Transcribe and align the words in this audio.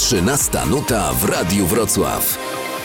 13 0.00 0.66
nuta 0.66 1.12
w 1.12 1.24
Radiu 1.24 1.66
Wrocław. 1.66 2.38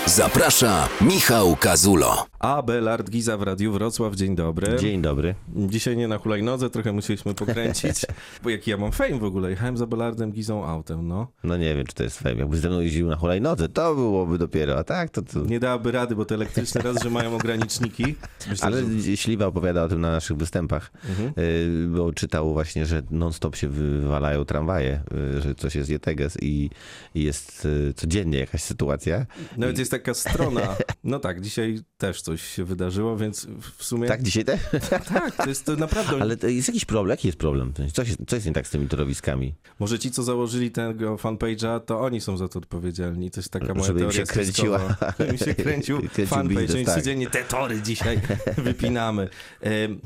Zaprasza 0.06 0.88
Michał 1.02 1.56
Kazulo. 1.56 2.26
Abelard 2.46 3.10
Giza 3.10 3.38
w 3.38 3.42
Radiu 3.44 3.72
Wrocław, 3.72 4.16
dzień 4.16 4.36
dobry. 4.36 4.78
Dzień 4.80 5.02
dobry. 5.02 5.36
Dzisiaj 5.56 5.98
nie 5.98 6.08
na 6.08 6.18
hulajnodze, 6.18 6.70
trochę 6.70 6.92
musieliśmy 6.92 7.34
pokręcić, 7.34 8.06
bo 8.44 8.50
jaki 8.50 8.72
ja 8.72 8.78
mam 8.78 8.92
fame 8.92 9.20
w 9.20 9.24
ogóle. 9.24 9.50
Jechałem 9.50 9.78
z 9.78 9.82
Abelardem 9.82 10.32
Gizą 10.32 10.66
autem, 10.66 11.08
no. 11.08 11.28
No 11.44 11.58
nie 11.58 11.76
wiem, 11.76 11.86
czy 11.86 11.94
to 11.96 12.04
jest 12.04 12.20
fame. 12.20 12.36
Jakby 12.36 12.58
ze 12.58 12.70
mną 12.70 12.80
jeździł 12.80 13.08
na 13.08 13.16
hulajnodze, 13.16 13.70
to 13.70 13.96
byłoby 13.96 14.38
dopiero, 14.38 14.78
a 14.78 14.84
tak, 14.84 15.10
to... 15.10 15.22
to... 15.22 15.40
Nie 15.40 15.60
dałaby 15.60 15.92
rady, 15.92 16.16
bo 16.16 16.26
te 16.26 16.36
elektryczne 16.36 16.82
raz, 16.82 17.04
że 17.04 17.10
mają 17.10 17.36
ograniczniki. 17.36 18.16
Myślę, 18.50 18.68
Ale 18.68 18.84
że... 19.02 19.18
Śliwa 19.18 19.46
opowiada 19.46 19.84
o 19.84 19.88
tym 19.88 20.02
na 20.02 20.12
naszych 20.12 20.38
występach, 20.38 20.92
Mhm. 21.10 21.34
y, 21.38 21.88
bo 21.88 22.14
czytał 22.14 22.54
właśnie, 22.54 22.86
że 22.86 23.02
non-stop 23.12 23.56
się 23.56 23.68
wywalają 23.68 24.46
tramwaje, 24.46 25.02
y, 25.38 25.42
że 25.42 25.56
coś 25.56 25.76
jest 25.76 25.90
jeteges 25.90 26.38
i 26.42 26.70
i 27.16 27.24
jest 27.24 27.66
y, 27.66 27.94
codziennie 27.94 28.40
jakaś 28.40 28.62
sytuacja. 28.64 29.26
Nawet 29.58 29.80
jest 29.80 29.92
taka 29.92 30.14
strona. 30.14 30.62
No 31.04 31.20
tak, 31.20 31.42
dzisiaj 31.42 31.80
też 31.98 32.22
coś 32.22 32.35
się 32.38 32.64
wydarzyło, 32.64 33.18
więc 33.18 33.48
w 33.78 33.84
sumie... 33.84 34.08
Tak, 34.08 34.24
dzisiaj 34.24 34.46
też? 34.46 34.62
tak 35.14 35.36
to 35.36 35.50
jest 35.50 35.66
to 35.66 35.76
naprawdę... 35.76 36.22
Ale 36.22 36.38
to 36.38 36.48
jest 36.48 36.68
jakiś 36.68 36.86
problem? 36.86 37.10
Jaki 37.10 37.28
jest 37.28 37.38
problem? 37.38 37.74
Co, 37.94 38.06
się, 38.06 38.14
co 38.28 38.36
jest 38.36 38.48
nie 38.48 38.54
tak 38.54 38.68
z 38.68 38.70
tymi 38.70 38.88
torowiskami? 38.88 39.54
Może 39.80 40.00
ci, 40.00 40.12
co 40.12 40.24
założyli 40.24 40.72
tego 40.72 41.16
fanpage'a, 41.16 41.80
to 41.80 42.02
oni 42.02 42.22
są 42.22 42.38
za 42.38 42.48
to 42.48 42.60
odpowiedzialni. 42.60 43.32
To 43.32 43.40
jest 43.40 43.52
taka 43.52 43.74
moja 43.74 43.88
Żeby 43.88 44.00
teoria 44.00 44.18
się 44.18 44.24
kręciła. 44.24 44.96
Żeby 45.20 45.38
się 45.38 45.56
kręcił 45.56 45.98
Kręcił 45.98 46.28
fanpage. 46.28 46.60
biznes, 46.60 46.76
Oni 46.76 46.86
tak. 46.86 46.96
codziennie 46.96 47.28
te 47.28 47.44
tory 47.44 47.82
dzisiaj 47.82 48.22
wypinamy. 48.58 49.30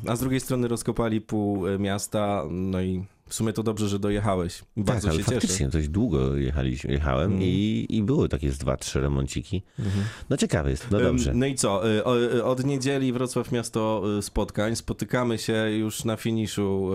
A 0.07 0.15
z 0.15 0.19
drugiej 0.19 0.39
strony 0.39 0.67
rozkopali 0.67 1.21
pół 1.21 1.67
e, 1.67 1.79
miasta, 1.79 2.43
no 2.49 2.81
i 2.81 3.05
w 3.29 3.33
sumie 3.33 3.53
to 3.53 3.63
dobrze, 3.63 3.87
że 3.89 3.99
dojechałeś. 3.99 4.63
Bardzo 4.77 5.07
tak, 5.07 5.11
ale 5.13 5.23
się 5.23 5.29
cieszę. 5.29 5.39
faktycznie 5.41 5.67
dość 5.69 5.87
długo 5.89 6.35
jechaliśmy, 6.35 6.91
jechałem 6.91 7.31
Mm. 7.31 7.43
i, 7.43 7.85
i 7.89 8.03
były 8.03 8.29
takie 8.29 8.51
z 8.51 8.57
dwa, 8.57 8.77
trzy 8.77 9.01
remonciki. 9.01 9.63
Mhm. 9.79 10.05
No 10.29 10.37
ciekawe 10.37 10.69
jest, 10.69 10.91
no 10.91 10.99
dobrze. 10.99 11.33
No 11.33 11.45
i 11.45 11.55
co? 11.55 11.81
O- 11.81 12.21
e, 12.37 12.43
Od 12.45 12.65
niedzieli 12.65 13.13
Wrocław 13.13 13.51
Miasto 13.51 14.03
e, 14.17 14.21
Spotkań. 14.21 14.75
Spotykamy 14.75 15.37
się 15.37 15.53
już 15.71 16.05
na 16.05 16.15
finiszu, 16.15 16.91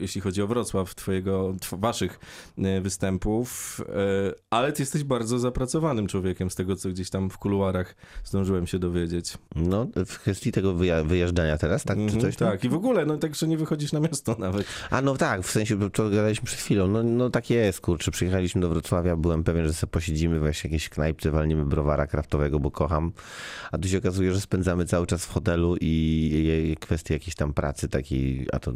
jeśli 0.00 0.20
chodzi 0.20 0.42
o 0.42 0.46
Wrocław, 0.46 0.94
twojego, 0.94 1.54
tw 1.60 1.74
waszych 1.80 2.18
występów, 2.86 3.80
ale 4.50 4.72
ty 4.72 4.82
jesteś 4.82 5.04
bardzo 5.04 5.38
zapracowanym 5.38 6.06
człowiekiem 6.06 6.50
z 6.50 6.54
tego, 6.54 6.76
co 6.76 6.88
gdzieś 6.88 7.10
tam 7.10 7.30
w 7.30 7.38
kuluarach 7.38 7.96
zdążyłem 8.24 8.66
się 8.66 8.78
dowiedzieć. 8.78 9.38
No, 9.56 9.86
w 10.06 10.18
kwestii 10.18 10.52
tego 10.52 10.74
wyja- 10.74 11.04
wyjeżdżania 11.06 11.58
teraz, 11.58 11.84
tak? 11.84 11.96
Czy 11.96 12.02
Mhm, 12.02 12.20
coś 12.20 12.36
tam? 12.36 12.50
tak, 12.50 12.64
i 12.64 12.68
w 12.68 12.74
ogóle, 12.74 13.06
no 13.06 13.16
tak, 13.16 13.34
że 13.34 13.48
nie 13.48 13.56
wychodzisz 13.58 13.92
na 13.92 14.00
miasto 14.00 14.36
nawet. 14.38 14.66
A 14.90 15.02
no 15.02 15.16
tak, 15.16 15.42
w 15.42 15.50
sensie, 15.50 15.75
to 15.92 16.10
gadaliśmy 16.10 16.46
przed 16.46 16.58
chwilą, 16.58 16.86
no, 16.86 17.02
no 17.02 17.30
tak 17.30 17.50
jest, 17.50 17.80
kurczę, 17.80 18.10
przyjechaliśmy 18.10 18.60
do 18.60 18.68
Wrocławia, 18.68 19.16
byłem 19.16 19.44
pewien, 19.44 19.66
że 19.66 19.74
sobie 19.74 19.90
posiedzimy 19.90 20.40
właśnie 20.40 20.68
jakiejś 20.68 20.88
knajpce, 20.88 21.30
walniemy 21.30 21.64
browara 21.64 22.06
kraftowego, 22.06 22.60
bo 22.60 22.70
kocham, 22.70 23.12
a 23.72 23.78
tu 23.78 23.88
się 23.88 23.98
okazuje, 23.98 24.32
że 24.32 24.40
spędzamy 24.40 24.84
cały 24.84 25.06
czas 25.06 25.26
w 25.26 25.32
hotelu 25.32 25.76
i, 25.80 26.70
i, 26.72 26.76
kwestie 26.76 27.14
jakiejś 27.14 27.34
tam 27.34 27.52
pracy 27.52 27.88
takiej, 27.88 28.46
a 28.52 28.58
to 28.58 28.72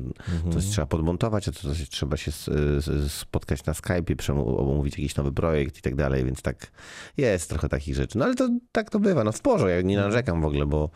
coś 0.53 0.65
trzeba 0.65 0.87
podmontować, 0.87 1.49
a 1.49 1.53
to 1.53 1.61
coś 1.61 1.89
trzeba 1.89 2.17
się 2.17 2.31
spotkać 3.09 3.65
na 3.65 3.73
Skype'ie, 3.73 4.41
omówić 4.59 4.99
jakiś 4.99 5.17
nowy 5.17 5.33
projekt 5.33 5.79
i 5.79 5.83
tak 5.83 5.95
dalej, 5.95 6.25
więc 6.25 6.43
tak 6.43 6.73
jest 7.17 7.51
trochę 7.51 7.69
takich 7.69 7.95
rzeczy. 7.95 8.19
No 8.19 8.25
ale 8.25 8.35
to 8.35 8.49
tak 8.73 8.91
to 8.91 9.01
bywa, 9.01 9.25
no 9.25 9.33
w 9.33 9.41
porządku, 9.41 9.69
ja 9.69 9.81
nie 9.83 9.97
narzekam 9.97 10.43
w 10.43 10.45
ogóle, 10.45 10.67
bo 10.67 10.91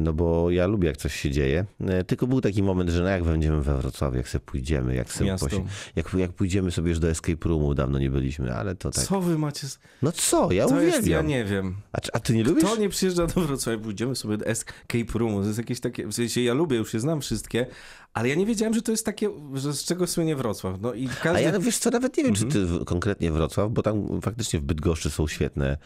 no 0.00 0.12
bo 0.12 0.50
ja 0.50 0.66
lubię, 0.66 0.88
jak 0.88 0.96
coś 0.96 1.14
się 1.14 1.30
dzieje. 1.30 1.64
E, 1.86 2.04
Tylko 2.04 2.26
był 2.26 2.40
taki 2.40 2.62
moment, 2.62 2.90
że 2.90 3.02
no 3.02 3.08
jak 3.08 3.24
będziemy 3.24 3.62
we 3.62 3.76
Wrocławiu, 3.80 4.16
jak 4.16 4.28
sobie 4.28 4.44
pójdziemy, 4.46 4.94
jak 4.94 5.12
sobie 5.12 5.30
posi- 5.34 5.64
jak, 5.96 6.14
jak 6.14 6.32
pójdziemy 6.32 6.70
sobie 6.70 6.88
już 6.88 6.98
do 6.98 7.10
escape 7.10 7.48
roomu, 7.48 7.74
dawno 7.74 7.98
nie 7.98 8.10
byliśmy, 8.10 8.54
ale 8.54 8.74
to 8.74 8.90
tak. 8.90 9.04
Co 9.04 9.20
wy 9.20 9.38
macie? 9.38 9.66
No 10.02 10.12
co, 10.12 10.52
ja 10.52 10.66
To 10.66 10.80
jest, 10.80 10.94
ja 10.96 11.00
uwielbiam. 11.00 11.26
nie 11.26 11.44
wiem. 11.44 11.74
A, 11.92 11.98
a 12.12 12.20
ty 12.20 12.34
nie 12.34 12.44
lubisz? 12.44 12.64
Kto 12.64 12.76
nie 12.76 12.88
przyjeżdża 12.88 13.26
do 13.26 13.40
Wrocławia, 13.40 13.78
pójdziemy 13.78 14.16
sobie 14.16 14.36
do 14.36 14.46
escape 14.46 15.18
roomu. 15.18 15.40
To 15.40 15.46
jest 15.46 15.58
jakieś 15.58 15.80
takie, 15.80 16.06
w 16.06 16.12
sensie 16.14 16.40
ja 16.40 16.54
lubię, 16.54 16.76
już 16.76 16.94
je 16.94 17.00
znam 17.00 17.20
wszystkie, 17.20 17.66
ale 18.14 18.28
ja 18.28 18.34
nie 18.34 18.46
wiedziałem, 18.46 18.74
że 18.74 18.82
to 18.82 18.90
jest 18.92 19.06
takie, 19.06 19.30
że 19.54 19.72
z 19.72 19.84
czego 19.84 20.06
słynie 20.06 20.36
Wrocław. 20.36 20.80
No 20.80 20.94
i 20.94 21.08
A 21.08 21.22
każdy... 21.22 21.42
ja 21.42 21.52
no 21.52 21.60
wiesz 21.60 21.78
co, 21.78 21.90
nawet 21.90 22.16
nie 22.16 22.24
wiem, 22.24 22.32
Mhm. 22.34 22.50
czy 22.52 22.58
ty 22.58 22.66
w, 22.66 22.84
konkretnie 22.84 23.32
Wrocław, 23.32 23.70
bo 23.72 23.82
tam 23.82 24.20
faktycznie 24.22 24.60
w 24.60 24.62
Bydgoszczy 24.62 25.10
są 25.10 25.26
świetne. 25.26 25.76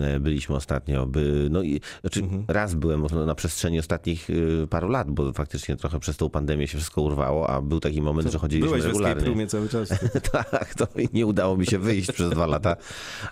E, 0.00 0.20
Byliśmy 0.20 0.56
ostatnio. 0.56 1.06
By, 1.06 1.48
no 1.50 1.62
i 1.62 1.80
znaczy 2.00 2.20
Mhm. 2.20 2.44
raz 2.48 2.74
byłem 2.74 3.06
na 3.26 3.34
przestrzeni 3.34 3.78
ostatnich 3.78 4.30
y, 4.30 4.66
paru 4.70 4.88
lat, 4.88 5.10
bo 5.10 5.32
faktycznie 5.32 5.76
trochę 5.76 6.00
przez 6.00 6.16
tą 6.16 6.30
pandemię 6.30 6.68
się 6.68 6.78
wszystko 6.78 7.02
urwało, 7.02 7.50
a 7.50 7.60
był 7.62 7.80
taki 7.80 8.02
moment, 8.02 8.32
że 8.32 8.38
chodziliśmy 8.38 8.68
Byłeś 8.70 8.84
regularnie. 8.84 9.24
roomie 9.24 9.46
cały 9.46 9.68
czas. 9.68 9.88
tak, 10.32 10.74
to 10.74 10.86
nie 11.12 11.26
udało 11.26 11.56
mi 11.56 11.66
się 11.66 11.78
wyjść 11.78 12.12
przez 12.12 12.30
dwa 12.30 12.46
lata, 12.46 12.76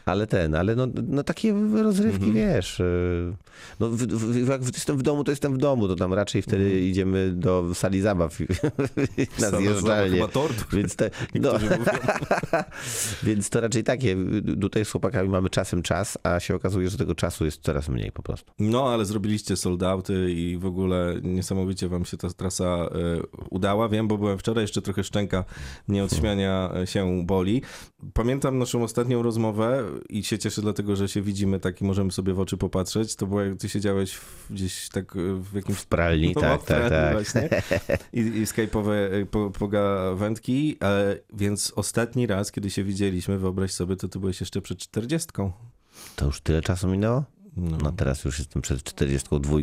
ale 0.04 0.26
ten, 0.26 0.54
ale 0.54 0.76
no, 0.76 0.86
no 1.08 1.22
takie 1.22 1.54
rozrywki, 1.82 2.24
Mhm. 2.26 2.34
wiesz, 2.34 2.80
y, 2.80 3.32
no 3.80 3.88
w, 3.88 3.96
w, 3.96 4.48
jak 4.48 4.62
jestem 4.64 4.98
w 4.98 5.02
domu, 5.02 5.24
to 5.24 5.32
jestem 5.32 5.54
w 5.54 5.58
domu, 5.58 5.88
to 5.88 5.96
tam 5.96 6.14
raczej 6.14 6.42
wtedy 6.42 6.64
Mhm. 6.64 6.82
idziemy 6.84 7.32
do 7.32 7.74
sali 7.74 8.00
zabaw 8.00 8.41
na 9.40 9.58
zjeżdżalnię. 9.58 10.26
Więc, 10.72 10.96
te, 10.96 11.10
no, 11.34 11.52
więc 13.22 13.50
to 13.50 13.60
raczej 13.60 13.84
takie, 13.84 14.16
tutaj 14.60 14.84
z 14.84 14.90
chłopakami 14.90 15.28
mamy 15.28 15.50
czasem 15.50 15.82
czas, 15.82 16.18
a 16.22 16.40
się 16.40 16.54
okazuje, 16.54 16.90
że 16.90 16.98
tego 16.98 17.14
czasu 17.14 17.44
jest 17.44 17.62
coraz 17.62 17.88
mniej 17.88 18.12
po 18.12 18.22
prostu. 18.22 18.52
No, 18.58 18.88
ale 18.88 19.04
zrobiliście 19.04 19.56
sold 19.56 19.82
outy 19.82 20.32
i 20.32 20.58
w 20.58 20.66
ogóle 20.66 21.14
niesamowicie 21.22 21.88
wam 21.88 22.04
się 22.04 22.16
ta 22.16 22.30
trasa 22.30 22.64
e, 22.64 22.88
udała. 23.50 23.88
Wiem, 23.88 24.08
bo 24.08 24.18
byłem 24.18 24.38
wczoraj, 24.38 24.64
jeszcze 24.64 24.82
trochę 24.82 25.04
szczęka 25.04 25.44
nie 25.88 26.04
od 26.04 26.12
śmiania 26.14 26.72
e, 26.76 26.86
się 26.86 27.26
boli. 27.26 27.62
Pamiętam 28.14 28.58
naszą 28.58 28.82
ostatnią 28.82 29.22
rozmowę 29.22 29.84
i 30.08 30.24
się 30.24 30.38
cieszę 30.38 30.62
dlatego, 30.62 30.96
że 30.96 31.08
się 31.08 31.22
widzimy 31.22 31.60
tak 31.60 31.80
i 31.80 31.84
możemy 31.84 32.12
sobie 32.12 32.34
w 32.34 32.40
oczy 32.40 32.56
popatrzeć. 32.56 33.16
To 33.16 33.26
było 33.26 33.42
jak 33.42 33.58
ty 33.58 33.68
siedziałeś 33.68 34.14
w, 34.14 34.46
gdzieś 34.50 34.88
tak 34.88 35.16
e, 35.16 35.18
w 35.34 35.54
jakimś 35.54 35.78
W 35.78 35.86
pralni, 35.86 36.32
No, 36.34 36.40
tak, 36.40 36.64
tak, 36.64 36.90
tak. 36.90 37.12
Właśnie. 37.12 37.48
I, 38.20 38.20
i 38.36 38.44
skype'owe 38.44 38.92
e, 38.92 39.26
po, 39.26 39.50
pogawędki, 39.50 40.76
e, 40.82 41.16
więc 41.32 41.72
ostatni 41.76 42.26
raz, 42.26 42.52
kiedy 42.52 42.70
się 42.70 42.84
widzieliśmy, 42.84 43.38
wyobraź 43.38 43.72
sobie, 43.72 43.96
to 43.96 44.08
ty 44.08 44.18
byłeś 44.18 44.40
jeszcze 44.40 44.60
przed 44.60 44.78
czterdziestką. 44.78 45.52
To 46.16 46.26
już 46.26 46.40
tyle 46.40 46.62
czasu 46.62 46.88
minęło? 46.88 47.24
No. 47.56 47.78
No 47.82 47.92
teraz 47.92 48.24
już 48.24 48.38
jestem 48.38 48.62
przed 48.62 48.82
42. 48.82 49.56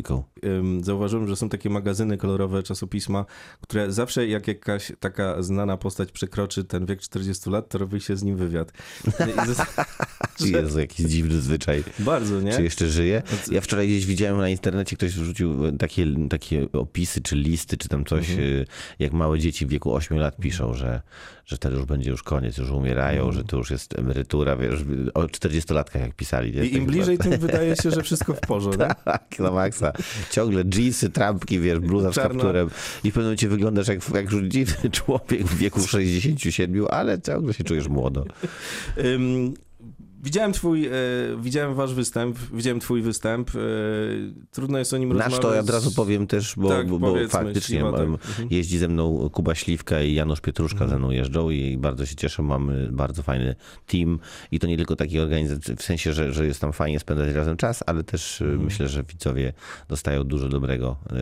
Ym, 0.44 0.84
Zauważyłem, 0.84 1.28
że 1.28 1.36
są 1.36 1.48
takie 1.48 1.70
magazyny 1.70 2.16
kolorowe, 2.18 2.62
czasopisma, 2.62 3.24
które 3.60 3.92
zawsze 3.92 4.26
jak 4.26 4.48
jakaś 4.48 4.92
taka 5.00 5.42
znana 5.42 5.76
postać 5.76 6.12
przekroczy 6.12 6.64
ten 6.64 6.86
wiek 6.86 7.00
40 7.00 7.50
lat, 7.50 7.68
to 7.68 7.78
robi 7.78 8.00
się 8.00 8.16
z 8.16 8.22
nim 8.22 8.36
wywiad. 8.36 8.72
Jezu, 10.40 10.80
jakiś 10.80 11.06
dziwny 11.06 11.40
zwyczaj. 11.40 11.84
Bardzo, 11.98 12.40
nie? 12.40 12.52
Czy 12.52 12.62
jeszcze 12.62 12.88
żyje? 12.88 13.22
co- 13.44 13.54
Ja 13.54 13.60
wczoraj 13.60 13.86
gdzieś 13.88 14.06
widziałem 14.06 14.38
na 14.38 14.48
internecie, 14.48 14.96
ktoś 14.96 15.12
wrzucił 15.14 15.66
e, 15.66 15.72
takie, 15.72 16.06
takie 16.30 16.72
opisy, 16.72 17.20
czy 17.22 17.36
listy, 17.36 17.76
czy 17.76 17.88
tam 17.88 18.04
coś, 18.04 18.30
Mhm. 18.30 18.48
e, 18.62 18.64
jak 18.98 19.12
małe 19.12 19.38
dzieci 19.38 19.66
w 19.66 19.68
wieku 19.68 19.94
8 19.94 20.18
lat 20.18 20.36
piszą, 20.36 20.74
że, 20.74 21.02
że 21.46 21.56
wtedy 21.56 21.76
już 21.76 21.84
będzie 21.84 22.10
już 22.10 22.22
koniec, 22.22 22.58
już 22.58 22.70
umierają, 22.70 23.18
Mhm. 23.26 23.32
że 23.38 23.44
to 23.44 23.56
już 23.56 23.70
jest 23.70 23.98
emerytura, 23.98 24.56
wiesz, 24.56 24.80
o 25.14 25.22
40-latkach 25.22 26.00
jak 26.00 26.14
pisali. 26.14 26.52
nie? 26.52 26.64
I 26.64 26.74
im 26.74 26.84
Tak 26.84 26.92
bliżej, 26.94 27.18
tym 27.18 27.30
wydaje 27.46 27.76
się, 27.76 27.90
że 27.90 28.02
wszystko 28.02 28.34
w 28.34 28.40
porze, 28.40 28.70
nie? 28.70 28.76
Tak, 29.04 29.38
na 29.38 29.50
maksa. 29.50 29.92
Ciągle 30.30 30.64
jeansy, 30.74 31.10
trampki, 31.10 31.60
wiesz, 31.60 31.78
bluza 31.78 32.12
z 32.12 32.14
Czarna. 32.14 32.30
kapturem 32.30 32.70
i 33.04 33.10
w 33.10 33.14
pewnym 33.14 33.24
momencie 33.24 33.48
wyglądasz 33.48 33.88
jak, 33.88 34.00
jak 34.14 34.32
już 34.32 34.42
dziwny 34.44 34.90
człowiek 34.90 35.44
w 35.44 35.56
wieku 35.58 35.80
67, 35.86 36.86
ale 36.90 37.20
ciągle 37.20 37.54
się 37.54 37.64
czujesz 37.64 37.88
młodo. 37.88 38.24
Widziałem 40.22 40.52
twój, 40.52 40.86
e, 40.86 40.90
widziałem 41.40 41.74
wasz 41.74 41.94
występ, 41.94 42.38
widziałem 42.52 42.80
twój 42.80 43.02
występ. 43.02 43.50
E, 43.50 43.58
trudno 44.50 44.78
jest 44.78 44.92
o 44.92 44.98
nim 44.98 45.08
Nasz 45.08 45.16
rozmawiać. 45.18 45.42
to 45.42 45.54
ja 45.54 45.60
od 45.60 45.70
razu 45.70 45.92
powiem 45.92 46.26
też, 46.26 46.54
bo, 46.56 46.68
Tak, 46.68 46.88
bo, 46.88 46.98
bo 46.98 47.14
faktycznie 47.28 47.76
Śliwa, 47.78 47.92
tak. 47.92 48.00
Mhm. 48.06 48.48
jeździ 48.50 48.78
ze 48.78 48.88
mną 48.88 49.30
Kuba 49.32 49.54
Śliwka 49.54 50.02
i 50.02 50.14
Janusz 50.14 50.40
Pietruszka 50.40 50.88
ze 50.88 50.98
mną 50.98 51.10
jeżdżą 51.10 51.50
i 51.50 51.76
bardzo 51.78 52.06
się 52.06 52.16
cieszę, 52.16 52.42
mamy 52.42 52.88
bardzo 52.92 53.22
fajny 53.22 53.54
team 53.86 54.18
i 54.52 54.58
to 54.58 54.66
nie 54.66 54.76
tylko 54.76 54.96
taki 54.96 55.20
organizacji, 55.20 55.76
w 55.76 55.82
sensie, 55.82 56.12
że, 56.12 56.32
że 56.32 56.46
jest 56.46 56.60
tam 56.60 56.72
fajnie 56.72 57.00
spędzać 57.00 57.34
razem 57.34 57.56
czas, 57.56 57.82
ale 57.86 58.04
też 58.04 58.40
e, 58.40 58.44
Mhm. 58.44 58.64
myślę, 58.64 58.88
że 58.88 59.02
widzowie 59.02 59.52
dostają 59.88 60.24
dużo 60.24 60.48
dobrego 60.48 60.96
e, 61.06 61.12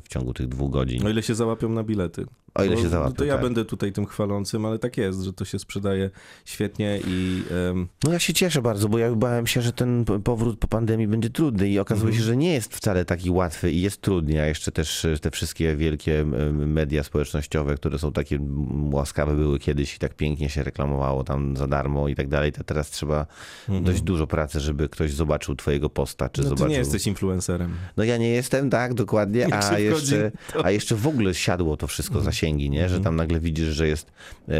w 0.00 0.08
ciągu 0.08 0.34
tych 0.34 0.48
dwóch 0.48 0.70
godzin. 0.70 1.06
O 1.06 1.08
ile 1.10 1.22
się 1.22 1.34
załapią 1.34 1.68
na 1.68 1.82
bilety. 1.84 2.26
O 2.54 2.64
ile 2.64 2.76
Bo- 2.76 2.82
się 2.82 2.88
załapią, 2.88 3.12
To 3.14 3.24
ja 3.24 3.34
tak. 3.34 3.42
będę 3.42 3.64
tutaj 3.64 3.92
tym 3.92 4.06
chwalącym, 4.06 4.64
ale 4.66 4.78
tak 4.78 4.96
jest, 4.96 5.20
że 5.22 5.32
to 5.32 5.44
się 5.44 5.58
sprzedaje 5.58 6.10
świetnie 6.44 7.00
i 7.06 7.42
em, 7.70 7.88
No 8.04 8.12
ja 8.12 8.18
się 8.18 8.32
cieszę 8.34 8.62
bardzo, 8.62 8.88
bo 8.88 8.98
ja 8.98 9.12
bałem 9.14 9.46
się, 9.46 9.62
że 9.62 9.72
ten 9.72 10.04
powrót 10.24 10.58
po 10.58 10.68
pandemii 10.68 11.06
będzie 11.08 11.30
trudny 11.30 11.68
i 11.68 11.78
okazuje 11.78 12.08
Mhm. 12.08 12.20
się, 12.22 12.26
że 12.26 12.36
nie 12.36 12.52
jest 12.52 12.76
wcale 12.76 13.04
taki 13.04 13.30
łatwy 13.30 13.70
i 13.72 13.80
jest 13.82 14.00
trudny, 14.00 14.42
a 14.42 14.46
jeszcze 14.46 14.72
też 14.72 15.04
e, 15.04 15.18
te 15.18 15.30
wszystkie 15.30 15.76
wielkie 15.76 16.24
media 16.52 17.02
społecznościowe, 17.02 17.74
które 17.74 17.98
są 17.98 18.12
takie 18.12 18.38
łaskawe 18.92 19.34
były 19.36 19.58
kiedyś 19.58 19.96
i 19.96 19.98
tak 19.98 20.14
pięknie 20.14 20.48
się 20.50 20.62
reklamowało 20.62 21.24
tam 21.24 21.56
za 21.56 21.66
darmo 21.66 22.08
i 22.08 22.14
tak 22.14 22.28
dalej, 22.28 22.52
to 22.52 22.64
teraz 22.64 22.90
trzeba 22.90 23.26
dość 23.68 24.02
dużo 24.02 24.26
pracy, 24.26 24.60
żeby 24.60 24.88
ktoś 24.88 25.12
zobaczył 25.12 25.56
twojego 25.56 25.90
posta, 25.90 26.28
czy 26.28 26.40
no, 26.40 26.44
ty 26.44 26.48
zobaczył... 26.48 26.68
nie 26.68 26.76
jesteś 26.76 27.06
influencerem. 27.06 27.74
No 27.96 28.04
ja 28.04 28.16
nie 28.16 28.28
jestem, 28.28 28.70
tak, 28.70 28.94
dokładnie, 28.94 29.54
a 29.54 29.78
jeszcze, 29.78 30.32
a 30.64 30.70
jeszcze 30.70 30.94
w 30.96 31.06
ogóle 31.06 31.34
siadło 31.34 31.76
to 31.76 31.86
wszystko 31.86 32.20
za 32.20 32.32
zasięgi, 32.42 32.70
nie? 32.70 32.88
że 32.88 33.00
tam 33.00 33.16
nagle 33.16 33.40
widzisz, 33.40 33.68
że 33.68 33.88
jest. 33.88 34.12
E, 34.48 34.52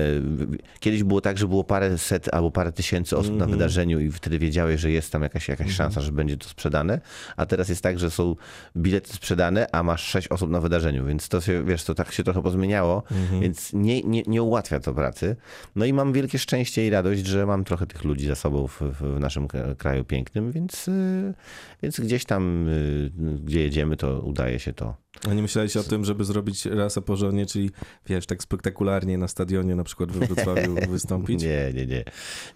kiedyś 0.80 1.02
było 1.02 1.20
tak, 1.20 1.38
że 1.38 1.48
było 1.48 1.64
parę 1.64 1.98
set 1.98 2.34
albo 2.34 2.50
parę 2.50 2.72
tysięcy 2.72 3.16
osób 3.16 3.36
na 3.36 3.46
wydarzeniu 3.46 4.00
i 4.00 4.12
wtedy 4.12 4.38
wiedziałeś, 4.38 4.80
że 4.80 4.90
jest 4.90 5.12
tam 5.12 5.22
jakaś, 5.22 5.48
jakaś 5.48 5.72
szansa, 5.72 6.00
że 6.00 6.12
będzie 6.12 6.36
to 6.36 6.48
sprzedane, 6.48 7.00
a 7.36 7.46
teraz 7.46 7.68
jest 7.68 7.82
tak, 7.82 7.98
że 7.98 8.10
są 8.10 8.36
bilety 8.76 9.12
sprzedane, 9.12 9.66
a 9.72 9.82
masz 9.82 10.02
sześć 10.02 10.28
osób 10.28 10.50
na 10.50 10.60
wydarzeniu, 10.60 11.06
więc 11.06 11.28
to 11.28 11.40
się, 11.40 11.64
wiesz, 11.64 11.84
to 11.84 11.94
tak 11.94 12.12
się 12.12 12.24
trochę 12.24 12.42
pozmieniało, 12.42 13.02
więc 13.40 13.72
nie, 13.72 14.02
nie, 14.02 14.22
nie 14.26 14.42
ułatwia 14.42 14.80
to 14.80 14.94
pracy. 14.94 15.36
No 15.76 15.84
i 15.84 15.92
mam 15.92 16.12
wielkie 16.12 16.38
szczęście 16.38 16.86
i 16.86 16.90
radość, 16.90 17.26
że 17.26 17.46
mam 17.46 17.64
trochę 17.64 17.86
tych 17.86 18.04
ludzi 18.04 18.26
za 18.26 18.34
sobą 18.34 18.66
w, 18.66 18.80
w 18.80 19.20
naszym 19.20 19.48
kraju 19.78 20.04
pięknym, 20.04 20.52
więc, 20.52 20.88
y, 20.88 21.34
więc 21.82 22.00
gdzieś 22.00 22.24
tam, 22.24 22.68
y, 22.68 23.10
gdzie 23.44 23.60
jedziemy, 23.60 23.96
to 23.96 24.20
udaje 24.20 24.58
się 24.58 24.72
to. 24.72 24.96
A 25.30 25.34
nie 25.34 25.42
myślałeś 25.42 25.76
o 25.76 25.82
tym, 25.82 26.04
żeby 26.04 26.24
zrobić 26.24 26.66
raz 26.66 26.98
porządnie, 27.06 27.46
czyli 27.46 27.70
wiesz, 28.06 28.26
tak 28.26 28.42
spektakularnie 28.42 29.18
na 29.18 29.28
stadionie 29.28 29.74
na 29.74 29.84
przykład 29.84 30.12
we 30.12 30.26
Wrocławiu 30.26 30.74
wystąpić? 30.90 31.42
Nie, 31.42 31.72
nie, 31.74 31.86
nie. 31.86 32.04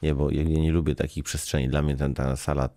Nie, 0.02 0.14
bo 0.14 0.30
ja 0.30 0.42
nie 0.42 0.72
lubię 0.72 0.94
takich 0.94 1.24
przestrzeni. 1.24 1.68
Dla 1.68 1.82
mnie 1.82 1.96
ten, 1.96 2.14
ta 2.14 2.36
sala, 2.36 2.68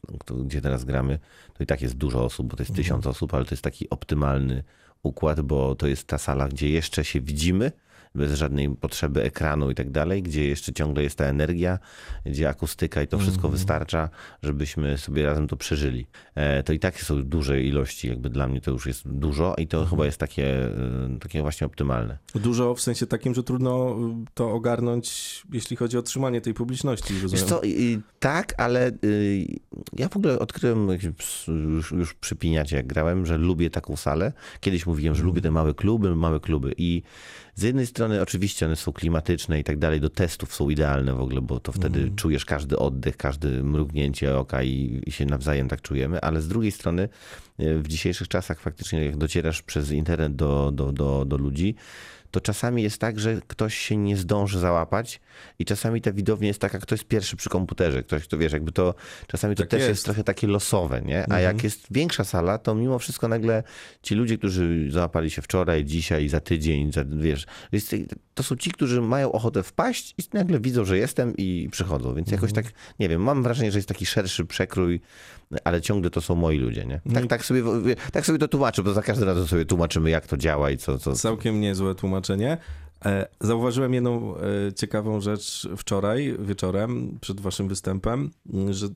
gdzie 0.46 0.62
teraz 0.62 0.86
gramy, 0.86 1.20
to 1.54 1.64
i 1.64 1.66
tak 1.66 1.82
jest 1.82 1.96
dużo 1.96 2.24
osób, 2.24 2.48
bo 2.48 2.58
to 2.58 2.64
jest 2.64 2.76
tysiąc 2.76 3.08
osób, 3.08 3.34
ale 3.34 3.46
to 3.46 3.52
jest 3.52 3.64
taki 3.64 3.90
optymalny 3.90 4.64
układ, 5.04 5.42
bo 5.42 5.76
to 5.76 5.88
jest 5.88 6.08
ta 6.08 6.18
sala, 6.18 6.48
gdzie 6.48 6.70
jeszcze 6.70 7.06
się 7.06 7.22
widzimy, 7.22 7.72
bez 8.16 8.34
żadnej 8.34 8.70
potrzeby 8.70 9.24
ekranu 9.24 9.72
i 9.72 9.76
tak 9.76 9.92
dalej, 9.92 10.24
gdzie 10.24 10.48
jeszcze 10.48 10.74
ciągle 10.74 11.04
jest 11.04 11.18
ta 11.18 11.26
energia, 11.26 11.80
gdzie 12.26 12.50
akustyka 12.50 13.02
i 13.02 13.08
to 13.08 13.18
wszystko 13.18 13.50
wystarcza, 13.50 14.10
żebyśmy 14.44 14.98
sobie 14.98 15.26
razem 15.26 15.48
to 15.48 15.58
przeżyli. 15.58 16.08
E, 16.36 16.64
to 16.64 16.74
i 16.74 16.80
tak 16.80 17.02
są 17.02 17.24
duże 17.24 17.62
ilości, 17.62 18.08
jakby 18.08 18.30
dla 18.30 18.48
mnie 18.48 18.62
to 18.62 18.72
już 18.72 18.86
jest 18.86 19.08
dużo 19.08 19.56
i 19.58 19.68
to 19.68 19.86
chyba 19.86 20.06
jest 20.06 20.18
takie, 20.18 20.66
e, 20.66 21.20
takie 21.20 21.42
właśnie 21.42 21.68
optymalne. 21.68 22.18
Dużo 22.36 22.76
w 22.76 22.82
sensie 22.82 23.08
takim, 23.08 23.34
że 23.34 23.44
trudno 23.44 23.96
y, 24.22 24.26
to 24.34 24.52
ogarnąć, 24.52 25.44
jeśli 25.54 25.76
chodzi 25.76 25.98
o 25.98 26.02
trzymanie 26.02 26.42
tej 26.42 26.54
publiczności. 26.54 27.14
Rozumiem. 27.22 27.46
co, 27.46 27.62
tak, 28.20 28.54
ale 28.58 28.92
y, 29.04 29.46
ja 29.98 30.10
w 30.10 30.18
ogóle 30.18 30.40
odkryłem 30.40 30.88
już, 31.54 31.92
już 31.92 32.16
jak 32.72 32.88
grałem, 32.88 33.26
że 33.26 33.38
lubię 33.38 33.70
taką 33.70 33.96
salę. 33.96 34.34
Kiedyś 34.60 34.86
mówiłem, 34.86 35.16
że 35.16 35.24
lubię 35.24 35.42
te 35.42 35.52
małe 35.52 35.74
kluby, 35.74 36.16
małe 36.16 36.40
kluby 36.40 36.74
i 36.78 37.04
z 37.60 37.62
jednej 37.62 37.88
strony 37.88 38.22
oczywiście 38.22 38.66
one 38.66 38.76
są 38.76 38.94
klimatyczne 38.94 39.60
i 39.60 39.64
tak 39.64 39.78
dalej, 39.78 40.02
do 40.02 40.10
testów 40.10 40.56
są 40.56 40.70
idealne 40.70 41.14
w 41.14 41.22
ogóle, 41.22 41.42
bo 41.42 41.60
to 41.60 41.72
wtedy 41.72 42.12
czujesz 42.16 42.46
każdy 42.46 42.78
oddech, 42.78 43.18
każdy 43.18 43.64
mrugnięcie 43.64 44.38
oka 44.38 44.64
i, 44.64 45.02
i 45.06 45.12
się 45.12 45.26
nawzajem 45.26 45.68
tak 45.68 45.82
czujemy, 45.82 46.22
ale 46.22 46.42
z 46.42 46.48
drugiej 46.48 46.72
strony 46.72 47.10
y, 47.60 47.80
w 47.80 47.88
dzisiejszych 47.88 48.28
czasach 48.28 48.60
faktycznie 48.60 49.06
jak 49.06 49.18
docierasz 49.18 49.62
przez 49.62 49.92
internet 49.92 50.36
do, 50.36 50.72
do, 50.72 50.92
do, 50.92 51.26
do 51.26 51.38
ludzi, 51.38 51.76
to 52.32 52.42
czasami 52.42 52.84
jest 52.84 52.98
tak, 53.02 53.20
że 53.20 53.42
ktoś 53.48 53.78
się 53.78 53.98
nie 53.98 54.18
zdąży 54.18 54.60
załapać 54.60 55.20
i 55.60 55.66
czasami 55.66 56.02
ta 56.02 56.12
widownia 56.12 56.48
jest 56.48 56.62
taka, 56.62 56.80
kto 56.80 56.96
jest 56.96 57.06
pierwszy 57.06 57.36
przy 57.36 57.50
komputerze, 57.50 58.04
ktoś, 58.04 58.24
kto 58.24 58.38
wiesz, 58.38 58.54
jakby 58.54 58.72
to 58.72 58.96
czasami 59.28 59.56
to 59.56 59.64
Tak 59.64 59.70
też 59.70 59.80
jest. 59.80 59.90
jest. 59.90 60.06
trochę 60.06 60.24
takie 60.24 60.48
losowe, 60.48 61.02
nie? 61.02 61.34
A 61.34 61.40
jak 61.40 61.64
jest 61.64 61.88
większa 61.92 62.24
sala, 62.24 62.58
to 62.58 62.76
mimo 62.76 63.00
wszystko 63.00 63.28
nagle 63.28 63.64
ci 64.02 64.16
ludzie, 64.16 64.38
którzy 64.38 64.92
załapali 64.92 65.30
się 65.30 65.42
wczoraj, 65.42 65.86
dzisiaj, 65.86 66.30
za 66.30 66.40
tydzień, 66.40 66.92
za, 66.92 67.06
wiesz, 67.06 67.46
to 68.34 68.44
są 68.44 68.56
ci, 68.56 68.72
którzy 68.72 69.02
mają 69.02 69.32
ochotę 69.32 69.64
wpaść 69.64 70.16
i 70.18 70.24
nagle 70.34 70.60
widzą, 70.60 70.86
że 70.86 70.98
jestem 70.98 71.34
i 71.38 71.70
przychodzą, 71.72 72.16
więc 72.16 72.32
jakoś 72.32 72.54
tak, 72.54 72.66
nie 73.00 73.10
wiem, 73.10 73.22
mam 73.22 73.44
wrażenie, 73.44 73.72
że 73.72 73.78
jest 73.78 73.88
taki 73.88 74.06
szerszy 74.06 74.46
przekrój, 74.46 75.02
ale 75.64 75.82
ciągle 75.82 76.10
to 76.10 76.22
są 76.22 76.36
moi 76.36 76.58
ludzie, 76.58 76.86
nie? 76.86 77.02
Tak, 77.14 77.28
tak, 77.28 77.46
sobie, 77.46 77.64
tak 78.12 78.26
sobie 78.26 78.40
to 78.40 78.48
tłumaczę, 78.48 78.84
bo 78.84 78.94
za 78.94 79.02
każdym 79.02 79.28
razem 79.28 79.48
sobie 79.48 79.66
tłumaczymy, 79.66 80.10
jak 80.10 80.28
to 80.28 80.38
działa 80.38 80.72
i 80.72 80.78
co, 80.78 81.00
co, 81.00 81.16
Całkiem 81.16 81.62
niezłe 81.62 81.96
tłumaczenie. 81.96 82.58
E, 83.06 83.28
Zauważyłem 83.42 83.94
jedną 83.94 84.36
e, 84.38 84.40
ciekawą 84.74 85.22
rzecz 85.22 85.68
wczoraj 85.78 86.36
wieczorem 86.40 87.18
przed 87.22 87.42
waszym 87.42 87.68
występem, 87.68 88.32
m, 88.54 88.74
że 88.74 88.88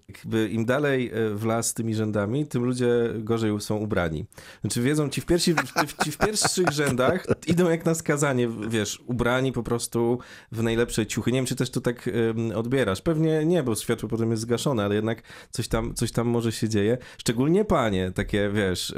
im 0.49 0.65
dalej 0.65 1.11
e, 1.13 1.35
w 1.35 1.45
las 1.45 1.73
tymi 1.73 1.95
rzędami, 1.95 2.47
tym 2.47 2.65
ludzie 2.65 2.89
gorzej 3.17 3.61
są 3.61 3.77
ubrani. 3.77 4.25
Znaczy 4.61 4.81
wiedzą, 4.81 5.09
ci 5.09 5.21
w, 5.21 5.25
pierwsi, 5.25 5.55
ci 6.03 6.11
w 6.11 6.17
pierwszych 6.17 6.69
rzędach 6.69 7.25
idą 7.47 7.69
jak 7.69 7.85
na 7.85 7.95
skazanie, 7.95 8.49
wiesz, 8.69 9.03
ubrani 9.05 9.51
po 9.51 9.63
prostu 9.63 10.19
w 10.51 10.63
najlepsze 10.63 11.05
ciuchy. 11.05 11.31
Nie 11.31 11.37
wiem, 11.37 11.45
czy 11.45 11.55
też 11.55 11.69
to 11.69 11.81
tak 11.81 12.09
odbierasz. 12.55 13.01
Pewnie 13.01 13.45
nie, 13.45 13.63
bo 13.63 13.75
światło 13.75 14.09
potem 14.09 14.31
jest 14.31 14.41
zgaszone, 14.41 14.85
ale 14.85 14.95
jednak 14.95 15.21
coś 15.51 15.67
tam, 15.67 15.93
coś 15.93 16.11
tam 16.11 16.27
może 16.27 16.51
się 16.51 16.69
dzieje. 16.69 16.97
Szczególnie 17.17 17.65
panie, 17.65 18.11
takie, 18.11 18.49
wiesz, 18.53 18.93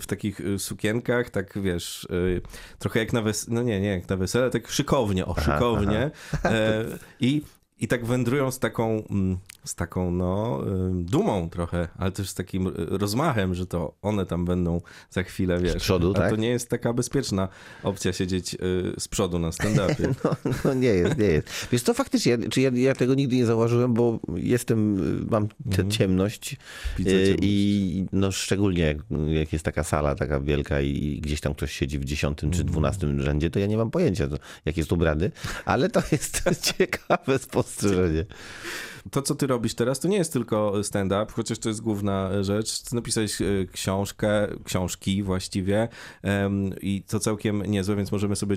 w 0.00 0.06
takich 0.06 0.40
y, 0.40 0.58
sukienkach, 0.58 1.30
tak, 1.30 1.58
wiesz, 1.62 2.04
y, 2.04 2.40
trochę 2.78 3.00
jak 3.00 3.12
na 3.12 3.22
wesele, 3.22 3.54
no 3.54 3.62
nie, 3.62 3.80
nie 3.80 3.88
jak 3.88 4.08
na 4.08 4.16
wesele, 4.16 4.47
tak 4.50 4.72
szykownie, 4.72 5.26
o, 5.26 5.34
szykownie. 5.40 6.10
E, 6.44 6.84
I 7.20 7.42
i 7.80 7.88
tak 7.88 8.06
wędrują 8.06 8.50
z 8.50 8.58
taką, 8.58 9.02
mm, 9.10 9.38
z 9.64 9.74
taką 9.74 10.10
no, 10.10 10.60
dumą 10.92 11.50
trochę, 11.50 11.88
ale 11.98 12.12
też 12.12 12.28
z 12.28 12.34
takim 12.34 12.66
y, 12.66 12.72
rozmachem, 12.76 13.54
że 13.54 13.66
to 13.66 13.94
one 14.02 14.26
tam 14.26 14.44
będą 14.44 14.80
za 15.10 15.22
chwilę, 15.22 15.60
wiesz. 15.60 15.76
przodu, 15.76 16.10
A 16.10 16.18
tak? 16.18 16.30
to 16.30 16.36
nie 16.36 16.48
jest 16.48 16.68
taka 16.70 16.92
bezpieczna 16.92 17.48
opcja 17.82 18.12
siedzieć 18.12 18.54
y, 18.54 18.58
z 18.98 19.08
przodu 19.08 19.38
na 19.38 19.50
stand-upie. 19.50 20.08
No, 20.24 20.36
no 20.64 20.74
nie 20.74 20.88
jest, 20.88 21.18
nie 21.18 21.26
jest. 21.26 21.68
Wiesz 21.72 21.82
to 21.82 21.94
faktycznie, 21.94 22.32
ja, 22.32 22.38
czy 22.50 22.60
ja, 22.60 22.70
ja 22.74 22.94
tego 22.94 23.14
nigdy 23.14 23.36
nie 23.36 23.46
zauważyłem, 23.46 23.94
bo 23.94 24.18
jestem, 24.36 24.98
y, 25.22 25.26
mam 25.30 25.48
tę 25.48 25.88
ciemność 25.88 26.56
y, 27.00 27.04
ciemność. 27.04 27.38
i 27.42 28.06
no 28.12 28.32
szczególnie 28.32 28.82
jak, 28.82 28.96
jak 29.28 29.52
jest 29.52 29.64
taka 29.64 29.84
sala 29.84 30.14
taka 30.14 30.40
wielka 30.40 30.80
i 30.80 31.20
gdzieś 31.22 31.40
tam 31.40 31.54
ktoś 31.54 31.72
siedzi 31.72 31.98
w 31.98 32.04
dziesiątym 32.04 32.50
czy 32.50 32.64
dwunastym 32.64 33.22
rzędzie, 33.22 33.50
to 33.50 33.58
ja 33.58 33.66
nie 33.66 33.76
mam 33.76 33.90
pojęcia, 33.90 34.28
jak 34.64 34.76
jest 34.76 34.92
ubrany, 34.92 35.30
ale 35.64 35.88
to 35.88 36.02
jest 36.12 36.42
ciekawe 36.78 37.38
spostrzeżenie. 37.68 38.24
To, 39.10 39.22
co 39.22 39.34
ty 39.34 39.46
robisz 39.46 39.74
teraz, 39.74 40.00
to 40.00 40.08
nie 40.08 40.16
jest 40.16 40.32
tylko 40.32 40.84
stand-up, 40.84 41.32
chociaż 41.32 41.58
to 41.58 41.68
jest 41.68 41.80
główna 41.80 42.42
rzecz. 42.42 42.82
Ty 42.82 42.94
napisałeś 42.94 43.42
e, 43.42 43.44
książkę, 43.72 44.48
książki 44.64 45.22
właściwie 45.22 45.88
em, 46.22 46.70
i 46.80 47.02
to 47.02 47.20
całkiem 47.20 47.62
niezłe, 47.62 47.96
więc 47.96 48.12
możemy 48.12 48.36
sobie 48.36 48.56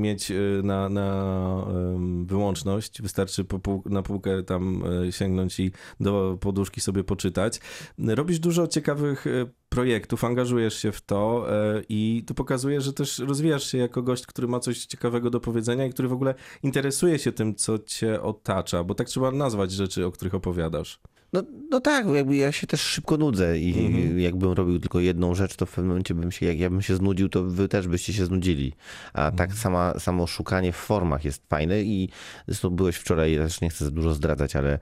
mieć 0.00 0.30
e, 0.30 0.34
na, 0.62 0.88
na 0.88 1.66
em, 1.68 2.26
wyłączność. 2.26 3.02
Wystarczy 3.02 3.44
po 3.44 3.58
pół, 3.58 3.82
na 3.86 4.02
półkę 4.02 4.42
tam 4.42 4.82
e, 5.06 5.12
sięgnąć 5.12 5.60
i 5.60 5.72
do 6.00 6.38
poduszki 6.40 6.80
sobie 6.80 7.04
poczytać. 7.04 7.60
Robisz 7.98 8.38
dużo 8.38 8.66
ciekawych 8.66 9.24
projektów, 9.72 10.24
angażujesz 10.24 10.74
się 10.74 10.92
w 10.92 11.00
to 11.00 11.46
e, 11.52 11.82
i 11.88 12.24
to 12.26 12.34
pokazuje, 12.34 12.80
że 12.80 12.92
też 12.92 13.18
rozwijasz 13.18 13.70
się 13.70 13.78
jako 13.78 14.02
gość, 14.02 14.26
który 14.26 14.48
ma 14.48 14.60
coś 14.60 14.86
ciekawego 14.86 15.30
do 15.30 15.40
powiedzenia 15.40 15.86
i 15.86 15.90
który 15.90 16.08
w 16.08 16.12
ogóle 16.12 16.34
interesuje 16.62 17.18
się 17.18 17.32
tym, 17.32 17.54
co 17.54 17.78
cię 17.78 18.22
otacza, 18.22 18.84
bo 18.84 18.94
tak 18.94 19.06
trzeba 19.06 19.30
nazwać 19.30 19.72
rzeczy, 19.72 20.06
o 20.06 20.12
których 20.12 20.34
opowiadasz. 20.34 21.00
No, 21.32 21.42
no 21.70 21.80
tak, 21.80 22.06
jakby 22.06 22.36
ja 22.36 22.52
się 22.52 22.66
też 22.66 22.80
szybko 22.80 23.16
nudzę 23.16 23.58
i 23.58 24.22
jakbym 24.22 24.52
robił 24.52 24.78
tylko 24.78 25.00
jedną 25.00 25.34
rzecz, 25.34 25.56
to 25.56 25.66
w 25.66 25.70
pewnym 25.70 25.88
momencie 25.88 26.14
bym 26.14 26.32
się, 26.32 26.46
jak 26.46 26.58
ja 26.58 26.70
bym 26.70 26.82
się 26.82 26.96
znudził, 26.96 27.28
to 27.28 27.44
wy 27.44 27.68
też 27.68 27.88
byście 27.88 28.12
się 28.12 28.26
znudzili. 28.26 28.72
A 29.12 29.30
tak 29.30 29.54
sama, 29.54 29.98
samo 29.98 30.26
szukanie 30.26 30.72
w 30.72 30.76
formach 30.76 31.24
jest 31.24 31.42
fajne 31.48 31.82
i 31.82 32.08
zresztą 32.46 32.70
byłeś 32.70 32.96
wczoraj, 32.96 33.32
ja 33.32 33.44
też 33.44 33.60
nie 33.60 33.70
chcę 33.70 33.84
za 33.84 33.90
dużo 33.90 34.14
zdradzać, 34.14 34.56
ale, 34.56 34.78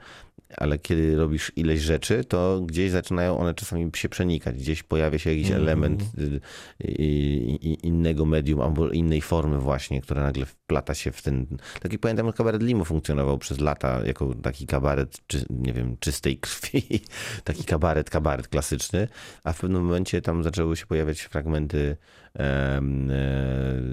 ale 0.57 0.79
kiedy 0.79 1.17
robisz 1.17 1.53
ileś 1.57 1.81
rzeczy, 1.81 2.25
to 2.25 2.61
gdzieś 2.61 2.91
zaczynają 2.91 3.39
one 3.39 3.55
czasami 3.55 3.91
się 3.95 4.09
przenikać, 4.09 4.57
gdzieś 4.57 4.83
pojawia 4.83 5.19
się 5.19 5.31
jakiś 5.31 5.51
element 5.51 6.03
y, 6.19 6.23
y, 6.23 6.41
y, 6.85 7.59
innego 7.83 8.27
medium 8.27 8.61
albo 8.61 8.91
innej 8.91 9.21
formy 9.21 9.59
właśnie, 9.59 10.01
która 10.01 10.23
nagle 10.23 10.47
wplata 10.71 10.95
się 10.95 11.13
w 11.13 11.23
ten... 11.23 11.47
Tak 11.83 11.93
jak 11.93 12.01
pamiętam, 12.01 12.33
kabaret 12.33 12.63
Limo 12.63 12.85
funkcjonował 12.85 13.39
przez 13.39 13.61
lata 13.61 14.07
jako 14.07 14.35
taki 14.43 14.67
kabaret, 14.67 15.19
czy, 15.27 15.45
nie 15.51 15.73
wiem, 15.73 15.97
czystej 16.01 16.39
krwi, 16.39 16.83
taki 17.45 17.65
kabaret, 17.65 18.11
kabaret 18.11 18.49
klasyczny, 18.49 19.09
a 19.45 19.53
w 19.53 19.61
pewnym 19.61 19.85
momencie 19.85 20.23
tam 20.23 20.43
zaczęły 20.43 20.77
się 20.77 20.87
pojawiać 20.87 21.21
fragmenty 21.21 21.97
e, 22.39 22.81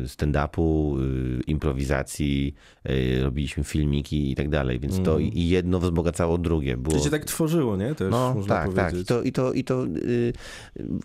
stand-upu, 0.05 0.99
y, 0.99 1.41
improwizacji, 1.47 2.55
y, 2.89 3.19
robiliśmy 3.23 3.63
filmiki 3.63 4.31
i 4.31 4.35
tak 4.35 4.49
dalej, 4.49 4.79
więc 4.79 5.03
to 5.03 5.19
i 5.19 5.27
i 5.37 5.49
jedno 5.49 5.79
wzbogacało 5.79 6.37
drugie. 6.37 6.77
Było... 6.77 6.97
To 6.97 7.03
cię 7.03 7.09
tak 7.09 7.25
tworzyło, 7.25 7.77
nie? 7.77 7.95
Też 7.95 8.11
No 8.11 8.33
można 8.33 8.55
tak, 8.55 8.73
tak. 8.73 8.89
I 8.89 8.91
powiedzieć. 8.91 9.07
to, 9.07 9.21
i 9.21 9.31
to, 9.31 9.53
i 9.53 9.63
to 9.63 9.85
y, 9.85 10.33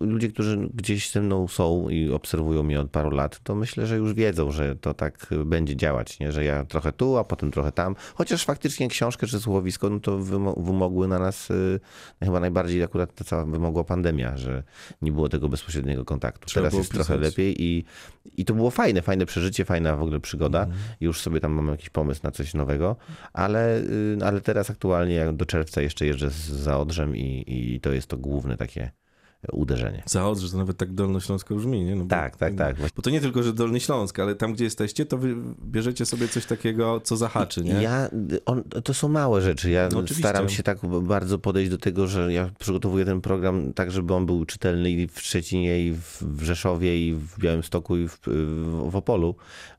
ludzie, 0.00 0.28
którzy 0.28 0.68
gdzieś 0.74 1.10
ze 1.10 1.20
mną 1.20 1.48
są 1.48 1.88
i 1.88 2.10
obserwują 2.10 2.62
mnie 2.62 2.80
od 2.80 2.90
paru 2.90 3.10
lat, 3.10 3.40
to 3.42 3.54
myślę, 3.54 3.86
że 3.86 3.96
już 3.96 4.14
wiedzą, 4.14 4.50
że 4.50 4.76
to 4.76 4.94
tak 4.94 5.28
będzie 5.44 5.62
działać, 5.64 6.19
nie? 6.21 6.33
że 6.33 6.45
ja 6.45 6.64
trochę 6.64 6.92
tu, 6.92 7.16
a 7.19 7.25
potem 7.25 7.50
trochę 7.50 7.73
tam. 7.73 7.95
Chociaż 8.14 8.45
faktycznie 8.45 8.88
książkę 8.88 9.26
czy 9.26 9.40
słuchowisko, 9.40 9.90
no 9.90 10.00
to 10.00 10.19
wymo- 10.19 10.64
wymogły 10.64 11.09
na 11.09 11.19
nas 11.19 11.50
y, 11.50 11.81
chyba 12.23 12.40
najbardziej 12.40 12.83
akurat 12.83 13.14
ta 13.14 13.25
cała 13.25 13.45
wymogła 13.45 13.85
pandemia, 13.85 14.37
że 14.37 14.62
nie 15.02 15.12
było 15.12 15.28
tego 15.28 15.49
bezpośredniego 15.49 16.04
kontaktu. 16.04 16.47
Trzeba 16.47 16.66
Teraz 16.71 16.78
jest 16.78 16.92
trochę 16.92 17.14
pisać. 17.19 17.31
lepiej 17.31 17.62
i, 17.62 17.85
i 18.37 18.45
to 18.45 18.54
było 18.54 18.71
fajne, 18.71 19.02
fajne 19.02 19.26
przeżycie, 19.26 19.64
fajna 19.64 19.97
w 19.97 20.02
ogóle 20.02 20.21
przygoda. 20.21 20.62
Mhm. 20.62 20.81
Już 21.00 21.21
sobie 21.21 21.40
tam 21.40 21.52
mam 21.52 21.69
jakiś 21.69 21.90
pomysł 21.90 22.21
na 22.25 22.31
coś 22.31 22.54
nowego, 22.54 22.97
ale, 23.33 23.78
y, 23.81 24.19
ale 24.25 24.40
teraz 24.40 24.71
aktualnie 24.71 25.14
jak 25.14 25.37
do 25.37 25.47
czerwca 25.47 25.83
jeszcze 25.83 26.07
jeżdżę 26.07 26.31
z- 26.31 26.35
za 26.49 26.78
Odrzem 26.78 27.16
i, 27.16 27.45
i 27.47 27.81
to 27.81 27.92
jest 27.92 28.07
to 28.07 28.16
główne 28.16 28.57
takie 28.57 28.90
uderzenie. 29.52 30.02
Za 30.06 30.28
Odrze 30.28 30.50
to 30.50 30.56
nawet 30.56 30.76
tak 30.76 30.92
Dolnośląsko 30.94 31.54
brzmi, 31.54 31.84
nie? 31.84 31.96
No 31.96 32.04
bo, 32.04 32.11
Tak, 32.11 32.37
tak, 32.37 32.54
tak. 32.54 32.76
Bo 32.96 33.02
to 33.02 33.11
nie 33.11 33.20
tylko, 33.20 33.42
że 33.42 33.52
Dolny 33.52 33.80
Śląsk, 33.80 34.18
ale 34.18 34.34
tam, 34.34 34.52
gdzie 34.52 34.64
jesteście, 34.64 35.06
to 35.06 35.18
wy 35.18 35.34
bierzecie 35.64 36.06
sobie 36.06 36.28
coś 36.28 36.46
takiego, 36.46 37.00
co 37.00 37.16
zahaczy, 37.16 37.64
nie? 37.64 37.72
Ja, 37.72 38.08
on, 38.46 38.62
to 38.62 38.94
są 38.94 39.08
małe 39.08 39.42
rzeczy. 39.42 39.70
Ja 39.70 39.88
No 39.92 40.02
staram 40.06 40.49
się 40.49 40.62
tak 40.62 40.78
bardzo 41.02 41.38
podejść 41.38 41.70
do 41.70 41.78
tego, 41.78 42.06
że 42.06 42.32
ja 42.32 42.50
przygotowuję 42.58 43.04
ten 43.04 43.20
program 43.20 43.72
tak, 43.72 43.90
żeby 43.90 44.14
on 44.14 44.26
był 44.26 44.44
czytelny 44.44 44.90
i 44.90 45.08
w 45.08 45.20
Szczecinie, 45.20 45.87
i 45.87 45.92
w 46.20 46.42
Rzeszowie, 46.42 47.08
i 47.08 47.14
w 47.14 47.38
Białymstoku, 47.38 47.96
i 47.96 48.08
w, 48.08 48.18
w, 48.90 48.96
Opolu. 48.96 49.34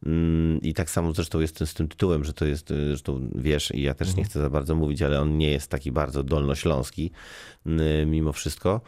Mm, 0.05 0.61
I 0.61 0.73
tak 0.73 0.89
samo 0.89 1.13
zresztą 1.13 1.39
jest 1.39 1.59
z 1.65 1.73
tym 1.73 1.87
tytułem, 1.87 2.23
że 2.23 2.33
to 2.33 2.45
jest, 2.45 2.69
zresztą 2.69 3.29
wiesz, 3.35 3.71
i 3.75 3.81
ja 3.81 3.93
też 3.93 4.07
Mhm. 4.07 4.17
nie 4.17 4.25
chcę 4.29 4.39
za 4.41 4.49
bardzo 4.49 4.75
mówić, 4.75 5.01
ale 5.01 5.21
on 5.21 5.37
nie 5.37 5.51
jest 5.51 5.67
taki 5.67 5.91
bardzo 5.91 6.23
dolnośląski 6.23 7.11
y, 7.67 8.05
mimo 8.05 8.33
wszystko. 8.33 8.81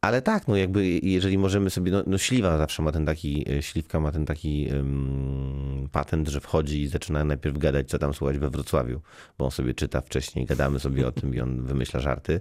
Ale 0.00 0.22
tak, 0.22 0.48
no 0.48 0.56
jakby 0.56 0.88
jeżeli 1.02 1.38
możemy 1.38 1.70
sobie, 1.70 1.92
no, 1.92 2.02
no 2.06 2.18
śliwa 2.18 2.58
zawsze 2.58 2.82
ma 2.82 2.92
ten 2.92 3.06
taki, 3.06 3.44
e, 3.50 3.62
śliwka 3.62 4.00
ma 4.00 4.12
ten 4.12 4.26
taki 4.26 4.68
um, 4.72 5.88
patent, 5.92 6.28
że 6.28 6.40
wchodzi 6.40 6.82
i 6.82 6.88
zaczyna 6.88 7.24
najpierw 7.24 7.58
gadać, 7.58 7.88
co 7.88 7.98
tam 7.98 8.14
słuchać 8.14 8.38
we 8.38 8.50
Wrocławiu, 8.50 9.00
bo 9.38 9.44
on 9.44 9.50
sobie 9.50 9.74
czyta 9.74 10.00
wcześniej, 10.00 10.46
gadamy 10.46 10.80
sobie 10.80 11.06
o 11.06 11.12
tym 11.12 11.34
i 11.34 11.40
on 11.40 11.62
wymyśla 11.62 12.00
żarty. 12.00 12.40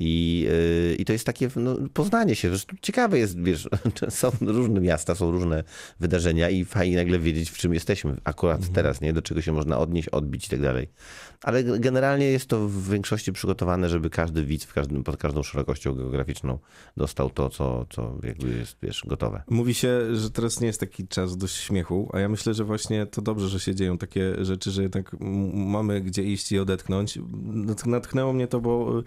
I, 0.00 0.46
yy, 0.88 0.94
i 0.94 1.04
to 1.04 1.12
jest 1.12 1.26
takie 1.26 1.48
no, 1.56 1.76
poznanie 1.94 2.34
się, 2.34 2.48
zresztą 2.48 2.76
ciekawe 2.82 3.18
jest, 3.18 3.42
wiesz, 3.42 3.68
są 4.08 4.30
różne 4.40 4.80
miasta, 4.80 5.14
są 5.14 5.30
różne 5.30 5.64
wydarzenia 6.00 6.50
i 6.50 6.64
fajnie 6.64 6.96
nagle 6.96 7.18
wiedzieć, 7.18 7.50
w 7.50 7.58
czym 7.58 7.74
jesteśmy 7.74 8.16
akurat 8.24 8.72
teraz, 8.72 9.00
nie? 9.00 9.12
Do 9.12 9.22
czego 9.22 9.42
się 9.42 9.52
można 9.52 9.78
odnieść, 9.78 10.08
odbić 10.08 10.46
i 10.46 10.50
tak 10.50 10.60
dalej. 10.60 10.88
Ale 11.42 11.64
generalnie 11.64 12.26
jest 12.26 12.46
to 12.46 12.68
w 12.68 12.90
większości 12.90 13.32
przygotowane, 13.32 13.88
żeby 13.88 14.10
każdy 14.10 14.44
widz 14.44 14.64
w 14.64 14.72
każdym, 14.74 15.04
pod 15.04 15.16
każdą 15.16 15.42
szerokością 15.42 15.94
geograficzną 15.94 16.58
dostał 16.96 17.30
to, 17.30 17.50
co, 17.50 17.86
co 17.90 18.18
jakby 18.22 18.48
jest, 18.48 18.76
wiesz, 18.82 19.02
gotowe. 19.06 19.42
Mówi 19.50 19.74
się, 19.74 20.16
że 20.16 20.30
teraz 20.30 20.60
nie 20.60 20.66
jest 20.66 20.80
taki 20.80 21.08
czas 21.08 21.36
do 21.36 21.46
śmiechu, 21.46 22.10
a 22.12 22.20
ja 22.20 22.28
myślę, 22.28 22.54
że 22.54 22.64
właśnie 22.64 23.06
to 23.06 23.22
dobrze, 23.22 23.48
że 23.48 23.60
się 23.60 23.74
dzieją 23.74 23.98
takie 23.98 24.44
rzeczy, 24.44 24.70
że 24.70 24.82
jednak 24.82 25.16
mamy 25.54 26.00
gdzie 26.00 26.22
iść 26.22 26.52
i 26.52 26.58
odetchnąć. 26.58 27.18
Nat- 27.42 27.86
Natchnęło 27.86 28.32
mnie 28.32 28.46
to, 28.48 28.60
bo 28.60 29.02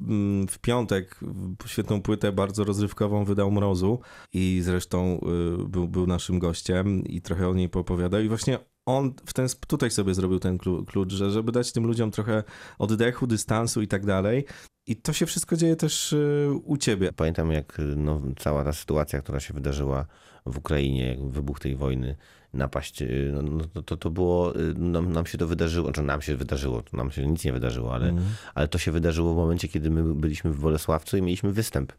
mm, 0.00 0.48
w 0.48 0.58
piątek 0.58 1.20
świetną 1.66 2.02
płytę 2.02 2.32
bardzo 2.32 2.64
rozrywkową 2.64 3.24
wydał 3.24 3.50
Mrozu 3.50 4.00
i 4.32 4.60
zresztą 4.64 5.20
y, 5.64 5.68
był, 5.68 5.88
był 5.88 6.06
naszym 6.06 6.38
gościem 6.38 7.04
i 7.04 7.20
trochę 7.20 7.48
o 7.48 7.54
niej 7.54 7.68
poopowiadał 7.68 8.20
i 8.20 8.28
właśnie 8.28 8.58
on 8.86 9.14
w 9.26 9.32
ten, 9.32 9.46
tutaj 9.66 9.90
sobie 9.90 10.14
zrobił 10.14 10.38
ten 10.38 10.58
klu- 10.58 10.84
klucz, 10.84 11.12
że 11.12 11.30
żeby 11.30 11.52
dać 11.52 11.72
tym 11.72 11.86
ludziom 11.86 12.10
trochę 12.10 12.42
oddechu, 12.78 13.26
dystansu 13.26 13.82
i 13.82 13.88
tak 13.88 14.06
dalej. 14.06 14.44
I 14.86 14.96
to 14.96 15.12
się 15.12 15.26
wszystko 15.26 15.56
dzieje 15.56 15.76
też 15.76 16.12
y, 16.12 16.48
u 16.64 16.76
ciebie. 16.76 17.12
Pamiętam, 17.12 17.52
jak 17.52 17.78
no, 17.96 18.22
cała 18.38 18.64
ta 18.64 18.72
sytuacja, 18.72 19.22
która 19.22 19.40
się 19.40 19.54
wydarzyła 19.54 20.06
w 20.46 20.58
Ukrainie, 20.58 21.08
jak 21.08 21.28
wybuch 21.28 21.60
tej 21.60 21.76
wojny, 21.76 22.16
napaść, 22.52 23.02
y, 23.02 23.30
no, 23.34 23.42
no, 23.74 23.82
to- 23.82 23.96
to, 23.96 24.10
było, 24.10 24.60
y, 24.60 24.74
nam, 24.74 25.12
nam 25.12 25.26
się 25.26 25.38
to 25.38 25.46
wydarzyło, 25.46 25.92
czy 25.92 26.02
nam 26.02 26.22
się 26.22 26.36
wydarzyło, 26.36 26.82
to 26.82 26.96
nam 26.96 27.10
się 27.10 27.26
nic 27.26 27.44
nie 27.44 27.52
wydarzyło, 27.52 27.94
ale, 27.94 28.14
ale 28.54 28.68
to 28.68 28.78
się 28.78 28.92
wydarzyło 28.92 29.34
w 29.34 29.36
momencie, 29.36 29.68
kiedy 29.68 29.90
my 29.90 30.14
byliśmy 30.14 30.50
w 30.52 30.60
Bolesławcu 30.60 31.16
i 31.16 31.22
mieliśmy 31.22 31.52
występ 31.52 31.92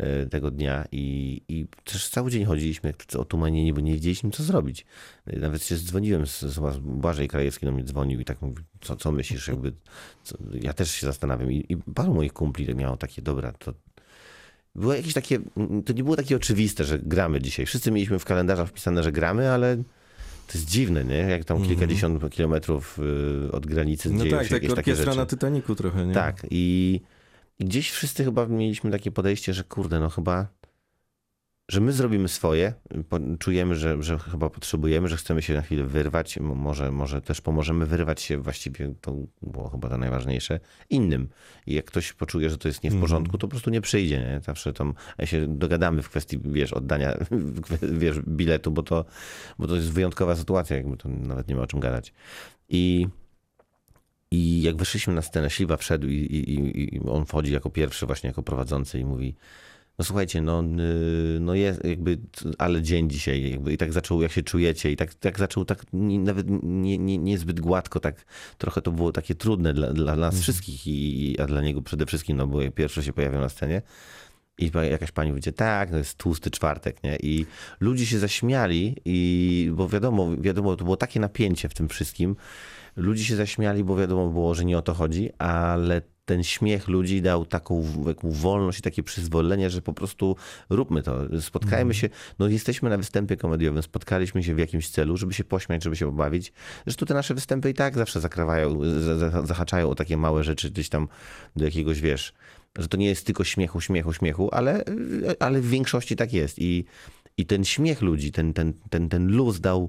y, 0.00 0.26
tego 0.26 0.50
dnia 0.50 0.84
i, 0.92 1.42
i 1.48 1.66
też 1.84 2.08
cały 2.08 2.30
dzień 2.30 2.44
chodziliśmy 2.44 2.94
tacy 2.94 3.18
otumanieni, 3.20 3.72
bo 3.72 3.80
nie 3.80 3.92
wiedzieliśmy, 3.92 4.30
co 4.30 4.42
zrobić. 4.42 4.86
Y, 5.32 5.40
Nawet 5.40 5.62
się 5.64 5.76
dzwoniłem, 5.76 6.26
z, 6.26 6.40
z 6.40 6.78
Błażej 6.78 7.28
Krajewski 7.28 7.66
do 7.66 7.72
mnie 7.72 7.84
dzwonił 7.84 8.20
i 8.20 8.24
tak 8.24 8.42
mówił, 8.42 8.64
co, 8.80 8.96
co 8.96 9.12
myślisz, 9.12 9.48
jakby, 9.48 9.72
co, 10.24 10.38
ja 10.62 10.72
też 10.72 10.90
się 10.90 11.06
zastanawiam 11.06 11.52
i, 11.52 11.66
i 11.68 11.76
paru 11.76 12.14
moich 12.14 12.32
kumpli 12.32 12.74
miało 12.74 12.96
takie, 12.96 13.22
dobra, 13.22 13.52
to 13.52 13.74
było 14.74 14.94
jakieś 14.94 15.14
takie, 15.14 15.38
to 15.86 15.92
nie 15.92 16.04
było 16.04 16.16
takie 16.16 16.36
oczywiste, 16.36 16.84
że 16.84 16.98
gramy 16.98 17.40
dzisiaj. 17.40 17.66
Wszyscy 17.66 17.90
mieliśmy 17.90 18.18
w 18.18 18.24
kalendarzach 18.24 18.68
wpisane, 18.68 19.02
że 19.02 19.12
gramy, 19.12 19.50
ale 19.50 19.76
to 20.46 20.58
jest 20.58 20.66
dziwne, 20.66 21.04
nie? 21.04 21.16
Jak 21.16 21.44
tam 21.44 21.62
kilkadziesiąt 21.62 22.30
kilometrów 22.30 22.98
y, 23.46 23.52
od 23.52 23.66
granicy 23.66 24.08
Mhm. 24.08 24.18
No 24.18 24.24
dzieją 24.24 24.38
tak, 24.38 24.46
się 24.48 24.54
tak 24.54 24.62
jakieś 24.62 24.76
takie 24.76 24.96
rzeczy. 24.96 25.16
na 25.16 25.26
Titaniku 25.26 25.74
trochę, 25.74 26.06
nie? 26.06 26.14
Tak, 26.14 26.46
i, 26.50 27.00
i 27.58 27.64
gdzieś 27.64 27.90
wszyscy 27.90 28.24
chyba 28.24 28.46
mieliśmy 28.46 28.90
takie 28.90 29.10
podejście, 29.10 29.54
że 29.54 29.64
kurde, 29.64 30.00
no 30.00 30.08
chyba, 30.10 30.46
że 31.70 31.80
my 31.80 31.92
zrobimy 31.92 32.28
swoje, 32.28 32.74
czujemy, 33.38 33.74
że, 33.74 34.02
że 34.02 34.18
chyba 34.18 34.50
potrzebujemy, 34.50 35.08
że 35.08 35.16
chcemy 35.16 35.42
się 35.42 35.54
na 35.54 35.62
chwilę 35.62 35.84
wyrwać, 35.84 36.38
może, 36.40 36.90
może 36.92 37.22
też 37.22 37.40
pomożemy 37.40 37.86
wyrwać 37.86 38.20
się, 38.22 38.38
właściwie 38.38 38.94
to 39.00 39.16
było 39.42 39.68
chyba 39.68 39.88
to 39.88 39.98
najważniejsze, 39.98 40.60
innym. 40.90 41.28
I 41.66 41.74
jak 41.74 41.84
ktoś 41.84 42.12
poczuje, 42.12 42.50
że 42.50 42.58
to 42.58 42.68
jest 42.68 42.82
nie 42.84 42.90
w 42.90 42.92
Mhm. 42.92 43.00
porządku, 43.00 43.38
to 43.38 43.46
po 43.46 43.50
prostu 43.50 43.70
nie 43.70 43.80
przyjdzie, 43.80 44.18
nie? 44.18 44.40
Zawsze 44.44 44.72
tam 44.72 44.94
się 45.24 45.46
dogadamy 45.58 46.02
w 46.02 46.08
kwestii, 46.08 46.38
wiesz, 46.44 46.72
oddania, 46.72 47.16
wiesz, 48.00 48.20
biletu, 48.20 48.70
bo 48.70 48.82
to, 48.82 49.04
bo 49.58 49.66
to 49.66 49.76
jest 49.76 49.92
wyjątkowa 49.92 50.36
sytuacja, 50.36 50.76
jakby 50.76 50.96
to 50.96 51.08
nawet 51.08 51.48
nie 51.48 51.54
ma 51.54 51.62
o 51.62 51.66
czym 51.66 51.80
gadać. 51.80 52.12
I 52.68 53.06
i 54.30 54.62
jak 54.62 54.76
wyszliśmy 54.76 55.14
na 55.14 55.22
scenę, 55.22 55.50
Śliwa 55.50 55.76
wszedł 55.76 56.06
i, 56.06 56.14
i- 56.14 56.94
i 56.96 57.00
on 57.08 57.24
wchodzi 57.26 57.52
jako 57.52 57.70
pierwszy 57.70 58.06
właśnie 58.06 58.28
jako 58.28 58.42
prowadzący 58.42 58.98
i 59.00 59.04
mówi 59.04 59.34
no 60.00 60.04
słuchajcie, 60.04 60.42
no, 60.42 60.62
y, 60.62 61.40
no 61.40 61.54
jest 61.54 61.84
jakby, 61.84 62.18
ale 62.58 62.82
dzień 62.82 63.10
dzisiaj 63.10 63.50
jakby 63.50 63.72
i 63.72 63.76
tak 63.76 63.92
zaczął, 63.92 64.22
jak 64.22 64.32
się 64.32 64.42
czujecie 64.42 64.92
i 64.92 64.96
tak, 64.96 65.14
tak 65.14 65.38
zaczął 65.38 65.64
tak 65.64 65.84
nie, 65.92 66.18
nawet 66.18 66.46
nie, 66.62 66.98
nie, 66.98 67.18
niezbyt 67.18 67.60
gładko, 67.60 68.00
tak 68.00 68.24
trochę 68.58 68.82
to 68.82 68.92
było 68.92 69.12
takie 69.12 69.34
trudne 69.34 69.72
dla, 69.74 69.92
dla 69.92 70.16
nas 70.16 70.40
wszystkich 70.40 70.86
i, 70.86 71.36
a 71.40 71.46
dla 71.46 71.60
niego 71.60 71.82
przede 71.82 72.06
wszystkim, 72.06 72.36
no 72.36 72.46
bo 72.46 72.58
pierwszy 72.74 73.02
się 73.02 73.12
pojawił 73.12 73.40
na 73.40 73.48
scenie 73.48 73.82
i 74.58 74.70
jakaś 74.90 75.12
pani 75.12 75.32
mówi, 75.32 75.52
tak, 75.52 75.90
to 75.90 75.96
jest 75.96 76.18
tłusty 76.18 76.50
czwartek, 76.50 77.02
nie? 77.02 77.16
I 77.16 77.46
ludzie 77.80 78.06
się 78.06 78.18
zaśmiali, 78.18 78.96
i, 79.04 79.70
bo 79.74 79.88
wiadomo, 79.88 80.36
wiadomo, 80.36 80.76
to 80.76 80.84
było 80.84 80.96
takie 80.96 81.20
napięcie 81.20 81.68
w 81.68 81.74
tym 81.74 81.88
wszystkim. 81.88 82.36
Ludzie 82.96 83.24
się 83.24 83.36
zaśmiali, 83.36 83.84
bo 83.84 83.96
wiadomo 83.96 84.28
było, 84.28 84.54
że 84.54 84.64
nie 84.64 84.78
o 84.78 84.82
to 84.82 84.94
chodzi, 84.94 85.30
ale 85.38 86.02
ten 86.24 86.42
śmiech 86.44 86.88
ludzi 86.88 87.22
dał 87.22 87.46
taką 87.46 87.84
taką 88.06 88.30
wolność 88.30 88.78
i 88.78 88.82
takie 88.82 89.02
przyzwolenie, 89.02 89.70
że 89.70 89.82
po 89.82 89.92
prostu 89.92 90.36
róbmy 90.70 91.02
to. 91.02 91.40
Spotkajmy 91.40 91.94
się, 91.94 92.08
no 92.38 92.48
jesteśmy 92.48 92.90
na 92.90 92.96
występie 92.96 93.36
komediowym, 93.36 93.82
spotkaliśmy 93.82 94.42
się 94.42 94.54
w 94.54 94.58
jakimś 94.58 94.88
celu, 94.88 95.16
żeby 95.16 95.34
się 95.34 95.44
pośmiać, 95.44 95.84
żeby 95.84 95.96
się 95.96 96.06
pobawić. 96.06 96.52
Zresztą 96.86 97.06
te 97.06 97.14
nasze 97.14 97.34
występy 97.34 97.70
i 97.70 97.74
tak 97.74 97.94
zawsze 97.94 98.20
zakrawają, 98.20 98.80
za- 99.00 99.30
za- 99.30 99.46
zahaczają 99.46 99.90
o 99.90 99.94
takie 99.94 100.16
małe 100.16 100.44
rzeczy 100.44 100.70
gdzieś 100.70 100.88
tam 100.88 101.08
do 101.56 101.64
jakiegoś, 101.64 102.00
wiesz, 102.00 102.32
że 102.78 102.88
to 102.88 102.96
nie 102.96 103.06
jest 103.06 103.26
tylko 103.26 103.44
śmiechu, 103.44 103.80
śmiechu, 103.80 104.12
śmiechu, 104.12 104.48
ale, 104.52 104.84
ale 105.40 105.60
w 105.60 105.68
większości 105.68 106.16
tak 106.16 106.32
jest. 106.32 106.58
I, 106.58 106.84
i 107.36 107.46
ten 107.46 107.64
śmiech 107.64 108.02
ludzi, 108.02 108.32
ten, 108.32 108.52
ten, 108.52 108.72
ten, 108.90 109.08
ten 109.08 109.26
luz 109.26 109.60
dał 109.60 109.88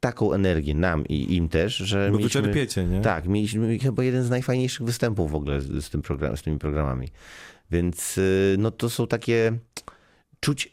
taką 0.00 0.32
energię 0.32 0.74
nam 0.74 1.06
i 1.06 1.36
im 1.36 1.48
też, 1.48 1.76
że 1.76 2.10
Bo 2.10 2.18
mieliśmy, 2.18 2.40
wyczerpiecie, 2.40 2.84
nie? 2.84 3.00
tak, 3.00 3.28
mieliśmy 3.28 3.78
chyba 3.78 4.04
jeden 4.04 4.24
z 4.24 4.30
najfajniejszych 4.30 4.86
występów 4.86 5.30
w 5.30 5.34
ogóle 5.34 5.60
z, 5.60 5.84
z, 5.84 5.90
tym 5.90 6.02
program, 6.02 6.36
z 6.36 6.42
tymi 6.42 6.58
programami. 6.58 7.08
Więc 7.70 8.18
y, 8.18 8.56
no 8.58 8.70
to 8.70 8.90
są 8.90 9.06
takie 9.06 9.58
czuć 10.40 10.72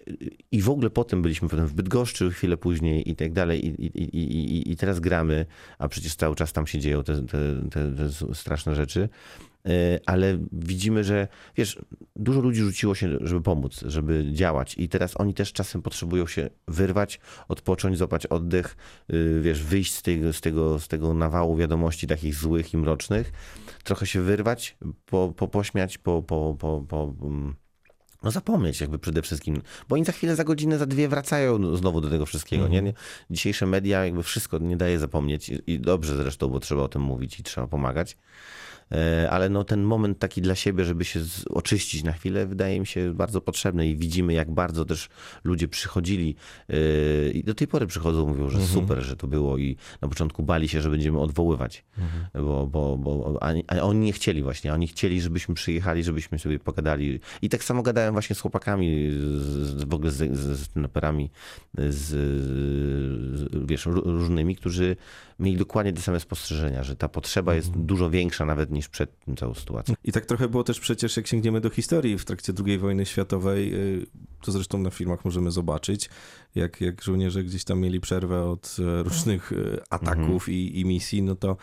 i 0.51 0.61
w 0.61 0.69
ogóle 0.69 0.89
potem 0.89 1.21
byliśmy 1.21 1.49
potem 1.49 1.67
w 1.67 1.73
Bydgoszczy 1.73 2.31
chwilę 2.31 2.57
później 2.57 3.09
i 3.09 3.15
tak 3.15 3.33
dalej 3.33 3.65
i, 3.65 3.85
i, 3.85 4.17
i, 4.17 4.57
i, 4.57 4.71
i 4.71 4.77
teraz 4.77 4.99
gramy, 4.99 5.45
a 5.77 5.87
przecież 5.87 6.15
cały 6.15 6.35
czas 6.35 6.53
tam 6.53 6.67
się 6.67 6.79
dzieją 6.79 7.03
te, 7.03 7.21
te, 7.21 7.37
te, 7.71 7.91
te 7.91 8.35
straszne 8.35 8.75
rzeczy. 8.75 9.09
Y, 9.67 9.99
Ale 10.05 10.37
widzimy, 10.51 11.03
że 11.03 11.27
wiesz, 11.55 11.79
dużo 12.15 12.41
ludzi 12.41 12.61
rzuciło 12.61 12.95
się, 12.95 13.17
żeby 13.21 13.41
pomóc, 13.41 13.83
żeby 13.87 14.25
działać 14.31 14.75
i 14.77 14.89
teraz 14.89 15.19
oni 15.19 15.33
też 15.33 15.53
czasem 15.53 15.81
potrzebują 15.81 16.27
się 16.27 16.49
wyrwać, 16.67 17.19
odpocząć, 17.47 17.97
złapać 17.97 18.25
oddech, 18.25 18.77
y, 19.13 19.41
wiesz, 19.41 19.63
wyjść 19.63 19.93
z 19.93 20.01
tego, 20.01 20.33
z 20.33 20.41
tego, 20.41 20.79
z 20.79 20.87
tego 20.87 21.13
nawału 21.13 21.55
wiadomości 21.55 22.07
takich 22.07 22.35
złych 22.35 22.73
i 22.73 22.77
mrocznych, 22.77 23.31
trochę 23.83 24.05
się 24.05 24.21
wyrwać, 24.21 24.77
po, 25.05 25.33
po, 25.35 25.47
pośmiać, 25.47 25.97
po, 25.97 26.21
po, 26.21 26.55
po, 26.59 26.85
po, 26.87 27.13
mm, 27.21 27.55
no 28.23 28.31
zapomnieć 28.31 28.81
jakby 28.81 28.99
przede 28.99 29.21
wszystkim, 29.21 29.61
bo 29.89 29.95
oni 29.95 30.05
za 30.05 30.11
chwilę, 30.11 30.35
za 30.35 30.43
godzinę, 30.43 30.77
za 30.77 30.85
dwie 30.85 31.07
wracają 31.07 31.75
znowu 31.75 32.01
do 32.01 32.09
tego 32.09 32.25
wszystkiego, 32.25 32.67
nie? 32.67 32.81
nie? 32.81 32.93
Dzisiejsze 33.29 33.65
media 33.65 34.05
jakby 34.05 34.23
wszystko 34.23 34.57
nie 34.57 34.77
daje 34.77 34.99
zapomnieć 34.99 35.51
i 35.67 35.79
dobrze 35.79 36.17
zresztą, 36.17 36.47
bo 36.47 36.59
trzeba 36.59 36.81
o 36.81 36.87
tym 36.87 37.01
mówić 37.01 37.39
i 37.39 37.43
trzeba 37.43 37.67
pomagać. 37.67 38.17
E, 38.91 39.29
Ale 39.31 39.49
no 39.49 39.63
ten 39.63 39.83
moment 39.83 40.19
taki 40.19 40.41
dla 40.41 40.55
siebie, 40.55 40.85
żeby 40.85 41.05
się 41.05 41.19
oczyścić 41.49 42.03
na 42.03 42.11
chwilę, 42.11 42.47
wydaje 42.47 42.79
mi 42.79 42.87
się 42.87 43.13
bardzo 43.13 43.41
potrzebny 43.41 43.87
i 43.87 43.95
widzimy, 43.97 44.33
jak 44.33 44.51
bardzo 44.51 44.85
też 44.85 45.09
ludzie 45.43 45.67
przychodzili 45.67 46.35
e, 46.69 46.75
i 47.31 47.43
do 47.43 47.55
tej 47.55 47.67
pory 47.67 47.87
przychodzą, 47.87 48.27
mówią, 48.27 48.49
że 48.49 48.57
super, 48.67 49.01
że 49.03 49.15
to 49.15 49.27
było 49.27 49.57
i 49.57 49.77
na 50.01 50.07
początku 50.07 50.43
bali 50.43 50.69
się, 50.69 50.81
że 50.81 50.89
będziemy 50.89 51.19
odwoływać, 51.19 51.83
bo, 52.33 52.67
bo, 52.67 52.97
bo 52.97 53.37
a, 53.41 53.53
a 53.67 53.79
oni 53.81 53.99
nie 53.99 54.13
chcieli 54.13 54.43
właśnie, 54.43 54.73
oni 54.73 54.87
chcieli, 54.87 55.21
żebyśmy 55.21 55.55
przyjechali, 55.55 56.03
żebyśmy 56.03 56.39
sobie 56.39 56.59
pogadali. 56.59 57.19
I 57.41 57.49
tak 57.49 57.63
samo 57.63 57.83
gadałem 57.83 58.13
właśnie 58.13 58.35
z 58.35 58.39
chłopakami, 58.39 59.11
z, 59.11 59.83
w 59.83 59.93
ogóle 59.93 60.11
z, 60.11 60.37
z, 60.37 60.59
z 60.59 60.69
z, 61.77 62.05
z, 63.39 63.67
wiesz, 63.67 63.85
ró- 63.85 64.05
różnymi, 64.05 64.55
którzy 64.55 64.95
mieli 65.39 65.57
dokładnie 65.57 65.93
te 65.93 66.01
same 66.01 66.19
spostrzeżenia, 66.19 66.83
że 66.83 66.95
ta 66.95 67.09
potrzeba 67.09 67.55
jest 67.55 67.71
dużo 67.71 68.09
większa 68.09 68.45
nawet 68.45 68.71
niż 68.71 68.89
przed 68.89 69.19
tym 69.19 69.35
całą 69.35 69.53
sytuacją. 69.53 69.95
I 70.03 70.11
tak 70.11 70.25
trochę 70.25 70.47
było 70.47 70.63
też 70.63 70.79
przecież, 70.79 71.17
jak 71.17 71.27
sięgniemy 71.27 71.61
do 71.61 71.69
historii 71.69 72.17
w 72.17 72.25
trakcie 72.25 72.53
II 72.65 72.77
wojny 72.77 73.05
światowej, 73.05 73.73
y, 73.75 74.05
to 74.41 74.51
zresztą 74.51 74.77
na 74.77 74.89
filmach 74.89 75.25
możemy 75.25 75.51
zobaczyć, 75.51 76.09
jak, 76.55 76.81
jak 76.81 77.01
żołnierze 77.03 77.43
gdzieś 77.43 77.63
tam 77.63 77.79
mieli 77.79 77.99
przerwę 77.99 78.43
od 78.43 78.77
e, 78.79 79.03
różnych 79.03 79.51
e, 79.51 79.55
ataków 79.89 80.49
i, 80.49 80.79
i 80.79 80.85
misji, 80.85 81.21
no 81.21 81.35
to, 81.35 81.57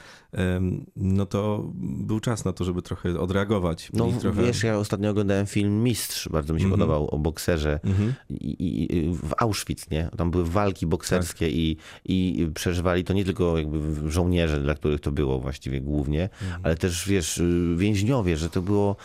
no 0.97 1.27
to 1.27 1.71
był 1.83 2.21
czas 2.21 2.45
na 2.45 2.53
to, 2.53 2.65
żeby 2.65 2.83
trochę 2.83 3.21
odreagować. 3.21 3.91
No 3.93 4.13
trochę... 4.21 4.43
wiesz, 4.43 4.63
ja 4.63 4.79
ostatnio 4.79 5.11
oglądałem 5.11 5.47
film 5.47 5.83
Mistrz, 5.83 6.29
bardzo 6.29 6.55
mi 6.55 6.61
się 6.61 6.67
Mhm. 6.67 6.81
podobał, 6.81 7.09
o 7.09 7.19
bokserze 7.19 7.81
Mhm. 7.85 8.15
I, 8.31 8.97
i 8.97 9.15
w 9.15 9.33
Auschwitz, 9.39 9.91
nie? 9.91 10.11
Tam 10.17 10.31
były 10.31 10.45
walki 10.45 10.87
bokserskie 10.87 11.47
Tak. 11.47 11.55
i, 11.55 11.77
i 12.05 12.47
przeżywali 12.55 13.05
to 13.05 13.13
nie 13.13 13.25
tylko 13.25 13.59
jakby 13.63 14.11
żołnierze, 14.11 14.61
dla 14.61 14.75
których 14.75 15.01
to 15.01 15.13
było 15.13 15.39
właściwie 15.39 15.81
głównie, 15.81 16.23
Mhm. 16.43 16.61
ale 16.65 16.77
też 16.77 17.09
wiesz, 17.09 17.39
y, 17.39 17.75
więźniowie, 17.79 18.37
że 18.37 18.51
to 18.51 18.63
było 18.63 18.97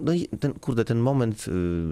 no 0.00 0.12
i 0.12 0.28
ten, 0.40 0.52
kurde, 0.52 0.84
ten 0.84 0.98
moment, 0.98 1.44
y, 1.48 1.50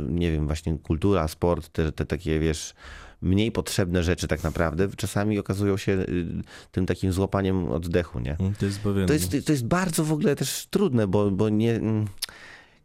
nie 0.08 0.32
wiem, 0.32 0.46
właśnie 0.46 0.78
kultura, 0.78 1.28
sport, 1.28 1.68
te, 1.68 1.92
te 1.92 2.06
takie, 2.06 2.38
wiesz, 2.40 2.74
mniej 3.22 3.52
potrzebne 3.52 4.02
rzeczy 4.02 4.28
tak 4.28 4.42
naprawdę 4.42 4.88
czasami 4.96 5.38
okazują 5.38 5.76
się 5.76 5.92
y, 5.92 6.26
tym 6.72 6.86
takim 6.86 7.12
złapaniem 7.12 7.68
oddechu, 7.68 8.20
nie? 8.20 8.36
Mm, 8.40 8.54
To 8.54 8.66
jest. 8.66 8.80
To 9.06 9.12
jest, 9.12 9.46
to 9.46 9.52
jest 9.52 9.66
bardzo 9.66 10.04
w 10.04 10.12
ogóle 10.12 10.36
też 10.36 10.66
trudne, 10.70 11.06
bo, 11.06 11.30
bo 11.30 11.48
nie. 11.48 11.80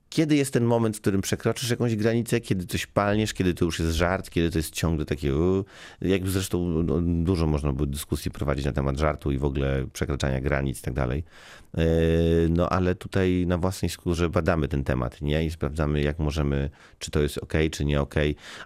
Kiedy 0.09 0.35
jest 0.35 0.53
ten 0.53 0.63
moment, 0.63 0.97
w 0.97 1.01
którym 1.01 1.21
przekroczysz 1.21 1.69
jakąś 1.69 1.95
granicę, 1.95 2.41
kiedy 2.41 2.65
coś 2.65 2.85
palniesz, 2.85 3.33
kiedy 3.33 3.53
to 3.53 3.65
już 3.65 3.79
jest 3.79 3.91
żart, 3.91 4.29
kiedy 4.29 4.51
to 4.51 4.59
jest 4.59 4.73
ciągle 4.73 5.05
takie. 5.05 5.31
Jak 6.01 6.27
zresztą 6.27 6.67
no, 6.67 7.01
dużo 7.01 7.47
można 7.47 7.73
by 7.73 7.87
dyskusji 7.87 8.31
prowadzić 8.31 8.65
na 8.65 8.71
temat 8.71 8.97
żartu 8.97 9.31
i 9.31 9.37
w 9.37 9.45
ogóle 9.45 9.87
przekraczania 9.93 10.41
granic 10.41 10.79
i 10.79 10.81
tak 10.81 10.93
dalej. 10.93 11.23
E, 11.77 11.83
No 12.49 12.69
ale 12.69 12.95
tutaj 12.95 13.45
na 13.47 13.57
własnej 13.57 13.89
skórze 13.89 14.29
badamy 14.29 14.67
ten 14.67 14.83
temat, 14.83 15.21
nie? 15.21 15.45
I 15.45 15.51
sprawdzamy, 15.51 16.01
jak 16.01 16.19
możemy, 16.19 16.69
czy 16.99 17.11
to 17.11 17.21
jest 17.21 17.37
ok, 17.37 17.53
czy 17.71 17.85
nie 17.85 18.01
ok. 18.01 18.15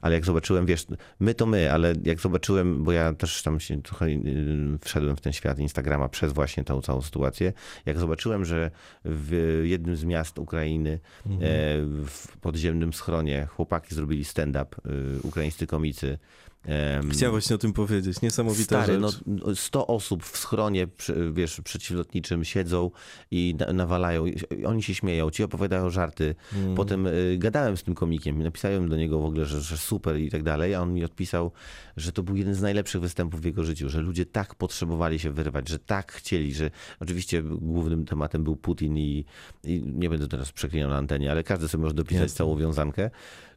Ale 0.02 0.16
jak 0.16 0.26
zobaczyłem, 0.26 0.66
wiesz, 0.66 0.86
my 1.20 1.34
to 1.34 1.46
my, 1.46 1.72
ale 1.72 1.94
jak 2.04 2.20
zobaczyłem, 2.20 2.84
bo 2.84 2.92
ja 2.92 3.14
też 3.14 3.44
tam 3.44 3.60
się 3.60 3.82
trochę 3.82 4.06
y, 4.06 4.78
wszedłem 4.82 5.16
w 5.16 5.22
ten 5.22 5.34
świat 5.34 5.60
Instagrama 5.60 6.10
przez 6.10 6.34
właśnie 6.34 6.64
tą 6.64 6.82
całą 6.82 7.02
sytuację, 7.02 7.54
jak 7.86 8.00
zobaczyłem, 8.00 8.46
że 8.46 8.72
w 9.06 9.62
jednym 9.66 9.96
z 9.96 10.04
miast 10.04 10.40
Ukrainy 10.40 11.00
w 12.08 12.38
podziemnym 12.42 12.94
schronie 12.94 13.46
chłopaki 13.46 13.96
zrobili 13.96 14.26
stand-up, 14.26 14.76
y, 14.86 15.22
ukraińscy 15.22 15.68
komicy. 15.68 16.18
Em, 16.66 17.10
Chciałem 17.12 17.32
właśnie 17.32 17.56
o 17.56 17.60
tym 17.60 17.74
powiedzieć. 17.74 18.22
Niesamowita 18.22 18.64
Stary, 18.84 19.00
rzecz. 19.02 19.20
no 19.28 19.56
100 19.56 19.88
osób 19.88 20.24
w 20.24 20.38
schronie, 20.38 20.88
wiesz, 21.34 21.62
przeciwlotniczym 21.64 22.44
siedzą 22.46 22.92
i 23.32 23.56
na- 23.60 23.74
nawalają. 23.74 24.26
Oni 24.66 24.84
się 24.84 24.96
śmieją, 24.96 25.32
ci 25.32 25.44
opowiadają 25.44 25.90
żarty. 25.90 26.36
Mm. 26.54 26.76
Potem 26.76 27.08
y, 27.08 27.36
gadałem 27.40 27.78
z 27.78 27.84
tym 27.84 27.96
komikiem 27.96 28.42
i 28.42 28.44
napisałem 28.44 28.90
do 28.90 28.98
niego 28.98 29.20
w 29.20 29.26
ogóle, 29.26 29.46
że, 29.46 29.62
że 29.62 29.78
super 29.78 30.18
i 30.20 30.30
tak 30.30 30.44
dalej, 30.44 30.76
a 30.76 30.82
on 30.82 30.94
mi 30.94 31.04
odpisał, 31.04 31.52
że 31.98 32.12
to 32.12 32.24
był 32.24 32.36
jeden 32.36 32.56
z 32.56 32.62
najlepszych 32.62 33.02
występów 33.02 33.42
w 33.42 33.46
jego 33.46 33.64
życiu, 33.64 33.90
że 33.90 34.02
ludzie 34.02 34.26
tak 34.26 34.56
potrzebowali 34.56 35.20
się 35.20 35.32
wyrwać, 35.32 35.70
że 35.70 35.80
tak 35.80 36.12
chcieli, 36.12 36.54
że 36.54 36.72
oczywiście 37.00 37.44
głównym 37.44 38.06
tematem 38.06 38.44
był 38.44 38.56
Putin 38.56 38.98
i, 38.98 39.26
i 39.64 39.84
nie 39.86 40.10
będę 40.10 40.28
teraz 40.28 40.52
przeklinał 40.52 40.90
na 40.90 40.98
antenie, 40.98 41.32
ale 41.32 41.44
każdy 41.44 41.68
sobie 41.68 41.82
może 41.82 41.94
dopisać 41.96 42.22
Jasne. 42.22 42.38
całą 42.38 42.58
wiązankę. 42.58 43.10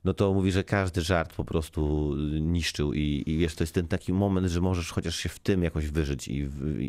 No 0.05 0.15
to 0.15 0.35
mówi, 0.35 0.53
że 0.53 0.65
każdy 0.65 1.01
żart 1.03 1.33
po 1.35 1.45
prostu 1.45 2.13
niszczył 2.41 2.93
i, 2.93 3.23
i 3.27 3.39
wiesz, 3.39 3.55
to 3.55 3.65
jest 3.65 3.75
ten 3.75 3.87
taki 3.89 4.13
moment, 4.13 4.47
że 4.47 4.61
możesz 4.61 4.91
chociaż 4.93 5.17
się 5.17 5.29
w 5.29 5.39
tym 5.39 5.63
jakoś 5.63 5.87
wyżyć 5.87 6.29
i, 6.29 6.33
i, 6.79 6.85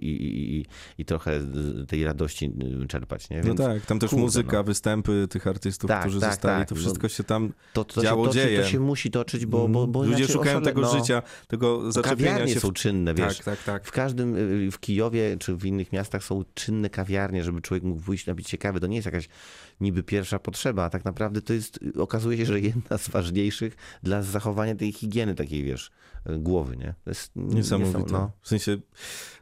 i, 0.60 0.66
i, 0.98 1.06
trochę 1.06 1.40
tej 1.88 2.04
radości 2.06 2.52
y, 2.84 2.88
czerpać, 2.88 3.30
nie? 3.30 3.38
No 3.38 3.44
Więc 3.44 3.58
tak, 3.58 3.86
tam 3.86 4.00
też 4.00 4.10
kurde, 4.10 4.22
muzyka, 4.24 4.58
no. 4.58 4.64
występy 4.64 5.28
tych 5.30 5.48
artystów, 5.48 5.88
Tak, 5.88 6.02
którzy 6.02 6.20
tak, 6.20 6.32
zostali, 6.32 6.60
tak. 6.62 6.70
to 6.70 6.76
No, 6.76 6.82
wszystko 6.82 7.10
się 7.10 7.24
tam 7.24 7.54
to, 7.74 7.84
to, 7.86 8.02
działo, 8.04 8.24
się 8.26 8.28
toczy, 8.30 8.40
dzieje. 8.40 8.62
to 8.62 8.68
się 8.68 8.80
musi 8.80 9.12
toczyć, 9.12 9.46
bo, 9.46 9.68
bo, 9.68 9.88
bo 9.88 10.04
Ludzie 10.04 10.28
szukają 10.28 10.58
oszale- 10.60 10.66
tego 10.66 10.82
no, 10.82 11.00
życia, 11.00 11.22
tego 11.48 11.92
zaczepienia 11.92 12.32
Kawiarnie 12.32 12.54
się. 12.54 12.60
w- 12.60 12.64
są 12.64 12.72
czynne, 12.72 13.14
wiesz. 13.14 13.38
Tak, 13.38 13.46
tak, 13.46 13.64
tak. 13.64 13.86
W 13.88 13.92
każdym, 13.92 14.36
y, 14.36 14.72
w 14.72 14.80
Kijowie 14.80 15.38
czy 15.40 15.56
w 15.56 15.66
innych 15.66 15.92
miastach 15.92 16.24
są 16.24 16.44
czynne 16.54 16.90
kawiarnie, 16.90 17.44
żeby 17.44 17.62
człowiek 17.62 17.84
mógł 17.84 18.02
wyjść 18.02 18.26
napić 18.26 18.50
się 18.50 18.58
kawy. 18.58 18.80
To 18.80 18.88
nie 18.88 18.96
jest 18.96 19.06
jakaś 19.06 19.30
niby 19.82 20.04
pierwsza 20.04 20.40
potrzeba, 20.40 20.84
a 20.84 20.90
tak 20.90 21.06
naprawdę 21.06 21.42
to 21.42 21.54
jest, 21.54 21.80
okazuje 21.98 22.38
się, 22.38 22.46
że 22.46 22.60
jedna 22.60 22.98
z 22.98 23.05
ważniejszych 23.10 23.76
dla 24.04 24.22
zachowania 24.22 24.76
tej 24.76 24.92
higieny 24.94 25.36
takiej, 25.36 25.64
wiesz, 25.64 25.92
głowy, 26.40 26.78
nie? 26.78 26.94
To 27.04 27.10
jest 27.10 27.32
Niesamowite. 27.36 28.00
niesam- 28.00 28.12
no. 28.12 28.32
W 28.42 28.48
sensie, 28.48 28.78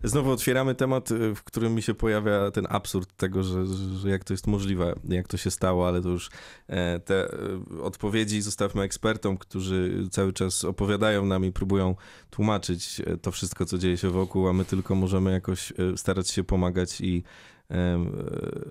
znowu 0.03 0.31
otwieramy 0.31 0.75
temat, 0.75 1.11
y, 1.11 1.35
w 1.35 1.43
którym 1.43 1.75
mi 1.75 1.81
się 1.81 1.93
pojawia 1.93 2.51
ten 2.51 2.67
absurd 2.69 3.17
tego, 3.17 3.43
że, 3.43 3.65
że 3.97 4.09
jak 4.09 4.23
to 4.23 4.33
jest 4.33 4.47
możliwe, 4.47 4.95
jak 5.09 5.27
to 5.27 5.37
się 5.37 5.51
stało, 5.51 5.87
ale 5.87 6.01
to 6.01 6.09
już 6.09 6.29
e, 6.67 6.99
te 6.99 7.33
e, 7.33 7.37
odpowiedzi 7.81 8.41
zostawmy 8.41 8.81
ekspertom, 8.81 9.37
którzy 9.37 10.07
cały 10.11 10.33
czas 10.33 10.65
opowiadają 10.65 11.25
nam 11.25 11.45
i 11.45 11.51
próbują 11.51 11.95
tłumaczyć 12.29 13.01
e, 13.05 13.17
to 13.17 13.31
wszystko, 13.31 13.65
co 13.65 13.77
dzieje 13.77 13.97
się 13.97 14.09
wokół, 14.09 14.47
a 14.47 14.53
my 14.53 14.65
tylko 14.65 14.95
możemy 14.95 15.31
jakoś 15.31 15.71
e, 15.71 15.97
starać 15.97 16.29
się 16.29 16.43
pomagać 16.43 17.01
i 17.01 17.23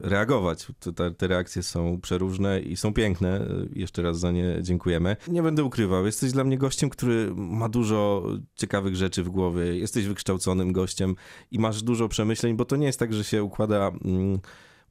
reagować. 0.01 0.67
To- 0.81 0.93
Te, 0.93 1.11
te 1.11 1.27
reakcje 1.27 1.63
są 1.63 2.01
przeróżne 2.01 2.61
i 2.61 2.77
są 2.77 2.95
piękne. 2.95 3.41
E, 3.41 3.47
Jeszcze 3.73 4.03
raz 4.03 4.19
za 4.19 4.31
nie 4.31 4.59
dziękujemy. 4.63 5.17
Nie 5.29 5.43
będę 5.43 5.65
ukrywał, 5.65 6.07
jesteś 6.07 6.33
dla 6.33 6.45
mnie 6.45 6.59
gościem, 6.59 6.91
który 6.91 7.33
ma 7.37 7.69
dużo 7.69 8.27
ciekawych 8.55 8.97
rzeczy 8.97 9.23
w 9.23 9.29
głowie. 9.29 9.79
Jesteś 9.79 10.07
wykształconym 10.07 10.73
gościem 10.73 11.15
i 11.51 11.59
masz 11.59 11.83
dużo 11.83 12.09
przemyśleń, 12.09 12.57
bo 12.57 12.65
to 12.65 12.77
nie 12.77 12.87
jest 12.87 12.99
tak, 12.99 13.15
że 13.15 13.25
się 13.25 13.43
układa. 13.43 13.89
Mm, 14.05 14.39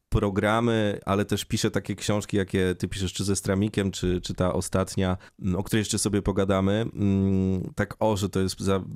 programy, 0.10 1.00
ale 1.06 1.26
też 1.26 1.46
piszę 1.46 1.72
takie 1.72 1.96
książki, 1.96 2.38
jakie 2.38 2.76
ty 2.76 2.88
piszesz, 2.88 3.14
czy 3.14 3.24
ze 3.24 3.36
Stramikiem, 3.36 3.92
czy, 3.92 4.22
czy 4.22 4.34
ta 4.34 4.54
ostatnia, 4.54 5.18
mm, 5.42 5.56
o 5.56 5.64
której 5.64 5.82
jeszcze 5.82 6.00
sobie 6.00 6.22
pogadamy. 6.22 6.86
Mm, 6.94 7.74
Tak 7.76 7.96
o, 8.00 8.18
że 8.18 8.30
to 8.30 8.40
jest, 8.40 8.56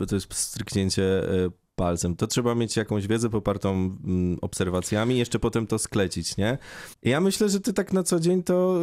to 0.10 0.16
jest 0.16 0.34
stryknięcie 0.34 1.30
e, 1.46 1.50
palcem. 1.76 2.16
To 2.16 2.28
trzeba 2.28 2.56
mieć 2.56 2.78
jakąś 2.78 3.08
wiedzę 3.08 3.30
popartą 3.30 3.72
mm, 3.74 4.38
obserwacjami, 4.42 5.18
jeszcze 5.18 5.40
potem 5.40 5.68
to 5.68 5.80
sklecić, 5.80 6.38
nie? 6.38 6.58
I 7.04 7.10
ja 7.10 7.22
myślę, 7.22 7.50
że 7.50 7.60
ty 7.60 7.74
tak 7.74 7.94
na 7.94 8.04
co 8.04 8.20
dzień 8.20 8.44
to, 8.44 8.80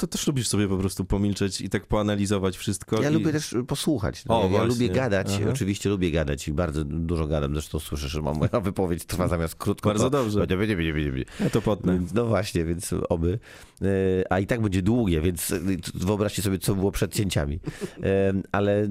to 0.00 0.06
też 0.06 0.26
lubisz 0.26 0.48
sobie 0.48 0.68
po 0.68 0.76
prostu 0.76 1.04
pomilczeć 1.04 1.60
i 1.60 1.68
tak 1.68 1.86
poanalizować 1.86 2.56
wszystko. 2.56 3.02
Ja 3.02 3.10
i... 3.10 3.12
lubię 3.12 3.32
też 3.32 3.54
posłuchać. 3.66 4.24
O, 4.28 4.42
ja 4.42 4.48
właśnie. 4.48 4.68
lubię 4.68 4.88
gadać, 4.88 5.28
Aha. 5.40 5.50
oczywiście 5.50 5.88
lubię 5.88 6.10
gadać 6.10 6.48
i 6.48 6.52
bardzo 6.52 6.84
dużo 6.84 7.26
gadam. 7.26 7.52
Zresztą 7.52 7.78
słyszę, 7.78 8.08
że 8.08 8.22
moja 8.22 8.60
wypowiedź 8.70 9.04
trwa 9.04 9.28
zamiast 9.28 9.54
krótko. 9.54 9.88
Bardzo 9.88 10.04
to... 10.04 10.10
dobrze. 10.10 10.38
Będzie, 10.38 10.56
będzie, 10.56 10.76
będzie, 10.76 11.10
będzie. 11.12 11.24
Ja 11.40 11.50
to 11.50 11.62
potnę. 11.62 12.00
No 12.14 12.26
właśnie, 12.26 12.64
więc 12.64 12.94
oby. 13.08 13.38
E, 13.82 14.32
A 14.32 14.40
i 14.40 14.46
tak 14.46 14.62
będzie 14.62 14.82
długie, 14.82 15.20
więc 15.20 15.54
wyobraźcie 15.94 16.42
sobie, 16.42 16.58
co 16.58 16.74
było 16.74 16.92
przed 16.92 17.14
cięciami. 17.14 17.60
E, 18.02 18.32
Ale 18.52 18.82
e, 18.82 18.88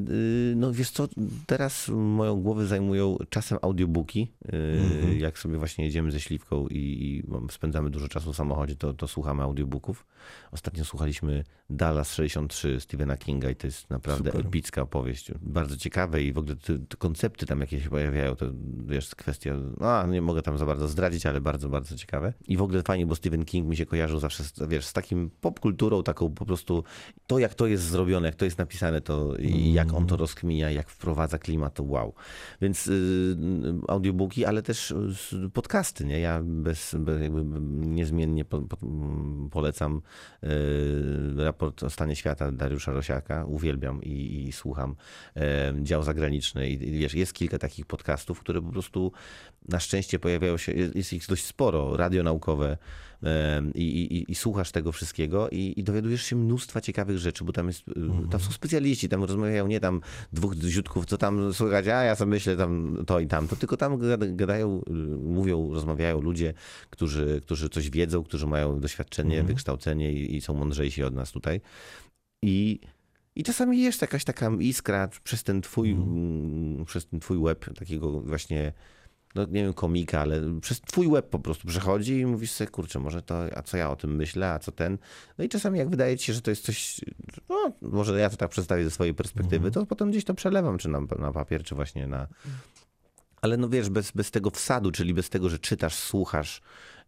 no 0.55 0.73
wiesz 0.73 0.91
co, 0.91 1.07
teraz 1.45 1.87
moją 1.95 2.35
głowę 2.35 2.65
zajmują 2.65 3.17
czasem 3.29 3.57
audiobooki. 3.61 4.27
Mhm. 4.45 5.19
Jak 5.19 5.39
sobie 5.39 5.57
właśnie 5.57 5.85
jedziemy 5.85 6.11
ze 6.11 6.19
Śliwką 6.19 6.67
i, 6.67 7.23
spędzamy 7.51 7.89
dużo 7.89 8.07
czasu 8.07 8.33
w 8.33 8.35
samochodzie, 8.35 8.75
to, 8.75 8.93
to 8.93 9.07
słuchamy 9.07 9.43
audiobooków. 9.43 10.05
Ostatnio 10.51 10.85
słuchaliśmy 10.99 11.43
Dallas 11.69 12.13
63 12.13 12.79
Stephena 12.79 13.17
Kinga 13.17 13.49
i 13.49 13.55
to 13.55 13.67
jest 13.67 13.89
naprawdę 13.89 14.31
Super. 14.31 14.47
epicka 14.47 14.81
opowieść. 14.81 15.31
Bardzo 15.41 15.77
ciekawe 15.77 16.23
i 16.23 16.33
w 16.33 16.37
ogóle 16.37 16.55
te, 16.55 16.79
te 16.79 16.97
koncepty 16.97 17.45
tam, 17.45 17.59
jakie 17.59 17.79
się 17.79 17.89
pojawiają, 17.89 18.35
to 18.35 18.45
wiesz, 18.85 19.15
kwestia, 19.15 19.55
a 19.81 20.05
nie 20.09 20.21
mogę 20.21 20.41
tam 20.41 20.57
za 20.57 20.65
bardzo 20.65 20.87
zdradzić, 20.87 21.25
ale 21.25 21.41
bardzo, 21.41 21.69
bardzo 21.69 21.97
ciekawe. 21.97 22.33
I 22.47 22.57
w 22.57 22.61
ogóle 22.61 22.83
fajnie, 22.83 23.05
bo 23.05 23.15
Stephen 23.15 23.45
King 23.45 23.67
mi 23.67 23.77
się 23.77 23.85
kojarzył 23.85 24.19
zawsze, 24.19 24.43
z, 24.43 24.53
wiesz, 24.69 24.85
z 24.85 24.93
takim 24.93 25.31
popkulturą, 25.41 26.03
taką 26.03 26.29
po 26.29 26.45
prostu, 26.45 26.83
to 27.27 27.39
jak 27.39 27.53
to 27.53 27.67
jest 27.67 27.83
zrobione, 27.83 28.27
jak 28.27 28.35
to 28.35 28.45
jest 28.45 28.57
napisane, 28.57 29.01
to 29.01 29.35
i 29.35 29.73
jak 29.73 29.93
on 29.93 30.07
to 30.07 30.17
rozkminia, 30.17 30.71
jak 30.71 30.89
wprowadza 30.89 31.37
klimat, 31.37 31.73
to 31.73 31.83
wow. 31.83 32.13
Więc 32.61 32.87
y, 32.87 33.37
audiobooki, 33.87 34.45
ale 34.45 34.61
też 34.61 34.91
y, 34.91 35.49
podcasty, 35.53 36.05
nie? 36.05 36.19
Ja 36.19 36.41
bez, 36.43 36.95
bez 36.99 37.21
jakby 37.21 37.43
niezmiennie 37.87 38.45
po, 38.45 38.61
po, 38.61 38.77
polecam 39.51 40.01
y, 40.43 40.47
raport 41.37 41.83
o 41.83 41.89
stanie 41.89 42.15
świata 42.15 42.51
Dariusza 42.51 42.91
Rosiaka, 42.91 43.45
uwielbiam 43.45 44.03
i, 44.03 44.45
i 44.47 44.51
słucham. 44.51 44.95
E, 45.35 45.73
dział 45.81 46.03
zagraniczny 46.03 46.69
i, 46.69 46.73
i 46.73 46.99
wiesz, 46.99 47.13
jest 47.13 47.33
kilka 47.33 47.57
takich 47.57 47.85
podcastów, 47.85 48.39
które 48.39 48.61
po 48.61 48.71
prostu 48.71 49.11
na 49.67 49.79
szczęście 49.79 50.19
pojawiają 50.19 50.57
się, 50.57 50.71
jest, 50.71 51.13
ich 51.13 51.27
dość 51.27 51.45
sporo, 51.45 51.97
radio 51.97 52.23
naukowe 52.23 52.77
i, 53.75 53.81
i, 53.81 54.31
i 54.31 54.35
słuchasz 54.35 54.71
tego 54.71 54.91
wszystkiego 54.91 55.49
i, 55.49 55.73
i 55.77 55.83
dowiadujesz 55.83 56.23
się 56.23 56.35
mnóstwa 56.35 56.81
ciekawych 56.81 57.17
rzeczy, 57.17 57.43
bo 57.43 57.53
tam 57.53 57.67
jest, 57.67 57.87
y, 57.87 57.93
tam 58.31 58.39
są 58.39 58.51
specjaliści, 58.51 59.09
tam 59.09 59.23
rozmawiają 59.23 59.67
nie 59.67 59.79
tam 59.79 60.01
dwóch 60.33 60.53
ziutków, 60.55 61.05
co 61.05 61.17
tam 61.17 61.53
słychać, 61.53 61.87
a 61.87 62.03
ja 62.03 62.15
sobie 62.15 62.29
myślę 62.29 62.57
tam 62.57 62.97
to 63.07 63.19
i 63.19 63.27
tamto, 63.27 63.55
tylko 63.55 63.77
tam 63.77 63.97
gada- 63.97 64.35
gadają, 64.35 64.81
y, 64.89 64.91
mówią, 65.17 65.73
rozmawiają 65.73 66.21
ludzie, 66.21 66.53
którzy, 66.89 67.41
którzy 67.43 67.69
coś 67.69 67.89
wiedzą, 67.89 68.23
którzy 68.23 68.47
mają 68.47 68.79
doświadczenie, 68.79 69.43
wykształcenie 69.43 70.13
i, 70.13 70.41
są 70.41 70.53
mądrzejsi 70.53 71.03
od 71.03 71.15
nas 71.15 71.31
tutaj. 71.31 71.61
I, 72.41 72.79
I 73.35 73.43
czasami 73.43 73.81
jest 73.81 74.01
jakaś 74.01 74.23
taka 74.23 74.51
iskra 74.59 75.09
przez 75.23 75.43
ten 75.43 75.61
twój, 75.61 75.91
mm, 75.91 76.85
przez 76.85 77.07
ten 77.07 77.19
twój 77.19 77.43
web 77.43 77.65
takiego 77.79 78.21
właśnie 78.21 78.73
no 79.35 79.45
nie 79.45 79.63
wiem, 79.63 79.73
komika, 79.73 80.21
ale 80.21 80.59
przez 80.61 80.81
twój 80.81 81.11
web 81.11 81.29
po 81.29 81.39
prostu 81.39 81.67
przechodzi 81.67 82.19
i 82.19 82.25
mówisz 82.25 82.51
sobie, 82.51 82.69
kurczę, 82.69 82.99
może 82.99 83.21
to, 83.21 83.35
a 83.55 83.61
co 83.61 83.77
ja 83.77 83.91
o 83.91 83.95
tym 83.95 84.15
myślę, 84.15 84.51
a 84.51 84.59
co 84.59 84.71
ten. 84.71 84.97
No 85.37 85.43
i 85.43 85.49
czasami 85.49 85.79
jak 85.79 85.89
wydaje 85.89 86.17
ci 86.17 86.25
się, 86.25 86.33
że 86.33 86.41
to 86.41 86.49
jest 86.49 86.65
coś, 86.65 87.01
no 87.49 87.71
może 87.81 88.19
ja 88.19 88.29
to 88.29 88.37
tak 88.37 88.49
przedstawię 88.49 88.83
ze 88.83 88.91
swojej 88.91 89.13
perspektywy, 89.13 89.71
to 89.71 89.85
potem 89.85 90.11
gdzieś 90.11 90.23
to 90.23 90.33
przelewam, 90.33 90.77
czy 90.77 90.89
na, 90.89 91.01
na 91.19 91.31
papier, 91.31 91.63
czy 91.63 91.75
właśnie 91.75 92.07
na... 92.07 92.27
Ale 93.41 93.57
no 93.57 93.69
wiesz, 93.69 93.89
bez, 93.89 94.11
bez 94.11 94.31
tego 94.31 94.49
wsadu, 94.49 94.91
czyli 94.91 95.13
bez 95.13 95.29
tego, 95.29 95.49
że 95.49 95.59
czytasz, 95.59 95.95
słuchasz, 95.95 96.61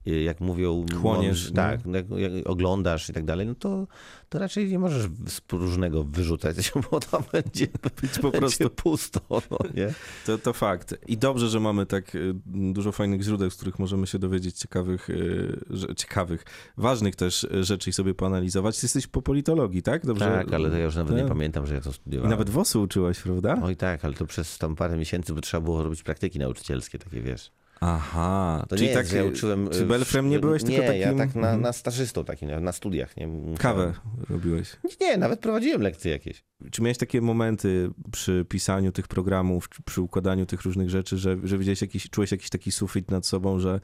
jak 0.05 0.39
mówią... 0.39 0.85
Chłoniesz, 1.01 1.51
Tak, 1.55 1.79
jak, 1.85 2.05
jak 2.09 2.31
oglądasz 2.45 3.09
i 3.09 3.13
tak 3.13 3.25
dalej, 3.25 3.47
no 3.47 3.55
to, 3.55 3.87
to 4.29 4.39
raczej 4.39 4.69
nie 4.69 4.79
możesz 4.79 5.03
z 5.27 5.41
różnego 5.51 6.03
wyrzucać, 6.03 6.71
bo 6.91 6.99
to 6.99 7.23
będzie, 7.31 7.67
Być 8.01 8.19
po 8.19 8.31
prostu 8.31 8.69
pusto, 8.69 9.19
no 9.29 9.57
nie? 9.73 9.93
To, 10.25 10.37
to 10.37 10.53
fakt. 10.53 10.95
I 11.07 11.17
dobrze, 11.17 11.49
że 11.49 11.59
mamy 11.59 11.85
tak 11.85 12.15
y, 12.15 12.33
dużo 12.47 12.91
fajnych 12.91 13.21
źródeł, 13.21 13.49
z 13.49 13.55
których 13.55 13.79
możemy 13.79 14.07
się 14.07 14.19
dowiedzieć 14.19 14.57
ciekawych, 14.57 15.09
y, 15.09 15.95
ciekawych, 15.97 16.45
ważnych 16.77 17.15
też 17.15 17.43
y, 17.43 17.63
rzeczy 17.63 17.89
i 17.89 17.93
sobie 17.93 18.13
poanalizować. 18.13 18.79
Ty 18.79 18.85
jesteś 18.85 19.07
po 19.07 19.21
politologii, 19.21 19.81
tak? 19.83 20.05
Dobrze? 20.05 20.25
Tak, 20.25 20.53
ale 20.53 20.69
to 20.69 20.77
ja 20.77 20.83
już 20.85 20.95
nawet 20.95 21.13
nie 21.13 21.19
Tak. 21.19 21.27
pamiętam, 21.29 21.67
że 21.67 21.73
ja 21.75 21.81
to 21.81 21.89
I 21.89 21.93
studiowałem. 21.93 22.29
nawet 22.31 22.49
WOS-u 22.49 22.81
uczyłeś, 22.81 23.19
prawda? 23.19 23.59
Oj 23.63 23.75
tak, 23.75 24.05
ale 24.05 24.13
to 24.13 24.25
przez 24.25 24.57
tam 24.57 24.75
parę 24.75 24.97
miesięcy, 24.97 25.33
bo 25.33 25.41
trzeba 25.41 25.61
było 25.61 25.83
robić 25.83 26.03
praktyki 26.03 26.39
nauczycielskie, 26.39 26.99
takie 26.99 27.21
wiesz. 27.21 27.51
Aha, 27.83 28.65
To 28.69 28.75
czyli 28.75 28.87
nie 28.87 28.93
tak, 28.93 29.03
jest, 29.03 29.11
że 29.11 29.17
ja 29.17 29.23
uczyłem... 29.23 29.69
Czy 29.69 29.79
y, 29.79 29.85
Belfrem 29.85 30.29
nie 30.29 30.39
byłeś, 30.39 30.63
nie, 30.63 30.69
tylko 30.69 30.87
takim... 30.87 31.01
ja 31.01 31.13
tak 31.13 31.35
na, 31.35 31.41
Mhm. 31.41 31.61
na 31.61 31.73
stażystą 31.73 32.25
takim, 32.25 32.63
na, 32.63 32.71
studiach. 32.71 33.17
Nie, 33.17 33.27
Musiałem- 33.27 33.57
Kawę 33.57 33.93
robiłeś. 34.29 34.75
Nie, 35.01 35.17
nawet 35.17 35.39
prowadziłem 35.39 35.81
lekcje 35.81 36.11
jakieś. 36.11 36.43
Czy 36.71 36.81
miałeś 36.81 36.97
takie 36.97 37.21
momenty 37.21 37.89
przy 38.11 38.45
pisaniu 38.49 38.91
tych 38.91 39.07
programów, 39.07 39.69
przy 39.85 40.01
układaniu 40.01 40.45
tych 40.45 40.61
różnych 40.61 40.89
rzeczy, 40.89 41.17
że, 41.17 41.37
że 41.43 41.57
widziałeś 41.57 41.81
jakiś, 41.81 42.09
czułeś 42.09 42.31
jakiś 42.31 42.49
taki 42.49 42.71
sufit 42.71 43.11
nad 43.11 43.25
sobą, 43.25 43.59
że 43.59 43.79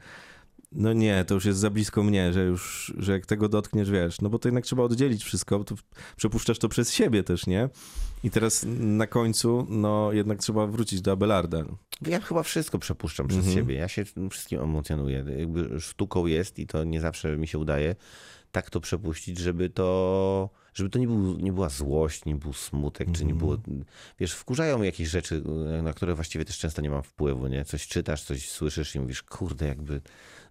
no 0.72 0.92
nie, 0.92 1.24
to 1.24 1.34
już 1.34 1.44
jest 1.44 1.58
za 1.58 1.70
blisko 1.70 2.02
mnie, 2.02 2.32
że 2.32 2.44
już, 2.44 2.92
że 2.98 3.12
jak 3.12 3.26
tego 3.26 3.48
dotkniesz, 3.48 3.90
wiesz, 3.90 4.20
no 4.20 4.28
bo 4.30 4.38
to 4.38 4.48
jednak 4.48 4.64
trzeba 4.64 4.82
oddzielić 4.82 5.24
wszystko, 5.24 5.64
to 5.64 5.74
przepuszczasz 6.16 6.58
to 6.58 6.68
przez 6.68 6.92
siebie 6.92 7.22
też, 7.22 7.46
nie? 7.46 7.68
I 8.24 8.30
teraz 8.30 8.66
na 8.78 9.06
końcu, 9.06 9.66
no 9.70 10.12
jednak 10.12 10.38
trzeba 10.38 10.66
wrócić 10.66 11.00
do 11.00 11.12
Abelarda. 11.12 11.64
Ja 12.06 12.20
chyba 12.20 12.42
wszystko 12.42 12.78
przepuszczam 12.78 13.28
przez 13.28 13.38
Mhm. 13.38 13.56
siebie. 13.56 13.74
Ja 13.74 13.88
się 13.88 14.04
wszystkim 14.30 14.60
emocjonuję. 14.60 15.24
Jakby 15.38 15.80
sztuką 15.80 16.26
jest 16.26 16.58
i 16.58 16.66
to 16.66 16.84
nie 16.84 17.00
zawsze 17.00 17.36
mi 17.36 17.48
się 17.48 17.58
udaje 17.58 17.96
tak 18.52 18.70
to 18.70 18.80
przepuścić, 18.80 19.38
żeby 19.38 19.70
to, 19.70 20.50
żeby 20.74 20.90
to 20.90 20.98
nie, 20.98 21.06
był, 21.06 21.38
nie 21.38 21.52
była 21.52 21.68
złość, 21.68 22.24
nie 22.24 22.34
był 22.34 22.52
smutek, 22.52 23.08
czy 23.12 23.24
nie 23.24 23.32
Mhm. 23.32 23.38
było... 23.38 23.58
Wiesz, 24.18 24.32
wkurzają 24.32 24.82
jakieś 24.82 25.08
rzeczy, 25.08 25.42
na 25.82 25.92
które 25.92 26.14
właściwie 26.14 26.44
też 26.44 26.58
często 26.58 26.82
nie 26.82 26.90
mam 26.90 27.02
wpływu, 27.02 27.46
nie? 27.48 27.64
Coś 27.64 27.88
czytasz, 27.88 28.22
coś 28.22 28.50
słyszysz 28.50 28.94
i 28.94 29.00
mówisz, 29.00 29.22
kurde, 29.22 29.66
jakby... 29.66 30.00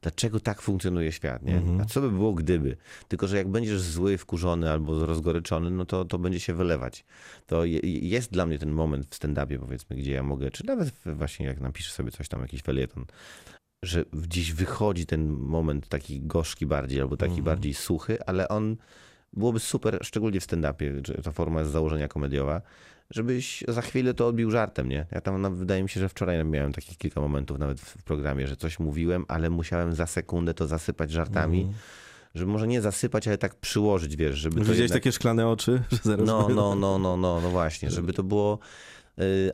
Dlaczego 0.02 0.40
tak 0.40 0.62
funkcjonuje 0.62 1.12
świat, 1.12 1.44
nie? 1.44 1.58
Mhm. 1.58 1.82
A 1.82 1.86
co 1.86 2.02
by 2.02 2.12
było 2.12 2.34
gdyby? 2.34 2.78
Tylko, 3.08 3.28
że 3.28 3.38
jak 3.38 3.48
będziesz 3.48 3.82
zły, 3.82 4.18
wkurzony 4.18 4.72
albo 4.72 5.06
rozgoryczony, 5.06 5.72
no 5.72 5.86
to, 5.86 6.06
to 6.06 6.20
będzie 6.20 6.40
się 6.40 6.54
wylewać. 6.54 7.06
To 7.46 7.66
je, 7.66 7.80
jest 8.10 8.32
dla 8.32 8.46
mnie 8.46 8.60
ten 8.60 8.72
moment 8.72 9.08
w 9.16 9.20
stand-upie, 9.20 9.60
powiedzmy, 9.60 9.96
gdzie 9.96 10.12
ja 10.12 10.24
mogę, 10.24 10.52
czy 10.52 10.66
nawet 10.66 10.92
właśnie 11.06 11.46
jak 11.46 11.60
napiszę 11.62 11.92
sobie 11.92 12.12
coś 12.12 12.28
tam, 12.28 12.42
jakiś 12.42 12.62
felieton, 12.62 13.06
że 13.86 14.06
gdzieś 14.14 14.52
wychodzi 14.54 15.06
ten 15.06 15.28
moment 15.30 15.88
taki 15.88 16.22
gorzki 16.22 16.66
bardziej, 16.66 17.02
albo 17.02 17.18
taki 17.18 17.30
Mhm. 17.30 17.46
bardziej 17.46 17.74
suchy, 17.74 18.26
ale 18.26 18.48
on 18.48 18.78
byłoby 19.34 19.60
super, 19.60 20.00
szczególnie 20.02 20.40
w 20.40 20.44
stand-upie, 20.44 21.08
że 21.08 21.14
ta 21.14 21.32
forma 21.32 21.60
jest 21.60 21.70
z 21.72 21.74
założenia 21.74 22.08
komediowa, 22.08 22.62
żebyś 23.12 23.64
za 23.68 23.82
chwilę 23.82 24.14
to 24.14 24.28
odbił 24.28 24.52
żartem, 24.52 24.90
nie? 24.90 25.06
Ja 25.12 25.22
tam, 25.22 25.42
no, 25.42 25.52
wydaje 25.52 25.84
mi 25.84 25.90
się, 25.90 26.00
że 26.00 26.10
wczoraj 26.10 26.46
miałem 26.46 26.74
takich 26.74 26.98
kilka 26.98 27.22
momentów 27.22 27.60
nawet 27.60 27.82
w 27.82 28.04
programie, 28.04 28.48
że 28.48 28.56
coś 28.56 28.80
mówiłem, 28.80 29.26
ale 29.28 29.50
musiałem 29.50 29.94
za 29.94 30.08
sekundę 30.08 30.54
to 30.54 30.68
zasypać 30.68 31.12
żartami, 31.12 31.60
Mhm. 31.60 31.78
żeby 32.36 32.52
może 32.52 32.68
nie 32.68 32.82
zasypać, 32.82 33.28
ale 33.28 33.38
tak 33.38 33.56
przyłożyć, 33.56 34.16
wiesz, 34.16 34.36
żeby 34.38 34.56
to 34.56 34.60
Widziałeś 34.62 34.80
jednak... 34.80 35.00
takie 35.04 35.12
szklane 35.12 35.48
oczy, 35.48 35.82
że 35.92 35.98
zaraz... 36.04 36.28
No, 36.28 36.50
no, 36.50 36.76
no, 36.76 36.98
no, 37.00 37.18
no, 37.18 37.42
no 37.42 37.50
właśnie, 37.50 37.92
żeby 37.92 38.14
to 38.14 38.24
było. 38.24 38.60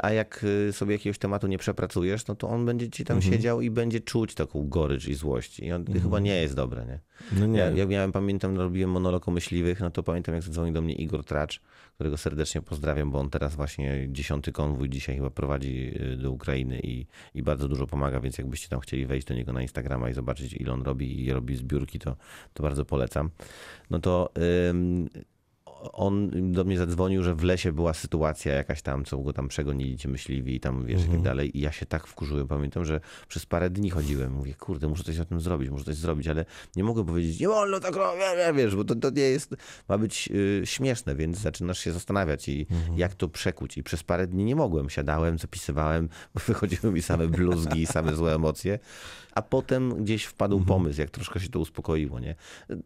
A 0.01 0.11
jak 0.11 0.43
y, 0.43 0.73
sobie 0.73 0.93
jakiegoś 0.93 1.17
tematu 1.17 1.47
nie 1.47 1.57
przepracujesz, 1.57 2.27
no 2.27 2.35
to 2.35 2.47
on 2.49 2.65
będzie 2.65 2.89
ci 2.89 3.05
tam 3.05 3.17
Mhm. 3.17 3.33
siedział 3.33 3.61
i 3.61 3.69
będzie 3.69 3.99
czuć 3.99 4.35
taką 4.35 4.69
gorycz 4.69 5.07
i 5.07 5.13
złość. 5.13 5.59
I 5.59 5.71
on 5.71 5.85
chyba 6.01 6.19
nie 6.19 6.41
jest 6.41 6.55
dobre, 6.55 6.85
nie? 6.85 6.99
No 7.39 7.45
nie. 7.47 7.59
Ja, 7.59 7.69
ja 7.69 7.85
miałem, 7.85 8.11
pamiętam, 8.11 8.57
robiłem 8.57 8.89
monolog 8.91 9.27
o 9.27 9.31
myśliwych, 9.31 9.79
no 9.79 9.91
to 9.91 10.03
pamiętam, 10.03 10.35
jak 10.35 10.43
zadzwonił 10.43 10.73
do 10.73 10.81
mnie 10.81 10.93
Igor 10.95 11.23
Tracz, 11.25 11.61
którego 11.95 12.17
serdecznie 12.17 12.61
pozdrawiam, 12.61 13.11
bo 13.11 13.19
on 13.19 13.29
teraz 13.29 13.55
właśnie 13.55 14.07
dziesiąty 14.11 14.51
konwój 14.51 14.89
dzisiaj 14.89 15.15
chyba 15.15 15.29
prowadzi 15.29 15.91
y, 16.13 16.17
do 16.17 16.31
Ukrainy 16.31 16.79
i, 16.83 17.05
i 17.33 17.43
bardzo 17.43 17.67
dużo 17.67 17.87
pomaga, 17.87 18.19
więc 18.19 18.37
jakbyście 18.37 18.69
tam 18.69 18.79
chcieli 18.79 19.05
wejść 19.05 19.27
do 19.27 19.33
niego 19.33 19.53
na 19.53 19.61
Instagrama 19.61 20.09
i 20.09 20.13
zobaczyć, 20.13 20.53
ile 20.53 20.73
on 20.73 20.81
robi 20.81 21.25
i 21.25 21.33
robi 21.33 21.55
zbiórki, 21.55 21.99
to, 21.99 22.15
to 22.53 22.63
bardzo 22.63 22.85
polecam. 22.85 23.29
No 23.89 23.99
to 23.99 24.29
ym, 24.69 25.09
on 25.91 26.29
do 26.51 26.63
mnie 26.63 26.77
zadzwonił, 26.77 27.23
że 27.23 27.35
w 27.35 27.43
lesie 27.43 27.71
była 27.71 27.93
sytuacja 27.93 28.53
jakaś 28.53 28.81
tam, 28.81 29.05
co 29.05 29.17
go 29.17 29.33
tam 29.33 29.47
przegonili 29.47 29.97
ci 29.97 30.07
myśliwi 30.07 30.55
i 30.55 30.59
tam 30.59 30.85
wiesz 30.85 31.05
i 31.05 31.07
tak 31.07 31.21
dalej. 31.21 31.57
I 31.57 31.61
ja 31.61 31.71
się 31.71 31.85
tak 31.85 32.07
wkurzyłem, 32.07 32.47
pamiętam, 32.47 32.85
że 32.85 32.99
przez 33.27 33.45
parę 33.45 33.69
dni 33.69 33.89
chodziłem. 33.89 34.33
Mówię, 34.33 34.53
kurde, 34.53 34.87
muszę 34.87 35.03
coś 35.03 35.19
o 35.19 35.25
tym 35.25 35.41
zrobić, 35.41 35.69
muszę 35.69 35.85
coś 35.85 35.95
zrobić, 35.95 36.27
ale 36.27 36.45
nie 36.75 36.83
mogę 36.83 37.05
powiedzieć, 37.05 37.39
nie 37.39 37.47
wolno 37.47 37.79
tak 37.79 37.95
robić, 37.95 38.23
wiesz, 38.55 38.75
bo 38.75 38.83
to, 38.83 38.95
to 38.95 39.09
nie 39.09 39.21
jest, 39.21 39.55
ma 39.89 39.97
być 39.97 40.29
y, 40.31 40.61
śmieszne, 40.65 41.15
więc 41.15 41.37
zaczynasz 41.37 41.79
się 41.79 41.91
zastanawiać 41.91 42.49
i 42.49 42.67
jak 42.95 43.15
to 43.15 43.29
przekuć. 43.29 43.77
I 43.77 43.83
przez 43.83 44.03
parę 44.03 44.27
dni 44.27 44.43
nie 44.43 44.55
mogłem, 44.55 44.89
siadałem, 44.89 45.37
zapisywałem, 45.37 46.09
wychodziły 46.47 46.93
mi 46.93 47.01
same 47.01 47.27
bluzgi 47.27 47.81
i 47.81 47.85
same 47.85 48.15
złe 48.15 48.35
emocje, 48.35 48.79
a 49.35 49.41
potem 49.41 50.03
gdzieś 50.03 50.25
wpadł 50.25 50.65
pomysł, 50.65 51.01
jak 51.01 51.09
troszkę 51.09 51.39
się 51.39 51.49
to 51.49 51.59
uspokoiło, 51.59 52.19
nie? 52.19 52.35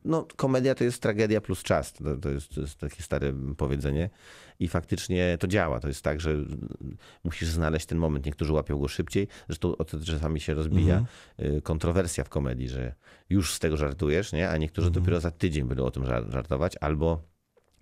No, 0.06 0.28
komedia 0.36 0.76
to 0.76 0.84
jest 0.84 1.02
tragedia 1.02 1.42
plus 1.42 1.64
czas, 1.64 1.94
to, 1.94 2.18
to, 2.18 2.30
jest, 2.30 2.56
to 2.56 2.62
jest 2.62 2.87
takie 2.90 3.04
stare 3.04 3.34
powiedzenie 3.58 4.10
i 4.60 4.68
faktycznie 4.68 5.38
to 5.40 5.48
działa. 5.48 5.80
To 5.80 5.88
jest 5.88 6.02
tak, 6.02 6.22
że 6.22 6.36
musisz 7.24 7.50
znaleźć 7.50 7.86
ten 7.86 7.98
moment. 7.98 8.26
Niektórzy 8.26 8.54
łapią 8.54 8.80
go 8.80 8.88
szybciej, 8.88 9.28
zresztą 9.48 9.78
o 9.78 9.86
to 9.86 10.00
czasami 10.00 10.40
się 10.40 10.54
rozbija 10.54 11.06
y, 11.40 11.62
kontrowersja 11.62 12.24
w 12.24 12.30
komedii, 12.30 12.70
że 12.70 12.96
już 13.30 13.54
z 13.54 13.60
tego 13.60 13.78
żartujesz, 13.78 14.34
nie? 14.34 14.50
A 14.50 14.58
niektórzy 14.58 14.92
dopiero 14.92 15.20
za 15.20 15.32
tydzień 15.32 15.66
będą 15.68 15.86
o 15.86 15.92
tym 15.92 16.04
żar- 16.04 16.32
żartować, 16.32 16.76
albo 16.82 17.22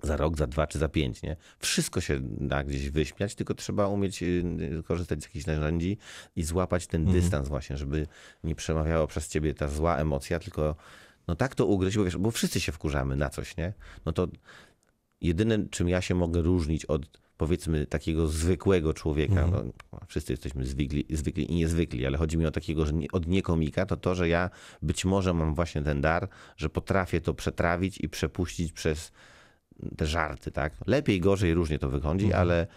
za 0.04 0.18
rok, 0.18 0.38
za 0.38 0.48
dwa 0.48 0.68
czy 0.68 0.80
za 0.80 0.90
pięć, 0.90 1.22
nie? 1.22 1.36
Wszystko 1.60 2.02
się 2.02 2.20
da 2.22 2.64
gdzieś 2.64 2.90
wyśmiać, 2.90 3.36
tylko 3.36 3.54
trzeba 3.54 3.88
umieć 3.88 4.24
y, 4.24 4.44
y, 4.80 4.84
korzystać 4.84 5.22
z 5.22 5.26
jakichś 5.26 5.46
narzędzi 5.46 5.98
i 6.36 6.44
złapać 6.44 6.88
ten 6.88 7.06
dystans 7.06 7.48
właśnie, 7.48 7.78
żeby 7.78 8.08
nie 8.44 8.56
przemawiała 8.56 9.08
przez 9.08 9.30
ciebie 9.30 9.54
ta 9.54 9.68
zła 9.68 9.98
emocja, 9.98 10.40
tylko 10.40 10.76
no 11.28 11.36
tak 11.36 11.56
to 11.56 11.66
ugryźć, 11.66 11.98
bo 11.98 12.04
wiesz, 12.04 12.18
bo 12.18 12.32
wszyscy 12.32 12.60
się 12.60 12.72
wkurzamy 12.72 13.16
na 13.16 13.30
coś, 13.30 13.58
nie? 13.58 13.74
No 14.06 14.12
to 14.12 14.28
jedyne, 15.22 15.70
czym 15.70 15.90
ja 15.90 16.02
się 16.02 16.16
mogę 16.16 16.42
różnić 16.42 16.86
od 16.86 17.26
powiedzmy 17.38 17.86
takiego 17.86 18.28
zwykłego 18.28 18.94
człowieka, 18.94 19.48
no, 19.52 19.64
wszyscy 20.08 20.34
jesteśmy 20.34 20.66
zwykli, 20.66 21.06
zwykli 21.10 21.52
i 21.52 21.56
niezwykli, 21.56 22.06
ale 22.06 22.18
chodzi 22.18 22.38
mi 22.38 22.46
o 22.46 22.52
takiego, 22.52 22.86
że 22.86 22.94
nie, 22.94 23.08
od 23.12 23.28
niekomika, 23.28 23.86
to 23.86 23.98
to, 23.98 24.16
że 24.16 24.30
ja 24.30 24.50
być 24.82 25.06
może 25.06 25.34
mam 25.34 25.56
właśnie 25.56 25.82
ten 25.82 26.02
dar, 26.02 26.28
że 26.58 26.70
potrafię 26.70 27.22
to 27.22 27.34
przetrawić 27.34 27.98
i 28.02 28.10
przepuścić 28.10 28.72
przez 28.72 29.12
te 29.98 30.06
żarty, 30.06 30.52
tak? 30.52 30.74
Lepiej, 30.88 31.20
gorzej, 31.20 31.54
różnie 31.54 31.80
to 31.80 31.90
wychodzi, 31.90 32.34
ale, 32.34 32.68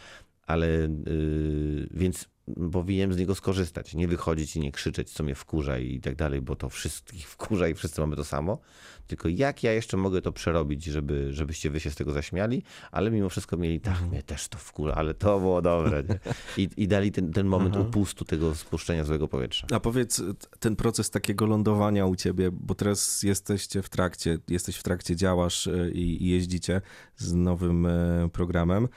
ale 0.47 0.69
yy, 0.69 1.89
więc 1.91 2.29
powinienem 2.73 3.13
z 3.13 3.19
niego 3.19 3.35
skorzystać. 3.35 3.95
Nie 3.95 4.09
wychodzić 4.09 4.57
i 4.57 4.61
nie 4.61 4.73
krzyczeć, 4.73 5.11
co 5.11 5.25
mnie 5.25 5.35
wkurza 5.35 5.79
i 5.79 6.01
tak 6.01 6.17
dalej, 6.17 6.43
bo 6.43 6.57
to 6.57 6.69
wszystkich 6.69 7.29
wkurza 7.35 7.69
i 7.69 7.75
wszyscy 7.75 8.01
mamy 8.01 8.17
to 8.17 8.25
samo. 8.25 8.59
Tylko 9.07 9.29
jak 9.29 9.63
ja 9.63 9.73
jeszcze 9.73 9.97
mogę 9.97 10.23
to 10.23 10.33
przerobić, 10.33 10.85
żeby, 10.85 11.33
żebyście 11.33 11.71
wy 11.71 11.81
się 11.81 11.91
z 11.91 11.95
tego 11.95 12.13
zaśmiali, 12.13 12.63
ale 12.93 13.11
mimo 13.11 13.29
wszystko 13.29 13.57
mieli, 13.57 13.81
tak, 13.81 14.03
mnie 14.03 14.23
też 14.23 14.49
to 14.49 14.59
wkurza, 14.59 14.95
ale 14.95 15.15
to 15.15 15.41
było 15.41 15.63
dobre. 15.63 16.05
Nie? 16.09 16.19
I, 16.57 16.69
I 16.77 16.89
dali 16.89 17.13
ten, 17.13 17.33
ten 17.33 17.47
moment 17.47 17.77
upustu 17.77 18.25
tego 18.25 18.55
spuszczenia 18.55 19.05
złego 19.05 19.29
powietrza. 19.29 19.67
A 19.73 19.81
powiedz, 19.81 20.23
ten 20.61 20.77
proces 20.77 21.11
takiego 21.11 21.47
lądowania 21.47 22.07
u 22.07 22.17
ciebie, 22.17 22.51
bo 22.53 22.75
teraz 22.75 23.23
jesteście 23.23 23.83
w 23.83 23.89
trakcie, 23.89 24.39
jesteś 24.49 24.77
w 24.77 24.83
trakcie, 24.83 25.17
działasz 25.17 25.67
e, 25.67 25.91
i, 25.91 26.25
i 26.25 26.29
jeździcie 26.29 26.81
z 27.17 27.35
nowym 27.35 27.87
e, 27.87 28.29
programem. 28.33 28.89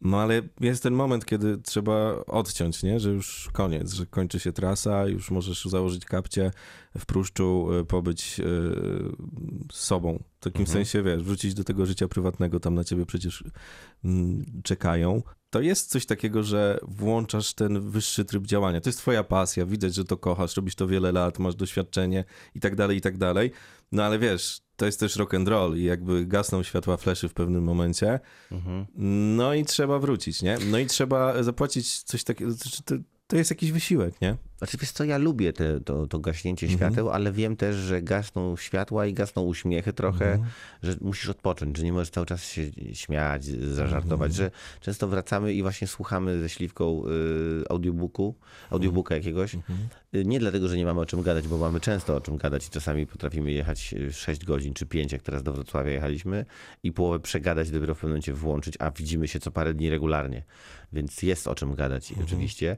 No 0.00 0.20
ale 0.20 0.42
jest 0.60 0.82
ten 0.82 0.94
moment, 0.94 1.24
kiedy 1.24 1.58
trzeba 1.58 2.24
odciąć, 2.26 2.82
nie? 2.82 3.00
Że 3.00 3.10
już 3.10 3.48
koniec, 3.52 3.92
że 3.92 4.06
kończy 4.06 4.40
się 4.40 4.52
trasa, 4.52 5.06
już 5.06 5.30
możesz 5.30 5.64
założyć 5.64 6.04
kapcie 6.04 6.50
w 6.98 7.06
pruszczu, 7.06 7.68
e, 7.80 7.84
pobyć 7.84 8.40
e, 8.40 8.44
sobą. 9.72 10.22
W 10.40 10.42
takim 10.42 10.60
Mhm. 10.60 10.74
sensie, 10.74 11.02
wiesz, 11.02 11.22
wrócić 11.22 11.54
do 11.54 11.64
tego 11.64 11.86
życia 11.86 12.08
prywatnego, 12.08 12.60
tam 12.60 12.74
na 12.74 12.84
ciebie 12.84 13.06
przecież 13.06 13.44
mm, 14.04 14.44
czekają. 14.64 15.22
To 15.50 15.60
jest 15.60 15.90
coś 15.90 16.06
takiego, 16.06 16.42
że 16.42 16.78
włączasz 16.82 17.54
ten 17.54 17.80
wyższy 17.90 18.24
tryb 18.24 18.46
działania. 18.46 18.80
To 18.80 18.88
jest 18.88 18.98
twoja 18.98 19.24
pasja, 19.24 19.66
widać, 19.66 19.94
że 19.94 20.04
to 20.04 20.16
kochasz, 20.16 20.56
robisz 20.56 20.74
to 20.74 20.86
wiele 20.86 21.12
lat, 21.12 21.38
masz 21.38 21.54
doświadczenie 21.54 22.24
i 22.54 22.60
tak 22.60 22.76
dalej, 22.76 22.96
i 22.96 23.00
tak 23.00 23.18
dalej. 23.18 23.50
No 23.92 24.04
ale 24.04 24.18
wiesz, 24.18 24.60
to 24.80 24.86
jest 24.86 25.00
też 25.00 25.16
rock 25.16 25.34
and 25.34 25.48
roll 25.48 25.76
i 25.76 25.84
jakby 25.84 26.26
gasną 26.26 26.62
światła 26.62 26.96
fleszy 26.96 27.28
w 27.28 27.34
pewnym 27.34 27.64
momencie. 27.64 28.20
Mhm. 28.52 28.86
No 29.36 29.54
i 29.54 29.64
trzeba 29.64 29.98
wrócić, 29.98 30.42
nie? 30.42 30.58
No 30.70 30.78
i 30.78 30.86
trzeba 30.86 31.42
zapłacić 31.42 32.02
coś 32.02 32.24
takiego, 32.24 32.52
to, 32.84 32.94
to 33.26 33.36
jest 33.36 33.50
jakiś 33.50 33.72
wysiłek, 33.72 34.20
nie? 34.20 34.36
Znaczy 34.60 34.76
wiesz 34.76 34.90
co, 34.92 35.04
ja 35.04 35.18
lubię 35.18 35.52
te, 35.52 35.80
to, 35.80 36.06
to 36.06 36.18
gaśnięcie 36.18 36.66
świateł, 36.76 37.10
ale 37.10 37.32
wiem 37.32 37.56
też, 37.56 37.76
że 37.76 38.02
gasną 38.02 38.56
światła 38.56 39.06
i 39.06 39.12
gasną 39.14 39.42
uśmiechy 39.42 39.92
trochę, 39.92 40.38
że 40.82 40.96
musisz 41.00 41.28
odpocząć, 41.28 41.76
że 41.78 41.84
nie 41.84 41.92
możesz 41.92 42.10
cały 42.10 42.26
czas 42.26 42.44
się 42.44 42.62
śmiać, 42.92 43.44
zażartować, 43.44 44.34
że 44.34 44.50
często 44.80 45.08
wracamy 45.08 45.54
i 45.54 45.62
właśnie 45.62 45.86
słuchamy 45.86 46.40
ze 46.40 46.48
śliwką 46.48 47.02
y, 47.06 47.64
audiobooku, 47.70 48.34
audiobooka 48.70 49.14
jakiegoś. 49.14 49.54
Y, 50.14 50.24
Nie 50.24 50.40
dlatego, 50.40 50.68
że 50.68 50.76
nie 50.76 50.84
mamy 50.84 51.00
o 51.00 51.06
czym 51.06 51.22
gadać, 51.22 51.48
bo 51.48 51.58
mamy 51.58 51.80
często 51.80 52.16
o 52.16 52.20
czym 52.20 52.36
gadać 52.36 52.66
i 52.66 52.70
czasami 52.70 53.06
potrafimy 53.06 53.52
jechać 53.52 53.94
y, 53.94 54.12
6 54.12 54.44
godzin 54.44 54.74
czy 54.74 54.86
5, 54.86 55.12
jak 55.12 55.22
teraz 55.22 55.42
do 55.42 55.52
Wrocławia 55.52 55.90
jechaliśmy 55.92 56.44
i 56.82 56.92
połowę 56.92 57.20
przegadać 57.20 57.70
dopiero 57.70 57.94
w 57.94 57.98
pewnym 57.98 58.10
momencie 58.10 58.32
włączyć, 58.34 58.74
a 58.78 58.90
widzimy 58.90 59.28
się 59.28 59.40
co 59.40 59.50
parę 59.50 59.74
dni 59.74 59.90
regularnie, 59.90 60.42
więc 60.92 61.22
jest 61.22 61.48
o 61.48 61.54
czym 61.54 61.74
gadać 61.74 62.12
oczywiście. 62.24 62.76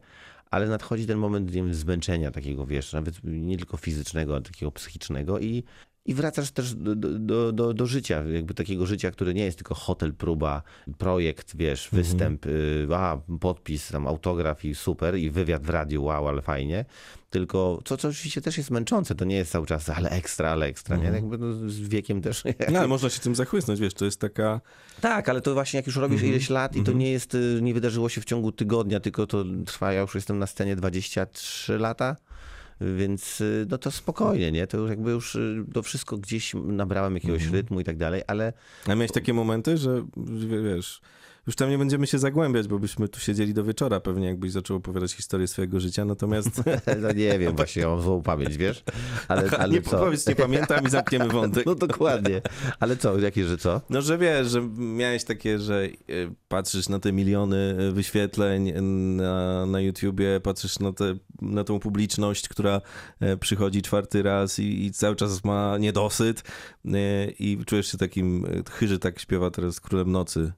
Ale 0.52 0.68
nadchodzi 0.68 1.06
ten 1.06 1.18
moment 1.18 1.50
wiem, 1.50 1.74
zmęczenia 1.74 2.30
takiego, 2.30 2.66
wiesz, 2.66 2.92
nawet 2.92 3.14
nie 3.24 3.56
tylko 3.56 3.76
fizycznego, 3.76 4.32
ale 4.34 4.42
takiego 4.42 4.72
psychicznego 4.72 5.38
i, 5.38 5.64
i 6.06 6.14
wracasz 6.14 6.50
też 6.50 6.74
do, 6.74 6.94
do- 6.94 7.52
do, 7.52 7.72
do, 7.74 7.86
życia, 7.86 8.24
jakby 8.24 8.54
takiego 8.54 8.86
życia, 8.86 9.10
które 9.10 9.34
nie 9.34 9.44
jest 9.44 9.58
tylko 9.58 9.74
hotel, 9.74 10.14
próba, 10.14 10.62
projekt, 10.98 11.56
wiesz, 11.56 11.88
występ, 11.92 12.46
y, 12.46 12.88
a, 12.94 13.18
podpis, 13.40 13.88
tam 13.88 14.06
autograf 14.06 14.64
i 14.64 14.74
super 14.74 15.18
i 15.18 15.30
wywiad 15.30 15.62
w 15.62 15.70
radiu, 15.70 16.04
wow, 16.04 16.28
ale 16.28 16.42
fajnie. 16.42 16.84
Tylko, 17.30 17.80
co, 17.84 17.96
co 17.96 18.08
oczywiście 18.08 18.40
też 18.40 18.58
jest 18.58 18.70
męczące, 18.70 19.14
to 19.14 19.24
nie 19.24 19.36
jest 19.36 19.52
cały 19.52 19.66
czas, 19.66 19.90
ale 19.90 20.10
ekstra, 20.10 20.50
ale 20.50 20.66
ekstra, 20.66 20.96
nie? 20.96 21.04
Jakby 21.04 21.38
no, 21.38 21.70
z 21.70 21.80
wiekiem 21.80 22.22
też. 22.22 22.44
No, 22.72 22.78
ale 22.78 22.88
można 22.88 23.10
się 23.10 23.20
tym 23.20 23.34
zachłysnąć, 23.34 23.80
wiesz, 23.80 23.94
to 23.94 24.04
jest 24.04 24.20
taka... 24.20 24.60
Tak, 25.00 25.28
ale 25.28 25.40
to 25.40 25.54
właśnie 25.54 25.76
jak 25.78 25.86
już 25.86 25.96
robisz 25.96 26.22
ileś 26.22 26.50
lat 26.50 26.76
i 26.76 26.82
to 26.82 26.92
nie 26.92 27.12
jest, 27.12 27.34
y, 27.34 27.58
nie 27.62 27.74
wydarzyło 27.74 28.08
się 28.08 28.20
w 28.20 28.24
ciągu 28.24 28.52
tygodnia, 28.52 29.00
tylko 29.00 29.26
to 29.26 29.44
trwa, 29.66 29.92
ja 29.92 30.00
już 30.00 30.14
jestem 30.14 30.38
na 30.38 30.46
scenie 30.46 30.76
23 30.76 31.78
lata, 31.78 32.16
więc 32.96 33.40
y, 33.40 33.66
no 33.70 33.78
to 33.78 33.90
spokojnie, 33.90 34.52
nie? 34.52 34.66
To 34.66 34.76
już 34.78 34.90
jakby 34.90 35.10
już 35.10 35.34
y, 35.34 35.64
to 35.72 35.82
wszystko 35.82 36.18
gdzieś 36.18 36.54
nabrałem 36.54 37.14
jakiegoś 37.14 37.46
rytmu 37.46 37.80
i 37.80 37.84
tak 37.84 37.96
dalej, 37.96 38.22
ale 38.26 38.52
A 38.86 38.94
miałeś 38.94 39.12
takie 39.12 39.34
momenty, 39.34 39.76
że 39.76 40.02
wiesz, 40.64 41.00
już 41.46 41.56
tam 41.56 41.70
nie 41.70 41.78
będziemy 41.78 42.06
się 42.06 42.18
zagłębiać, 42.18 42.68
bo 42.68 42.78
byśmy 42.78 43.08
tu 43.08 43.20
siedzieli 43.20 43.54
do 43.54 43.64
wieczora 43.64 44.00
pewnie, 44.00 44.26
jakbyś 44.26 44.52
zaczął 44.52 44.76
opowiadać 44.76 45.12
historię 45.12 45.48
swojego 45.48 45.80
życia, 45.80 46.04
natomiast 46.04 46.62
no 47.02 47.12
nie 47.12 47.38
wiem, 47.38 47.56
właśnie 47.56 47.82
ja 47.82 47.88
mam 47.88 48.02
złą 48.02 48.22
pamięć, 48.22 48.56
wiesz? 48.56 48.84
Ale, 49.28 49.50
ale 49.60 49.72
nie 49.72 49.82
co? 49.82 49.98
powiedz, 49.98 50.26
nie 50.26 50.36
pamiętam 50.36 50.86
i 50.86 50.90
zamkniemy 50.90 51.28
wątek. 51.28 51.66
No 51.72 51.74
dokładnie. 51.74 52.42
Ale 52.80 52.96
co, 52.96 53.18
jakie, 53.18 53.44
że 53.44 53.58
co? 53.58 53.80
No, 53.90 54.02
że 54.02 54.18
wiesz, 54.18 54.50
że 54.50 54.62
miałeś 54.78 55.24
takie, 55.24 55.58
że 55.58 55.84
e, 55.84 55.90
patrzysz 56.48 56.88
na 56.88 56.98
te 56.98 57.12
miliony 57.12 57.76
e, 57.78 57.92
wyświetleń 57.92 58.72
na, 59.16 59.66
na 59.66 59.80
YouTubie, 59.80 60.40
patrzysz 60.40 60.78
na, 60.78 60.92
te, 60.92 61.14
na 61.42 61.64
tą 61.64 61.80
publiczność, 61.80 62.48
która 62.48 62.80
przychodzi 63.40 63.82
czwarty 63.82 64.22
raz 64.22 64.58
i, 64.58 64.84
i 64.84 64.92
cały 64.92 65.16
czas 65.16 65.44
ma 65.44 65.78
niedosyt 65.78 66.42
i 67.38 67.58
czujesz 67.66 67.92
się 67.92 67.98
takim, 67.98 68.46
chyży 68.70 68.98
tak 68.98 69.20
śpiewa 69.20 69.50
teraz 69.50 69.80
Królem 69.80 70.12
Nocy. 70.12 70.52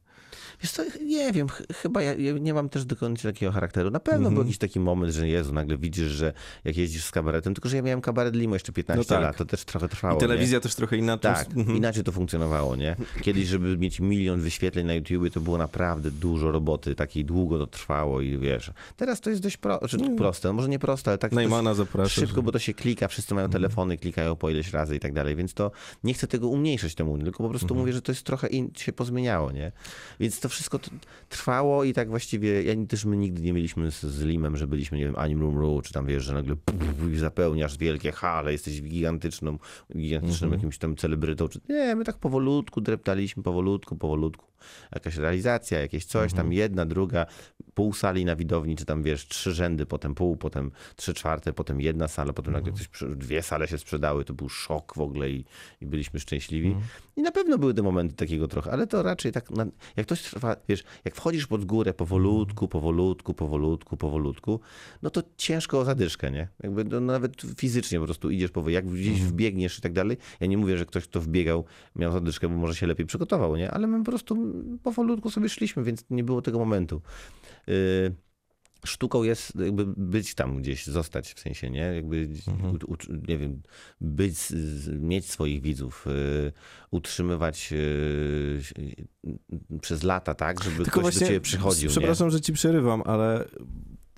Wiesz 0.65 0.73
co, 0.73 0.83
nie 1.05 1.33
wiem, 1.33 1.49
ch- 1.49 1.63
chyba 1.83 2.03
ja, 2.03 2.15
ja 2.15 2.33
nie 2.33 2.55
mam 2.55 2.69
też 2.69 2.85
do 2.85 2.97
końca 2.97 3.29
takiego 3.29 3.53
charakteru. 3.53 3.91
Na 3.91 4.01
pewno 4.01 4.19
Mhm. 4.19 4.35
był 4.35 4.43
jakiś 4.45 4.59
taki 4.59 4.81
moment, 4.81 5.13
że 5.13 5.29
Jezu, 5.29 5.53
nagle 5.53 5.79
widzisz, 5.79 6.07
że 6.07 6.33
jak 6.65 6.77
jeździsz 6.77 7.05
z 7.05 7.11
kabaretem, 7.11 7.55
tylko 7.55 7.69
że 7.69 7.77
ja 7.77 7.83
miałem 7.83 8.01
kabaret 8.01 8.35
Limo 8.37 8.55
jeszcze 8.55 8.73
15 8.73 8.99
No 8.99 9.05
tak. 9.05 9.23
lat, 9.23 9.37
to 9.37 9.45
też 9.45 9.65
trochę 9.65 9.89
trwało. 9.89 10.17
I 10.17 10.21
telewizja 10.21 10.57
nie? 10.57 10.61
też 10.61 10.75
trochę 10.75 10.97
inaczej. 10.97 11.33
Tak, 11.35 11.47
Mhm. 11.57 11.77
inaczej 11.77 12.05
to 12.05 12.13
funkcjonowało, 12.13 12.77
nie? 12.77 12.97
Kiedyś, 13.23 13.47
żeby 13.49 13.79
mieć 13.79 14.01
milion 14.01 14.41
wyświetleń 14.41 14.87
na 14.87 14.95
YouTubie, 14.95 15.31
to 15.31 15.41
było 15.41 15.59
naprawdę 15.59 16.11
dużo 16.11 16.51
roboty, 16.53 16.95
takiej 16.95 17.25
długo 17.25 17.59
to 17.59 17.67
trwało 17.67 18.21
i 18.21 18.39
wiesz. 18.39 18.73
Teraz 18.97 19.21
to 19.21 19.31
jest 19.31 19.43
dość 19.43 19.57
pro, 19.57 19.89
czy 19.89 19.99
proste, 20.17 20.49
no 20.49 20.55
może 20.55 20.69
nie 20.69 20.79
proste, 20.79 21.11
ale 21.11 21.19
tak 21.19 21.33
Najmana 21.33 21.75
zaprasza. 21.75 22.21
szybko, 22.21 22.43
bo 22.43 22.53
to 22.53 22.59
się 22.59 22.75
klika, 22.75 23.09
wszyscy 23.09 23.35
mają 23.35 23.49
telefony, 23.51 23.99
klikają 23.99 24.37
po 24.37 24.51
ileś 24.51 24.73
razy 24.73 24.97
i 24.97 25.01
tak 25.01 25.13
dalej, 25.13 25.37
więc 25.37 25.55
to 25.55 25.71
nie 26.05 26.15
chcę 26.15 26.27
tego 26.27 26.49
umniejszać 26.49 26.95
temu, 26.95 27.19
tylko 27.19 27.43
po 27.45 27.51
prostu 27.51 27.75
mówię, 27.75 27.93
że 27.93 28.03
to 28.03 28.13
jest 28.13 28.23
trochę 28.25 28.47
in, 28.49 28.71
się 28.77 28.93
pozmieniało, 28.93 29.53
nie? 29.53 29.73
Więc 30.21 30.41
to 30.41 30.49
wszystko 30.55 30.79
t- 30.79 30.91
trwało 31.29 31.85
i 31.85 31.93
tak 31.93 32.09
właściwie, 32.09 32.63
ja 32.63 32.87
też 32.89 33.05
my 33.05 33.17
nigdy 33.17 33.43
nie 33.43 33.53
mieliśmy 33.53 33.91
z, 33.91 34.01
z 34.03 34.23
Limem, 34.23 34.57
że 34.57 34.67
byliśmy, 34.67 34.99
nie 34.99 35.05
wiem, 35.05 35.17
Anim 35.17 35.41
Room 35.41 35.59
Ru, 35.59 35.81
czy 35.85 35.93
tam 35.93 36.07
wiesz, 36.07 36.25
że 36.25 36.35
nagle 36.35 36.57
puf, 36.57 36.79
zapełniasz 37.17 37.79
wielkie 37.79 38.13
hale, 38.13 38.53
jesteś 38.53 38.83
gigantyczną, 38.83 39.59
gigantycznym 39.97 40.53
jakimś 40.53 40.79
tam 40.79 40.97
celebrytą, 40.97 41.49
czy 41.49 41.61
nie, 41.69 41.97
my 41.97 42.05
tak 42.05 42.19
powolutku 42.19 42.81
dreptaliśmy, 42.81 43.43
powolutku, 43.43 43.97
powolutku. 43.97 44.54
Jakaś 44.95 45.17
realizacja, 45.17 45.81
jakieś 45.81 46.05
coś, 46.05 46.33
tam 46.33 46.53
jedna, 46.53 46.87
druga, 46.87 47.27
pół 47.75 47.93
sali 47.95 48.25
na 48.25 48.37
widowni, 48.37 48.77
czy 48.77 48.85
tam 48.85 49.03
wiesz, 49.03 49.29
trzy 49.29 49.53
rzędy, 49.55 49.87
potem 49.87 50.15
pół, 50.15 50.37
potem 50.37 50.71
trzy 50.97 51.15
czwarte, 51.15 51.53
potem 51.53 51.81
jedna 51.81 52.09
sala, 52.09 52.33
potem 52.33 52.53
nagle 52.53 52.73
coś, 52.73 52.89
przy- 52.89 53.17
dwie 53.17 53.43
sale 53.43 53.69
się 53.69 53.79
sprzedały, 53.79 54.25
to 54.25 54.35
był 54.35 54.49
szok 54.49 54.95
w 54.97 55.01
ogóle 55.01 55.31
i, 55.31 55.45
i 55.81 55.87
byliśmy 55.87 56.21
szczęśliwi. 56.21 56.77
I 57.17 57.23
na 57.23 57.33
pewno 57.33 57.59
były 57.59 57.75
te 57.75 57.83
momenty 57.83 58.15
takiego 58.15 58.49
trochę, 58.49 58.71
ale 58.73 58.87
to 58.87 59.03
raczej 59.03 59.33
tak, 59.33 59.51
na, 59.51 59.67
jak 59.97 60.07
ktoś 60.07 60.23
trwa, 60.23 60.57
wiesz, 60.69 60.85
jak 61.05 61.15
wchodzisz 61.15 61.47
pod 61.47 61.65
górę 61.65 61.95
powolutku, 61.95 62.69
powolutku, 62.69 63.35
powolutku, 63.35 63.97
powolutku, 63.97 64.61
no 65.03 65.11
to 65.11 65.23
ciężko 65.37 65.81
o 65.81 65.85
zadyszkę, 65.85 66.31
nie? 66.31 66.49
Jakby 66.63 66.85
no, 66.85 67.01
nawet 67.01 67.43
fizycznie 67.59 67.99
po 67.99 68.05
prostu 68.05 68.31
idziesz 68.31 68.51
powoli, 68.51 68.75
jak 68.75 68.87
gdzieś 68.87 69.23
wbiegniesz 69.23 69.79
i 69.79 69.83
tak 69.83 69.93
dalej. 69.93 70.17
Ja 70.41 70.47
nie 70.47 70.59
mówię, 70.59 70.79
że 70.79 70.87
ktoś, 70.87 71.05
kto 71.05 71.21
wbiegał, 71.21 71.65
miał 71.97 72.13
zadyszkę, 72.13 72.49
bo 72.49 72.55
może 72.57 72.75
się 72.75 72.87
lepiej 72.87 73.07
przygotował, 73.07 73.57
nie? 73.57 73.71
Ale 73.71 73.87
my 73.87 73.99
po 73.99 74.11
prostu 74.11 74.54
powolutku 74.83 75.31
sobie 75.31 75.49
szliśmy, 75.49 75.85
więc 75.85 76.05
nie 76.11 76.25
było 76.25 76.43
tego 76.43 76.59
momentu. 76.59 77.03
Yy, 77.67 78.15
sztuką 78.85 79.23
jest 79.23 79.57
jakby 79.57 79.87
być 79.87 80.35
tam 80.35 80.63
gdzieś, 80.63 80.87
zostać 80.87 81.35
w 81.35 81.41
sensie, 81.41 81.71
nie? 81.71 81.81
Jakby, 81.81 82.29
u, 82.73 82.93
u, 82.93 82.97
nie 83.29 83.39
wiem, 83.39 83.63
być, 84.01 84.37
mieć 85.01 85.31
swoich 85.31 85.63
widzów, 85.63 86.07
y, 86.07 86.53
utrzymywać 86.91 87.73
y, 87.73 87.77
y, 88.79 89.81
przez 89.81 90.03
lata, 90.03 90.35
tak? 90.35 90.65
Żeby 90.65 90.85
ktoś 90.85 91.19
do 91.19 91.27
ciebie 91.27 91.41
przychodził, 91.41 91.89
nie? 91.89 91.91
Przepraszam, 91.91 92.31
że 92.31 92.41
ci 92.41 92.53
przerywam, 92.53 93.03
ale 93.07 93.49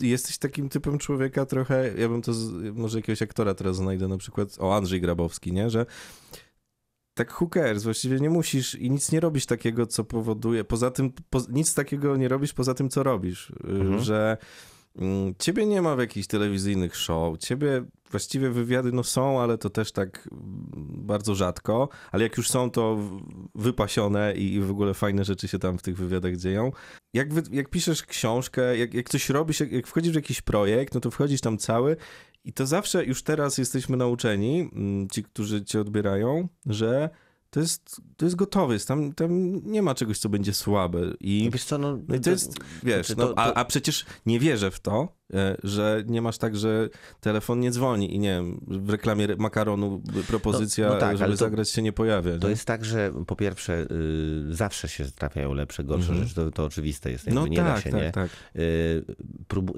jesteś 0.01 0.39
takim 0.39 0.69
typem 0.69 0.99
człowieka 0.99 1.47
trochę, 1.47 1.93
ja 1.99 2.09
bym 2.09 2.23
to, 2.23 2.35
z, 2.35 2.75
może 2.75 2.99
jakiegoś 2.99 3.23
aktora 3.23 3.55
teraz 3.55 3.77
znajdę, 3.77 4.09
na 4.09 4.19
przykład, 4.19 4.57
o 4.59 4.77
Andrzej 4.77 5.01
Grabowski, 5.01 5.53
nie, 5.53 5.71
że 5.71 5.87
tak 7.17 7.41
who 7.41 7.49
cares, 7.55 7.85
właściwie 7.85 8.21
nie 8.21 8.31
musisz 8.31 8.75
i 8.75 8.91
nic 8.91 9.13
nie 9.13 9.21
robisz 9.21 9.47
takiego, 9.47 9.87
co 9.87 10.05
powoduje, 10.05 10.65
poza 10.65 10.91
tym, 10.91 11.13
po, 11.31 11.41
nic 11.49 11.75
takiego 11.75 12.17
nie 12.17 12.29
robisz 12.29 12.53
poza 12.53 12.75
tym, 12.75 12.89
co 12.89 13.03
robisz, 13.03 13.51
y, 13.51 13.55
Mhm. 13.71 14.01
że 14.01 14.37
mm, 14.99 15.35
ciebie 15.39 15.67
nie 15.67 15.83
ma 15.83 15.97
w 15.97 15.99
jakichś 15.99 16.27
telewizyjnych 16.27 16.97
show, 16.97 17.39
ciebie 17.39 17.85
właściwie 18.11 18.51
wywiady 18.51 18.93
no 18.93 19.05
są, 19.05 19.41
ale 19.41 19.59
to 19.59 19.71
też 19.71 19.93
tak 19.93 20.29
mm, 20.33 20.47
bardzo 21.07 21.35
rzadko, 21.35 21.89
ale 22.13 22.23
jak 22.23 22.37
już 22.37 22.51
są, 22.51 22.71
to 22.71 22.99
wypasione 23.55 24.35
i, 24.35 24.55
i 24.55 24.61
w 24.61 24.71
ogóle 24.71 24.95
fajne 24.95 25.25
rzeczy 25.25 25.49
się 25.49 25.59
tam 25.59 25.79
w 25.79 25.83
tych 25.83 25.97
wywiadach 25.97 26.37
dzieją. 26.37 26.73
Jak, 27.15 27.35
wy, 27.35 27.43
jak 27.51 27.69
piszesz 27.71 28.03
książkę, 28.03 28.79
jak, 28.79 28.95
jak 28.95 29.09
coś 29.09 29.29
robisz, 29.31 29.61
jak, 29.61 29.73
jak 29.73 29.87
wchodzisz 29.87 30.13
w 30.13 30.17
jakiś 30.17 30.43
projekt, 30.43 30.95
no 30.95 31.01
to 31.01 31.11
wchodzisz 31.11 31.41
tam 31.41 31.59
cały 31.59 31.97
i 32.47 32.53
to 32.53 32.67
zawsze, 32.67 33.05
już 33.05 33.23
teraz 33.23 33.59
jesteśmy 33.59 33.97
nauczeni, 33.97 34.71
mm, 34.73 35.09
ci, 35.11 35.23
którzy 35.23 35.65
cię 35.65 35.81
odbierają, 35.81 36.49
że 36.67 37.11
to 37.51 37.61
jest, 37.61 38.01
to 38.17 38.25
jest 38.27 38.37
gotowy, 38.37 38.75
jest 38.75 38.89
tam, 38.89 39.13
tam 39.13 39.61
nie 39.71 39.83
ma 39.83 39.95
czegoś, 39.95 40.19
co 40.19 40.29
będzie 40.29 40.55
słabe 40.55 41.01
i... 41.21 41.51
Wiesz 41.53 41.65
co, 41.65 41.79
no, 41.79 41.99
No 42.09 42.15
i 42.15 42.21
to 42.21 42.31
jest, 42.31 42.59
wiesz, 42.83 43.07
znaczy 43.07 43.21
no, 43.21 43.27
to- 43.29 43.39
a, 43.39 43.47
to- 43.51 43.57
a 43.59 43.65
przecież 43.65 44.07
nie 44.27 44.41
wierzę 44.41 44.71
w 44.71 44.81
to, 44.81 45.16
że 45.65 46.05
nie 46.07 46.23
masz 46.23 46.39
tak, 46.39 46.57
że 46.57 46.89
telefon 47.21 47.61
nie 47.61 47.71
dzwoni 47.71 48.15
i 48.15 48.19
nie 48.19 48.29
wiem, 48.29 48.61
w 48.69 48.91
reklamie 48.91 49.29
makaronu 49.39 50.03
propozycja, 50.29 50.89
No- 50.89 50.95
no 50.95 51.01
tak, 51.01 51.19
żeby 51.19 51.31
to- 51.31 51.37
zagrać 51.37 51.71
się 51.71 51.83
nie 51.83 51.93
pojawia. 51.93 52.39
To 52.39 52.47
nie? 52.47 52.51
jest 52.51 52.65
tak, 52.65 52.85
że 52.85 53.13
po 53.27 53.37
pierwsze 53.37 53.87
y, 53.91 54.55
zawsze 54.55 54.89
się 54.89 55.05
trafiają 55.05 55.55
lepsze, 55.55 55.85
gorsze 55.85 56.15
rzeczy, 56.15 56.35
to, 56.35 56.51
to 56.51 56.65
oczywiste 56.65 57.11
jest, 57.11 57.27
no 57.31 57.47
nie 57.47 57.57
tak, 57.57 57.67
da 57.67 57.81
się, 57.81 57.91
tak, 57.91 58.01
nie? 58.03 58.13
tak. 58.13 58.31
Y, 58.57 58.61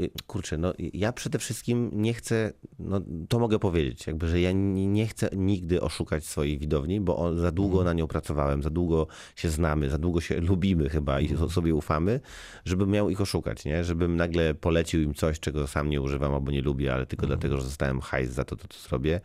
y, 0.00 0.10
kurczę, 0.26 0.58
no 0.58 0.72
ja 0.78 1.12
przede 1.12 1.38
wszystkim 1.38 1.90
nie 1.92 2.14
chcę, 2.14 2.52
no 2.78 3.00
to 3.28 3.38
mogę 3.38 3.58
powiedzieć, 3.58 4.06
jakby, 4.06 4.28
że 4.28 4.40
ja 4.40 4.52
nie 4.52 4.86
nie 4.86 5.06
chcę 5.06 5.28
nigdy 5.36 5.80
oszukać 5.80 6.26
swojej 6.26 6.58
widowni, 6.58 7.00
bo 7.00 7.16
on, 7.16 7.38
za 7.38 7.52
długo 7.52 7.84
na 7.84 7.92
nią 7.92 8.06
pracowałem, 8.06 8.62
za 8.62 8.70
długo 8.70 9.06
się 9.36 9.50
znamy, 9.50 9.90
za 9.90 9.98
długo 9.98 10.20
się 10.20 10.40
lubimy 10.50 10.88
chyba 10.88 11.20
i 11.20 11.28
so- 11.36 11.50
sobie 11.50 11.74
ufamy, 11.74 12.20
żebym 12.64 12.90
miał 12.90 13.10
ich 13.10 13.20
oszukać, 13.20 13.64
nie? 13.64 13.84
Żebym 13.84 14.16
nagle 14.16 14.54
polecił 14.54 15.02
im 15.02 15.14
coś, 15.14 15.37
czego 15.40 15.66
sam 15.66 15.90
nie 15.90 16.00
używam 16.00 16.34
albo 16.34 16.52
nie 16.52 16.62
lubię, 16.62 16.94
ale 16.94 17.06
tylko 17.06 17.26
dlatego, 17.26 17.56
że 17.56 17.62
dostałem 17.62 18.00
hajs 18.00 18.30
za 18.30 18.44
to, 18.44 18.56
to, 18.56 18.68
to 18.68 18.78
zrobię. 18.88 19.20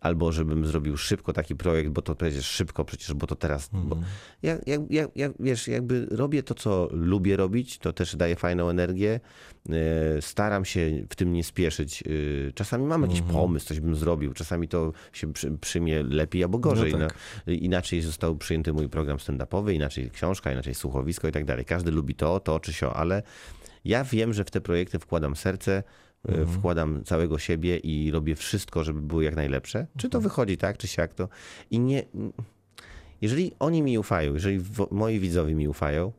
Albo 0.00 0.32
żebym 0.32 0.66
zrobił 0.66 0.96
szybko 0.96 1.32
taki 1.32 1.56
projekt, 1.56 1.90
bo 1.90 2.02
to 2.02 2.14
przecież 2.14 2.46
szybko, 2.46 2.84
przecież, 2.84 3.14
bo 3.14 3.26
to 3.26 3.36
teraz. 3.36 3.70
Bo 3.72 3.96
ja, 4.42 4.58
ja, 4.66 4.76
ja, 4.90 5.06
ja, 5.16 5.30
wiesz, 5.40 5.68
jakby 5.68 6.06
robię 6.10 6.42
to, 6.42 6.54
co 6.54 6.88
lubię 6.92 7.36
robić, 7.36 7.78
to 7.78 7.92
też 7.92 8.16
daje 8.16 8.36
fajną 8.36 8.68
energię. 8.68 9.20
E, 9.70 10.22
Staram 10.22 10.64
się 10.64 11.06
w 11.10 11.16
tym 11.16 11.32
nie 11.32 11.44
spieszyć. 11.44 12.02
E, 12.02 12.52
Czasami 12.52 12.84
mam 12.84 13.02
jakiś 13.02 13.20
pomysł, 13.20 13.66
coś 13.66 13.80
bym 13.80 13.96
zrobił. 13.96 14.32
Czasami 14.32 14.68
to 14.68 14.92
się 15.12 15.32
przy, 15.32 15.50
przyjmie 15.50 16.02
lepiej 16.02 16.42
albo 16.42 16.58
gorzej. 16.58 16.92
No 16.92 16.98
tak. 16.98 17.14
No, 17.46 17.52
inaczej 17.52 18.00
został 18.00 18.36
przyjęty 18.36 18.72
mój 18.72 18.88
program 18.88 19.16
stand-upowy, 19.16 19.74
inaczej 19.74 20.10
książka, 20.10 20.52
inaczej 20.52 20.74
słuchowisko 20.74 21.28
i 21.28 21.32
tak 21.32 21.44
dalej. 21.44 21.64
Każdy 21.64 21.90
lubi 21.90 22.14
to, 22.14 22.40
to 22.40 22.60
czy 22.60 22.72
sio, 22.72 22.96
ale 22.96 23.22
ja 23.84 24.04
wiem, 24.04 24.32
że 24.32 24.44
w 24.44 24.50
te 24.50 24.60
projekty 24.60 24.98
wkładam 24.98 25.36
serce, 25.36 25.72
e, 25.76 25.82
Mhm. 26.28 26.48
wkładam 26.48 27.04
całego 27.04 27.38
siebie 27.38 27.76
i 27.78 28.10
robię 28.10 28.36
wszystko, 28.36 28.84
żeby 28.84 29.00
było 29.00 29.22
jak 29.22 29.36
najlepsze. 29.36 29.86
Czy 29.96 30.08
to 30.08 30.20
wychodzi 30.20 30.56
tak, 30.56 30.78
czy 30.78 30.88
siak 30.88 31.14
to. 31.14 31.28
I 31.70 31.80
nie. 31.80 32.02
Jeżeli 33.20 33.52
oni 33.58 33.82
mi 33.82 33.98
ufają, 33.98 34.34
jeżeli 34.34 34.60
moi 34.90 35.18
widzowie 35.20 35.54
mi 35.54 35.68
ufają, 35.68 36.12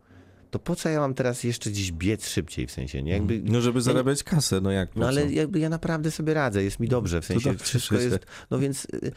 to 0.51 0.59
po 0.59 0.75
co 0.75 0.89
ja 0.89 0.99
mam 0.99 1.13
teraz 1.13 1.43
jeszcze 1.43 1.69
gdzieś 1.69 1.91
biec 1.91 2.27
szybciej 2.27 2.67
w 2.67 2.71
sensie, 2.71 3.03
nie? 3.03 3.11
Jakby, 3.11 3.41
No 3.45 3.61
żeby 3.61 3.81
zarabiać 3.81 4.23
kasę, 4.23 4.61
no 4.61 4.71
jak? 4.71 4.95
no 4.95 5.07
ale 5.07 5.33
jakby 5.33 5.59
ja 5.59 5.69
naprawdę 5.69 6.11
sobie 6.11 6.33
radzę, 6.33 6.63
jest 6.63 6.79
mi 6.79 6.87
dobrze, 6.87 7.21
w 7.21 7.25
sensie 7.25 7.49
dobrze 7.49 7.65
wszystko 7.65 7.95
jest, 7.95 8.19
no 8.51 8.59
więc 8.59 8.85
y, 8.85 9.11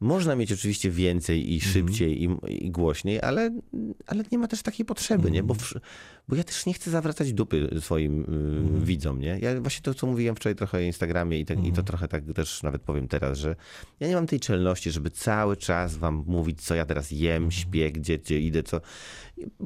można 0.00 0.36
mieć 0.36 0.52
oczywiście 0.52 0.90
więcej 0.90 1.54
i 1.54 1.60
szybciej 1.60 2.22
i, 2.24 2.28
i 2.66 2.70
głośniej, 2.70 3.20
ale, 3.20 3.50
ale 4.06 4.24
nie 4.32 4.38
ma 4.38 4.48
też 4.48 4.62
takiej 4.62 4.86
potrzeby, 4.86 5.30
nie? 5.30 5.42
Bo, 5.42 5.54
wsz- 5.54 5.80
bo 6.28 6.36
ja 6.36 6.44
też 6.44 6.66
nie 6.66 6.74
chcę 6.74 6.90
zawracać 6.90 7.32
dupy 7.32 7.70
swoim 7.80 8.22
y, 8.80 8.86
widzom, 8.86 9.20
nie? 9.20 9.38
Ja 9.38 9.60
właśnie 9.60 9.82
to, 9.82 9.94
co 9.94 10.06
mówiłem 10.06 10.36
wczoraj 10.36 10.56
trochę 10.56 10.78
o 10.78 10.80
Instagramie 10.80 11.40
i, 11.40 11.44
tak, 11.44 11.64
i 11.64 11.72
to 11.72 11.82
trochę 11.82 12.08
tak 12.08 12.24
też 12.34 12.62
nawet 12.62 12.82
powiem 12.82 13.08
teraz, 13.08 13.38
że 13.38 13.56
ja 14.00 14.08
nie 14.08 14.14
mam 14.14 14.26
tej 14.26 14.40
czelności, 14.40 14.90
żeby 14.90 15.10
cały 15.10 15.56
czas 15.56 15.96
wam 15.96 16.24
mówić, 16.26 16.62
co 16.62 16.74
ja 16.74 16.86
teraz 16.86 17.10
jem, 17.10 17.50
śpię, 17.50 17.92
gdzie, 17.92 18.18
gdzie 18.18 18.40
idę, 18.40 18.62
co... 18.62 18.80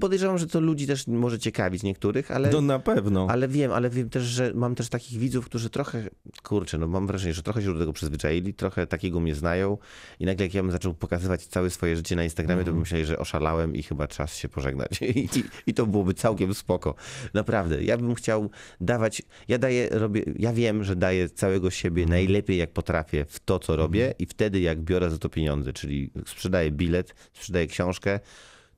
Podejrzewam, 0.00 0.38
że 0.38 0.46
to 0.46 0.60
ludzi 0.60 0.86
też 0.86 1.06
może 1.06 1.38
ciekawić 1.38 1.82
niektórych, 1.82 2.30
ale... 2.30 2.50
No 2.50 2.60
na 2.60 2.78
pewno. 2.78 3.26
Ale 3.30 3.48
wiem, 3.48 3.72
ale 3.72 3.90
wiem 3.90 4.10
też, 4.10 4.22
że 4.22 4.52
mam 4.54 4.74
też 4.74 4.88
takich 4.88 5.18
widzów, 5.18 5.44
którzy 5.46 5.70
trochę, 5.70 6.10
kurczę, 6.42 6.78
no 6.78 6.86
mam 6.86 7.06
wrażenie, 7.06 7.34
że 7.34 7.42
trochę 7.42 7.62
się 7.62 7.72
do 7.72 7.78
tego 7.78 7.92
przyzwyczaili, 7.92 8.54
trochę 8.54 8.86
takiego 8.86 9.20
mnie 9.20 9.34
znają 9.34 9.78
i 10.20 10.26
nagle 10.26 10.46
jak 10.46 10.54
ja 10.54 10.62
bym 10.62 10.72
zaczął 10.72 10.94
pokazywać 10.94 11.46
całe 11.46 11.70
swoje 11.70 11.96
życie 11.96 12.16
na 12.16 12.24
Instagramie, 12.24 12.64
to 12.64 12.70
bym 12.70 12.80
myśleli, 12.80 13.04
że 13.04 13.18
oszalałem 13.18 13.76
i 13.76 13.82
chyba 13.82 14.08
czas 14.08 14.36
się 14.36 14.48
pożegnać. 14.48 15.02
I, 15.02 15.18
i, 15.38 15.42
I 15.66 15.74
to 15.74 15.86
byłoby 15.86 16.14
całkiem 16.14 16.51
spoko. 16.54 16.94
Naprawdę. 17.34 17.84
Ja 17.84 17.96
bym 17.96 18.14
chciał 18.14 18.50
dawać, 18.80 19.22
ja 19.48 19.58
daję, 19.58 19.88
robię, 19.90 20.22
ja 20.38 20.52
wiem, 20.52 20.84
że 20.84 20.96
daję 20.96 21.28
całego 21.28 21.70
siebie 21.70 22.06
najlepiej 22.06 22.58
jak 22.58 22.72
potrafię 22.72 23.24
w 23.28 23.40
to, 23.40 23.58
co 23.58 23.76
robię 23.76 24.14
i 24.18 24.26
wtedy 24.26 24.60
jak 24.60 24.80
biorę 24.80 25.10
za 25.10 25.18
to 25.18 25.28
pieniądze, 25.28 25.72
czyli 25.72 26.10
sprzedaję 26.26 26.70
bilet, 26.70 27.14
sprzedaję 27.32 27.66
książkę, 27.66 28.20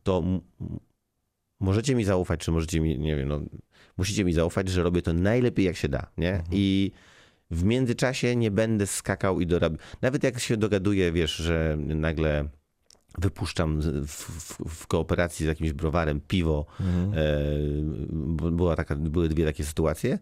to 0.02 0.22
możecie 1.60 1.94
mi 1.94 2.04
zaufać, 2.04 2.40
czy 2.40 2.50
możecie 2.50 2.80
mi, 2.80 2.98
nie 2.98 3.16
wiem, 3.16 3.28
no, 3.28 3.40
musicie 3.96 4.24
mi 4.24 4.32
zaufać, 4.32 4.68
że 4.68 4.82
robię 4.82 5.02
to 5.02 5.12
najlepiej 5.12 5.64
jak 5.64 5.76
się 5.76 5.88
da, 5.88 6.06
nie? 6.18 6.42
I 6.52 6.92
w 7.50 7.64
międzyczasie 7.64 8.36
nie 8.36 8.50
będę 8.50 8.86
skakał 8.86 9.40
i 9.40 9.46
dorabiał. 9.46 9.78
Nawet 10.02 10.24
jak 10.24 10.38
się 10.40 10.56
dogaduję, 10.56 11.12
wiesz, 11.12 11.36
że 11.36 11.76
nagle 11.78 12.48
wypuszczam 13.18 13.80
w, 13.80 14.08
w, 14.08 14.58
w 14.68 14.86
kooperacji 14.86 15.46
z 15.46 15.48
jakimś 15.48 15.72
browarem 15.72 16.20
piwo, 16.28 16.66
e, 16.80 16.84
bo 18.10 18.50
była 18.50 18.76
taka, 18.76 18.96
były 18.96 19.28
dwie 19.28 19.44
takie 19.44 19.64
sytuacje, 19.64 20.18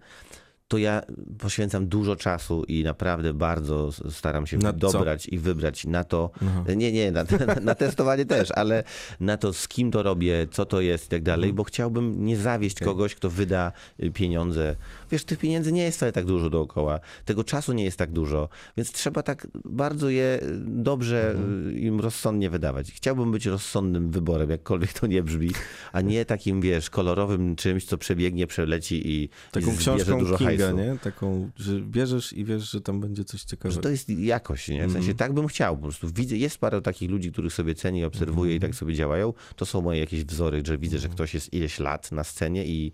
to 0.72 0.78
ja 0.78 1.02
poświęcam 1.38 1.86
dużo 1.86 2.16
czasu 2.16 2.64
i 2.64 2.84
naprawdę 2.84 3.34
bardzo 3.34 3.92
staram 4.10 4.46
się 4.46 4.58
Na 4.58 4.72
co? 4.72 4.78
dobrać 4.78 5.26
i 5.26 5.38
wybrać 5.38 5.84
na 5.84 6.04
to, 6.04 6.30
nie, 6.76 6.92
nie, 6.92 7.12
na, 7.12 7.24
na, 7.46 7.54
na 7.60 7.74
testowanie 7.74 8.24
też, 8.24 8.50
ale 8.50 8.84
na 9.20 9.36
to, 9.36 9.52
z 9.52 9.68
kim 9.68 9.90
to 9.90 10.02
robię, 10.02 10.46
co 10.50 10.66
to 10.66 10.80
jest 10.80 11.06
i 11.06 11.08
tak 11.08 11.22
dalej, 11.22 11.52
bo 11.52 11.64
chciałbym 11.64 12.24
nie 12.24 12.36
zawieść 12.36 12.80
kogoś, 12.80 13.14
kto 13.14 13.30
wyda 13.30 13.72
y, 14.02 14.10
pieniądze. 14.10 14.76
Wiesz, 15.12 15.24
tych 15.24 15.38
pieniędzy 15.38 15.72
nie 15.72 15.82
jest 15.82 15.96
wcale 15.98 16.12
tak 16.12 16.24
dużo 16.24 16.50
dookoła, 16.50 17.00
tego 17.24 17.44
czasu 17.44 17.72
nie 17.72 17.84
jest 17.84 17.98
tak 17.98 18.12
dużo, 18.12 18.48
więc 18.76 18.92
trzeba 18.92 19.22
tak 19.22 19.46
bardzo 19.64 20.10
je 20.10 20.40
dobrze 20.66 21.36
y, 21.68 21.78
im 21.78 22.00
rozsądnie 22.00 22.50
wydawać. 22.50 22.92
Chciałbym 22.92 23.32
być 23.32 23.46
rozsądnym 23.46 24.10
wyborem, 24.10 24.50
jakkolwiek 24.50 24.92
to 24.92 25.06
nie 25.06 25.22
brzmi, 25.22 25.50
a 25.92 26.00
nie 26.00 26.24
takim, 26.24 26.60
wiesz, 26.60 26.90
kolorowym 26.90 27.56
czymś, 27.56 27.84
co 27.84 27.98
przebiegnie, 27.98 28.46
przeleci 28.46 29.02
i, 29.10 29.28
Taką 29.52 29.72
i 29.72 29.76
książką 29.76 30.18
dużo 30.18 30.36
Kinga, 30.38 30.50
hajsu. 30.50 30.76
nie? 30.76 30.98
Taką, 31.02 31.50
że 31.56 31.80
bierzesz 31.80 32.32
i 32.32 32.44
wiesz, 32.44 32.70
że 32.70 32.80
tam 32.80 33.00
będzie 33.00 33.24
coś 33.24 33.40
Że 33.40 33.46
ciekawego. 33.46 33.80
to 33.80 33.88
jest 33.88 34.08
jakość, 34.08 34.68
nie? 34.68 34.86
W 34.88 34.92
sensie 34.92 35.14
tak 35.14 35.32
bym 35.32 35.46
chciał. 35.46 35.76
Po 35.76 35.82
prostu 35.82 36.08
widzę, 36.14 36.36
jest 36.36 36.58
parę 36.58 36.82
takich 36.82 37.10
ludzi, 37.10 37.32
których 37.32 37.52
sobie 37.52 37.74
cenię, 37.74 38.06
obserwuję 38.06 38.54
i 38.56 38.60
tak 38.60 38.74
sobie 38.74 38.94
działają. 38.94 39.32
To 39.56 39.66
są 39.66 39.80
moje 39.82 40.00
jakieś 40.00 40.24
wzory, 40.24 40.62
że 40.66 40.78
widzę, 40.78 40.98
że 40.98 41.08
ktoś 41.08 41.34
jest 41.34 41.52
ileś 41.52 41.78
lat 41.78 42.12
na 42.12 42.24
scenie 42.24 42.66
i 42.66 42.92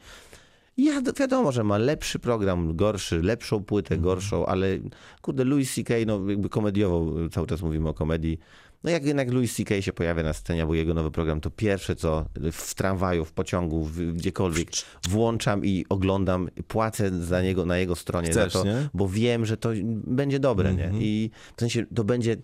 ja, 0.79 1.03
wiadomo, 1.19 1.53
że 1.53 1.65
ma 1.65 1.79
lepszy 1.79 2.19
program, 2.19 2.77
gorszy, 2.77 3.23
lepszą 3.23 3.65
płytę, 3.65 3.99
gorszą, 3.99 4.47
ale 4.47 4.79
kurde, 5.23 5.45
Louis 5.45 5.75
C.K., 5.75 5.95
no 6.07 6.31
jakby 6.31 6.49
komediowo, 6.49 7.29
cały 7.31 7.47
czas 7.47 7.63
mówimy 7.63 7.89
o 7.89 7.95
komedii. 7.95 8.39
No 8.85 8.91
jak 8.91 9.05
jednak 9.05 9.33
Louis 9.33 9.55
C.K. 9.55 9.83
się 9.83 9.93
pojawia 9.93 10.23
na 10.23 10.33
scenie, 10.33 10.63
albo 10.63 10.75
jego 10.75 10.95
nowy 10.95 11.11
program, 11.11 11.41
to 11.41 11.51
pierwsze 11.51 11.97
co 11.97 12.25
w 12.53 12.75
tramwaju, 12.75 13.25
w 13.25 13.33
pociągu, 13.33 13.85
w, 13.85 14.13
gdziekolwiek 14.13 14.69
włączam 15.09 15.65
i 15.65 15.87
oglądam, 15.89 16.49
płacę 16.69 17.11
za 17.25 17.43
niego 17.43 17.67
na 17.67 17.79
jego 17.79 17.97
stronie 17.97 18.31
Chcesz, 18.31 18.53
to, 18.53 18.65
bo 18.95 19.09
wiem, 19.09 19.47
że 19.47 19.57
to 19.57 19.69
będzie 20.07 20.41
dobre, 20.41 20.75
nie? 20.75 20.91
I 21.01 21.31
w 21.57 21.61
sensie 21.61 21.87
to 21.95 22.05
będzie. 22.05 22.37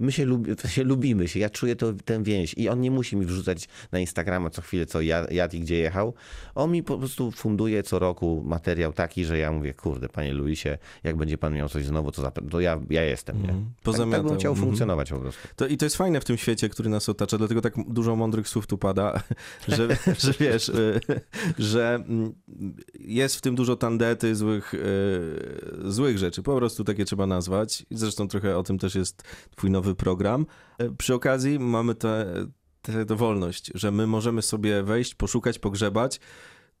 My 0.00 0.12
się, 0.12 0.24
lubi, 0.24 0.56
sensie 0.60 0.84
lubimy 0.84 1.28
się, 1.28 1.40
ja 1.40 1.50
czuję 1.50 1.76
to, 1.76 1.92
tę 2.04 2.22
więź 2.22 2.54
i 2.56 2.68
on 2.68 2.80
nie 2.80 2.90
musi 2.90 3.16
mi 3.16 3.26
wrzucać 3.26 3.68
na 3.92 3.98
Instagrama 3.98 4.50
co 4.50 4.62
chwilę, 4.62 4.86
co 4.86 5.00
ja- 5.00 5.26
jadł 5.30 5.56
i 5.56 5.60
gdzie 5.60 5.76
jechał. 5.76 6.14
On 6.54 6.70
mi 6.72 6.82
po 6.82 6.98
prostu 6.98 7.30
funduje 7.30 7.82
co 7.82 7.98
roku 7.98 8.42
materiał 8.46 8.92
taki, 8.92 9.24
że 9.24 9.38
ja 9.38 9.52
mówię, 9.52 9.74
kurde, 9.74 10.08
panie 10.08 10.32
Luisie, 10.34 10.78
jak 11.04 11.16
będzie 11.16 11.38
pan 11.38 11.54
miał 11.54 11.68
coś 11.68 11.84
znowu, 11.84 12.12
to, 12.12 12.32
to 12.50 12.60
ja, 12.60 12.80
ja 12.90 13.02
jestem, 13.04 13.42
nie? 13.42 13.48
Tak, 13.48 13.56
tak 13.56 13.82
Pozamiatał. 13.82 14.24
bym 14.24 14.38
chciał 14.38 14.52
Mhm. 14.52 14.66
funkcjonować 14.66 15.10
po 15.10 15.18
prostu. 15.18 15.48
To, 15.56 15.66
I 15.66 15.76
to 15.76 15.86
jest 15.86 15.96
fajne 15.96 16.20
w 16.20 16.24
tym 16.24 16.36
świecie, 16.36 16.68
który 16.68 16.88
nas 16.90 17.08
otacza, 17.08 17.38
dlatego 17.38 17.60
tak 17.60 17.74
dużo 17.88 18.16
mądrych 18.16 18.48
słów 18.48 18.66
tu 18.66 18.78
pada, 18.78 19.22
że, 19.68 19.88
że 20.18 20.32
wiesz, 20.40 20.68
y, 20.68 21.00
że 21.58 21.94
mm, 21.94 22.32
jest 23.00 23.36
w 23.36 23.40
tym 23.40 23.54
dużo 23.54 23.76
tandety, 23.76 24.34
złych, 24.36 24.74
y, 24.74 24.80
złych 25.92 26.18
rzeczy, 26.18 26.42
po 26.42 26.56
prostu 26.56 26.84
takie 26.84 27.04
trzeba 27.04 27.26
nazwać. 27.26 27.86
Zresztą 27.90 28.28
trochę 28.28 28.56
o 28.58 28.62
tym 28.62 28.78
też 28.78 28.94
jest 28.94 29.22
twój 29.56 29.70
nowy 29.70 29.87
program. 29.94 30.46
Y, 30.82 30.96
Przy 30.98 31.14
okazji 31.14 31.58
mamy 31.58 31.94
tę 31.94 32.26
tę 32.82 33.06
tę 33.06 33.16
wolność, 33.16 33.70
że 33.74 33.90
my 33.90 34.06
możemy 34.06 34.42
sobie 34.42 34.82
wejść, 34.82 35.14
poszukać, 35.14 35.58
pogrzebać. 35.58 36.20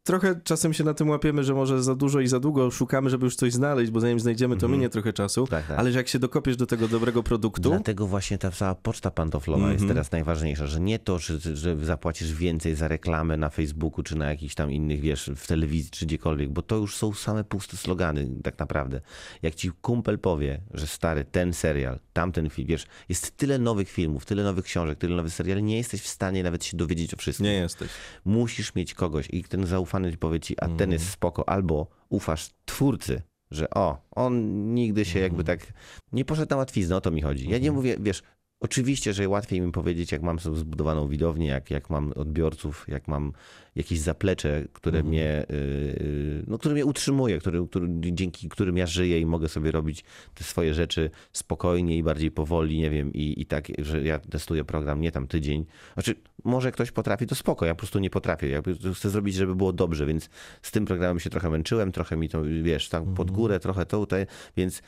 Trochę 0.08 0.40
czasem 0.44 0.72
się 0.72 0.84
na 0.84 0.94
tym 0.94 1.08
łapiemy, 1.08 1.44
że 1.44 1.54
może 1.54 1.82
za 1.82 1.94
dużo 1.94 2.20
i 2.20 2.26
za 2.28 2.40
długo 2.40 2.70
szukamy, 2.70 3.10
żeby 3.10 3.24
już 3.24 3.36
coś 3.36 3.52
znaleźć, 3.52 3.90
bo 3.90 4.00
zanim 4.00 4.20
znajdziemy, 4.20 4.56
to 4.56 4.68
minie 4.68 4.88
trochę 4.88 5.12
czasu. 5.12 5.46
Tak, 5.46 5.66
tak. 5.66 5.78
Ale 5.78 5.92
że 5.92 5.98
jak 5.98 6.08
się 6.08 6.18
dokopiesz 6.18 6.56
do 6.56 6.66
tego 6.66 6.88
dobrego 6.88 7.22
produktu, 7.22 7.70
Dlatego 7.70 8.06
właśnie 8.06 8.38
ta 8.38 8.50
cała 8.50 8.74
poczta 8.74 9.10
pantoflowa 9.10 9.66
jest 9.68 9.82
Mhm. 9.82 9.88
teraz 9.88 10.12
najważniejsza, 10.12 10.66
że 10.66 10.80
nie 10.80 10.98
to, 10.98 11.18
że, 11.18 11.38
że 11.56 11.76
zapłacisz 11.76 12.32
więcej 12.32 12.74
za 12.74 12.88
reklamę 12.88 13.36
na 13.36 13.50
Facebooku, 13.50 14.02
czy 14.02 14.16
na 14.16 14.30
jakichś 14.30 14.54
tam 14.54 14.72
innych, 14.72 15.00
wiesz, 15.00 15.30
w 15.36 15.46
telewizji, 15.46 15.90
czy 15.90 16.06
gdziekolwiek, 16.06 16.50
bo 16.50 16.62
to 16.62 16.76
już 16.76 16.96
są 16.96 17.14
same 17.14 17.44
puste 17.44 17.76
slogany, 17.76 18.28
tak 18.42 18.58
naprawdę. 18.58 19.00
Jak 19.42 19.54
ci 19.54 19.70
kumpel 19.82 20.18
powie, 20.18 20.60
że 20.74 20.86
stary, 20.86 21.24
ten 21.24 21.52
serial, 21.52 21.98
tamten 22.12 22.50
film, 22.50 22.68
wiesz, 22.68 22.86
jest 23.08 23.36
tyle 23.36 23.58
nowych 23.58 23.90
filmów, 23.90 24.24
tyle 24.24 24.42
nowych 24.42 24.64
książek, 24.64 24.98
tyle 24.98 25.16
nowych 25.16 25.32
seriali, 25.32 25.62
nie 25.62 25.76
jesteś 25.76 26.02
w 26.02 26.08
stanie 26.08 26.42
nawet 26.42 26.64
się 26.64 26.76
dowiedzieć 26.76 27.14
o 27.14 27.16
wszystkim. 27.16 27.46
nie 27.46 27.52
jesteś. 27.52 27.88
Musisz 28.24 28.74
mieć 28.74 28.94
kogoś 28.94 29.28
i 29.32 29.44
ten 29.44 29.66
zaufany 29.66 29.97
ci 30.10 30.18
powie 30.18 30.40
ci, 30.40 30.54
a 30.58 30.64
ten 30.64 30.72
Mhm. 30.72 30.92
jest 30.92 31.10
spoko, 31.10 31.48
albo 31.48 31.86
ufasz 32.08 32.48
twórcy, 32.64 33.22
że 33.50 33.70
o, 33.70 33.98
on 34.10 34.34
nigdy 34.74 35.04
się 35.04 35.18
jakby 35.20 35.40
Mhm. 35.40 35.58
tak 35.58 35.72
nie 36.12 36.24
poszedł 36.24 36.50
na 36.50 36.56
łatwiznę, 36.56 36.96
o 36.96 37.00
to 37.00 37.10
mi 37.10 37.22
chodzi. 37.22 37.50
Ja 37.50 37.58
nie 37.58 37.72
mówię, 37.72 37.96
wiesz, 38.00 38.22
oczywiście, 38.60 39.12
że 39.12 39.28
łatwiej 39.28 39.60
mi 39.60 39.72
powiedzieć, 39.72 40.12
jak 40.12 40.22
mam 40.22 40.38
sobie 40.38 40.56
zbudowaną 40.56 41.08
widownię, 41.08 41.46
jak, 41.46 41.70
jak 41.70 41.90
mam 41.90 42.12
odbiorców, 42.12 42.84
jak 42.88 43.08
mam 43.08 43.32
jakieś 43.76 43.98
zaplecze, 44.00 44.64
które 44.72 44.98
Mhm. 44.98 45.08
mnie, 45.08 45.46
yy, 45.50 46.44
no, 46.46 46.58
które 46.58 46.74
mnie 46.74 46.86
utrzymuje, 46.86 47.38
który, 47.38 47.66
który, 47.66 47.88
dzięki 47.90 48.48
którym 48.48 48.76
ja 48.76 48.86
żyję 48.86 49.20
i 49.20 49.26
mogę 49.26 49.48
sobie 49.48 49.70
robić 49.70 50.04
te 50.34 50.44
swoje 50.44 50.74
rzeczy 50.74 51.10
spokojnie 51.32 51.96
i 51.96 52.02
bardziej 52.02 52.30
powoli, 52.30 52.78
nie 52.78 52.90
wiem, 52.90 53.12
i, 53.12 53.40
i 53.40 53.46
tak, 53.46 53.68
że 53.78 54.02
ja 54.02 54.18
testuję 54.18 54.64
program 54.64 55.00
nie 55.00 55.12
tam 55.12 55.26
tydzień. 55.26 55.66
Znaczy, 55.94 56.14
może 56.44 56.72
ktoś 56.72 56.90
potrafi, 56.90 57.26
to 57.26 57.34
spoko, 57.34 57.66
ja 57.66 57.74
po 57.74 57.78
prostu 57.78 57.98
nie 57.98 58.10
potrafię. 58.10 58.48
Ja 58.48 58.62
chcę 58.94 59.10
zrobić, 59.10 59.34
żeby 59.34 59.54
było 59.54 59.72
dobrze, 59.72 60.06
więc 60.06 60.28
z 60.62 60.70
tym 60.70 60.84
programem 60.84 61.20
się 61.20 61.30
trochę 61.30 61.50
męczyłem, 61.50 61.92
trochę 61.92 62.16
mi 62.16 62.28
to, 62.28 62.42
wiesz, 62.62 62.88
tam 62.88 63.14
pod 63.14 63.30
górę, 63.30 63.60
trochę 63.60 63.86
to 63.86 63.98
tutaj, 63.98 64.26
więc 64.56 64.82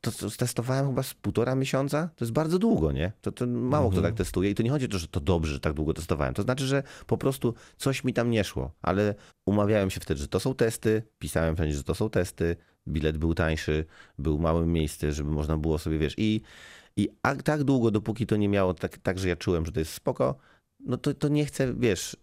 to, 0.00 0.12
to 0.12 0.30
testowałem 0.30 0.86
chyba 0.86 1.02
z 1.02 1.14
półtora 1.14 1.54
miesiąca. 1.54 2.10
To 2.16 2.24
jest 2.24 2.32
bardzo 2.32 2.58
długo, 2.58 2.92
nie? 2.92 3.12
To, 3.20 3.32
to 3.32 3.46
mało 3.46 3.90
kto 3.90 4.02
tak 4.02 4.14
testuje 4.14 4.50
i 4.50 4.54
to 4.54 4.62
nie 4.62 4.70
chodzi 4.70 4.84
o 4.86 4.88
to, 4.88 4.98
że 4.98 5.08
to 5.08 5.20
dobrze, 5.20 5.52
że 5.52 5.60
tak 5.60 5.72
długo 5.72 5.94
testowałem. 5.94 6.34
To 6.34 6.42
znaczy, 6.42 6.66
że 6.66 6.82
po 7.06 7.18
prostu 7.18 7.54
coś 7.76 8.04
mi 8.04 8.12
tam 8.12 8.30
nie 8.30 8.44
szło, 8.44 8.70
ale 8.82 9.14
umawiałem 9.46 9.90
się 9.90 10.00
wtedy, 10.00 10.20
że 10.20 10.28
to 10.28 10.40
są 10.40 10.54
testy, 10.54 11.02
pisałem 11.18 11.56
wszędzie, 11.56 11.76
że 11.76 11.84
to 11.84 11.94
są 11.94 12.10
testy, 12.10 12.56
bilet 12.88 13.18
był 13.18 13.34
tańszy, 13.34 13.84
był 14.18 14.38
małym 14.38 14.72
miejsce, 14.72 15.12
żeby 15.12 15.30
można 15.30 15.58
było 15.58 15.78
sobie, 15.78 15.98
wiesz, 15.98 16.14
i, 16.16 16.40
i 16.96 17.08
tak 17.44 17.64
długo, 17.64 17.90
dopóki 17.90 18.26
to 18.26 18.36
nie 18.36 18.48
miało 18.48 18.74
tak, 18.74 18.98
tak, 18.98 19.18
że 19.18 19.28
ja 19.28 19.36
czułem, 19.36 19.66
że 19.66 19.72
to 19.72 19.80
jest 19.80 19.92
spoko, 19.92 20.38
no 20.88 20.96
to, 20.96 21.14
to 21.14 21.28
nie 21.28 21.46
chcę, 21.46 21.74
wiesz, 21.74 22.16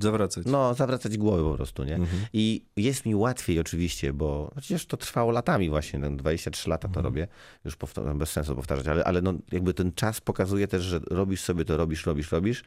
Zawracać. 0.00 0.46
no, 0.46 0.74
zawracać 0.74 1.18
głowy 1.18 1.42
po 1.42 1.54
prostu, 1.54 1.84
nie? 1.84 1.94
Mhm. 1.94 2.22
I 2.32 2.64
jest 2.76 3.06
mi 3.06 3.14
łatwiej 3.14 3.60
oczywiście, 3.60 4.12
bo 4.12 4.50
przecież 4.56 4.86
to 4.86 4.96
trwało 4.96 5.32
latami 5.32 5.68
właśnie, 5.70 5.98
no, 5.98 6.10
23 6.10 6.70
lata 6.70 6.88
Mhm. 6.88 7.02
to 7.02 7.08
robię, 7.08 7.28
już 7.64 7.76
powtarzam, 7.76 8.18
bez 8.18 8.30
sensu 8.30 8.54
powtarzać, 8.56 8.86
ale, 8.86 9.04
ale 9.04 9.22
no, 9.22 9.34
jakby 9.52 9.74
ten 9.74 9.92
czas 9.92 10.20
pokazuje 10.20 10.68
też, 10.68 10.82
że 10.82 11.00
robisz 11.10 11.40
sobie 11.40 11.64
to, 11.64 11.76
robisz, 11.76 12.06
robisz, 12.06 12.32
robisz, 12.32 12.64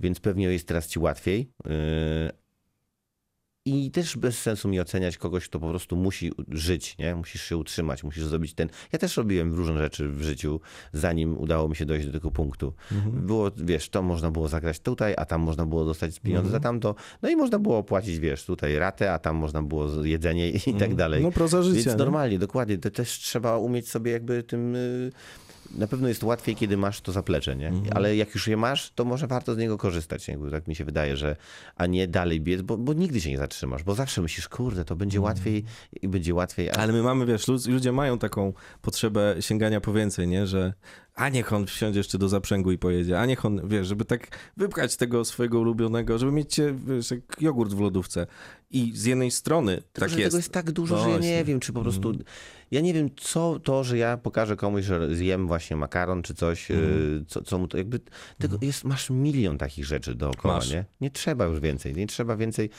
więc 0.00 0.20
pewnie 0.20 0.44
jest 0.46 0.68
teraz 0.68 0.86
ci 0.88 0.98
łatwiej. 0.98 1.50
Yy, 1.64 1.70
I 3.64 3.90
też 3.90 4.16
bez 4.16 4.38
sensu 4.38 4.68
mi 4.68 4.80
oceniać 4.80 5.18
kogoś, 5.18 5.48
kto 5.48 5.60
po 5.60 5.68
prostu 5.68 5.96
musi 5.96 6.32
żyć, 6.48 6.98
nie? 6.98 7.14
Musisz 7.14 7.42
się 7.42 7.56
utrzymać, 7.56 8.04
musisz 8.04 8.24
zrobić 8.24 8.54
ten... 8.54 8.68
Ja 8.92 8.98
też 8.98 9.16
robiłem 9.16 9.54
różne 9.54 9.78
rzeczy 9.78 10.08
w 10.08 10.22
życiu, 10.22 10.60
zanim 10.92 11.38
udało 11.38 11.68
mi 11.68 11.76
się 11.76 11.86
dojść 11.86 12.06
do 12.06 12.12
tego 12.12 12.30
punktu. 12.30 12.72
Mhm. 12.92 13.26
Było, 13.26 13.50
wiesz, 13.56 13.88
to 13.88 14.02
można 14.02 14.30
było 14.30 14.48
zagrać 14.48 14.80
tutaj, 14.80 15.14
a 15.16 15.24
tam 15.24 15.40
można 15.40 15.66
było 15.66 15.84
dostać 15.84 16.20
pieniądze 16.20 16.46
Mhm. 16.46 16.62
za 16.62 16.68
tamto. 16.68 16.94
No 17.22 17.30
i 17.30 17.36
można 17.36 17.58
było 17.58 17.82
płacić, 17.82 18.18
wiesz, 18.18 18.44
tutaj 18.44 18.78
ratę, 18.78 19.12
a 19.12 19.18
tam 19.18 19.36
można 19.36 19.62
było 19.62 20.04
jedzenie 20.04 20.50
i 20.50 20.74
tak 20.74 20.94
dalej. 20.94 21.22
No 21.22 21.32
proza 21.32 21.62
życia. 21.62 21.74
Więc 21.74 21.86
nie? 21.86 21.96
normalnie, 21.96 22.38
dokładnie. 22.38 22.78
To 22.78 22.90
też 22.90 23.10
trzeba 23.18 23.56
umieć 23.56 23.88
sobie 23.88 24.12
jakby 24.12 24.42
tym... 24.42 24.74
y, 24.76 25.10
Na 25.74 25.86
pewno 25.86 26.08
jest 26.08 26.22
łatwiej, 26.22 26.56
kiedy 26.56 26.76
masz 26.76 27.00
to 27.00 27.12
zaplecze, 27.12 27.56
nie? 27.56 27.68
Mhm. 27.68 27.96
Ale 27.96 28.16
jak 28.16 28.34
już 28.34 28.48
je 28.48 28.56
masz, 28.56 28.90
to 28.94 29.04
może 29.04 29.26
warto 29.26 29.54
z 29.54 29.58
niego 29.58 29.78
korzystać. 29.78 30.28
Jakby 30.28 30.50
tak 30.50 30.68
mi 30.68 30.74
się 30.74 30.84
wydaje, 30.84 31.16
że 31.16 31.36
a 31.76 31.86
nie 31.86 32.08
dalej 32.08 32.40
biec, 32.40 32.62
bo, 32.62 32.78
bo 32.78 32.92
nigdy 32.92 33.20
się 33.20 33.30
nie 33.30 33.38
zatrzymasz, 33.38 33.82
bo 33.82 33.94
zawsze 33.94 34.22
myślisz, 34.22 34.48
kurde, 34.48 34.84
to 34.84 34.96
będzie 34.96 35.20
łatwiej 35.20 35.64
i 36.02 36.08
będzie 36.08 36.34
łatwiej. 36.34 36.70
A... 36.70 36.72
Ale 36.72 36.92
my 36.92 37.02
mamy, 37.02 37.26
wiesz, 37.26 37.48
lud- 37.48 37.68
ludzie 37.68 37.92
mają 37.92 38.18
taką 38.18 38.52
potrzebę 38.82 39.36
sięgania 39.40 39.80
po 39.80 39.92
więcej, 39.92 40.28
nie? 40.28 40.46
Że 40.46 40.72
a 41.14 41.28
niech 41.28 41.52
on 41.52 41.66
wsiądzie 41.66 42.00
jeszcze 42.00 42.18
do 42.18 42.28
zaprzęgu 42.28 42.72
i 42.72 42.78
pojedzie, 42.78 43.20
a 43.20 43.26
niech 43.26 43.44
on, 43.44 43.68
wiesz, 43.68 43.86
żeby 43.86 44.04
tak 44.04 44.38
wypchać 44.56 44.96
tego 44.96 45.24
swojego 45.24 45.60
ulubionego, 45.60 46.18
żeby 46.18 46.32
mieć, 46.32 46.54
cię, 46.54 46.74
wiesz, 46.86 47.10
jak 47.10 47.20
jogurt 47.40 47.72
w 47.72 47.80
lodówce. 47.80 48.26
I 48.70 48.92
z 48.94 49.04
jednej 49.04 49.30
strony 49.30 49.76
Tylko, 49.76 50.10
tak 50.10 50.18
jest. 50.18 50.22
tego 50.24 50.36
jest 50.36 50.52
tak 50.52 50.70
dużo, 50.70 50.96
No 50.96 51.04
że 51.04 51.10
ja 51.10 51.18
nie. 51.18 51.28
Mhm. 51.28 51.46
wiem, 51.46 51.60
czy 51.60 51.72
po 51.72 51.82
prostu. 51.82 52.12
Ja 52.70 52.80
nie 52.80 52.94
wiem, 52.94 53.10
co 53.16 53.60
to, 53.64 53.84
że 53.84 53.98
ja 53.98 54.16
pokażę 54.16 54.56
komuś, 54.56 54.84
że 54.84 55.14
zjem 55.14 55.46
właśnie 55.46 55.76
makaron 55.76 56.22
czy 56.22 56.34
coś, 56.34 56.70
Mhm. 56.70 57.18
y, 57.22 57.24
co, 57.28 57.42
co 57.42 57.58
mu 57.58 57.68
to 57.68 57.78
jakby. 57.78 58.00
Tego 58.38 58.58
jest, 58.62 58.84
masz 58.84 59.10
milion 59.10 59.58
takich 59.58 59.84
rzeczy 59.84 60.14
dookoła, 60.14 60.54
Masz. 60.54 60.70
nie? 60.70 60.84
Nie 61.00 61.10
trzeba 61.10 61.44
już 61.44 61.60
więcej. 61.60 61.94
Nie 61.94 62.06
trzeba 62.06 62.36
więcej. 62.36 62.70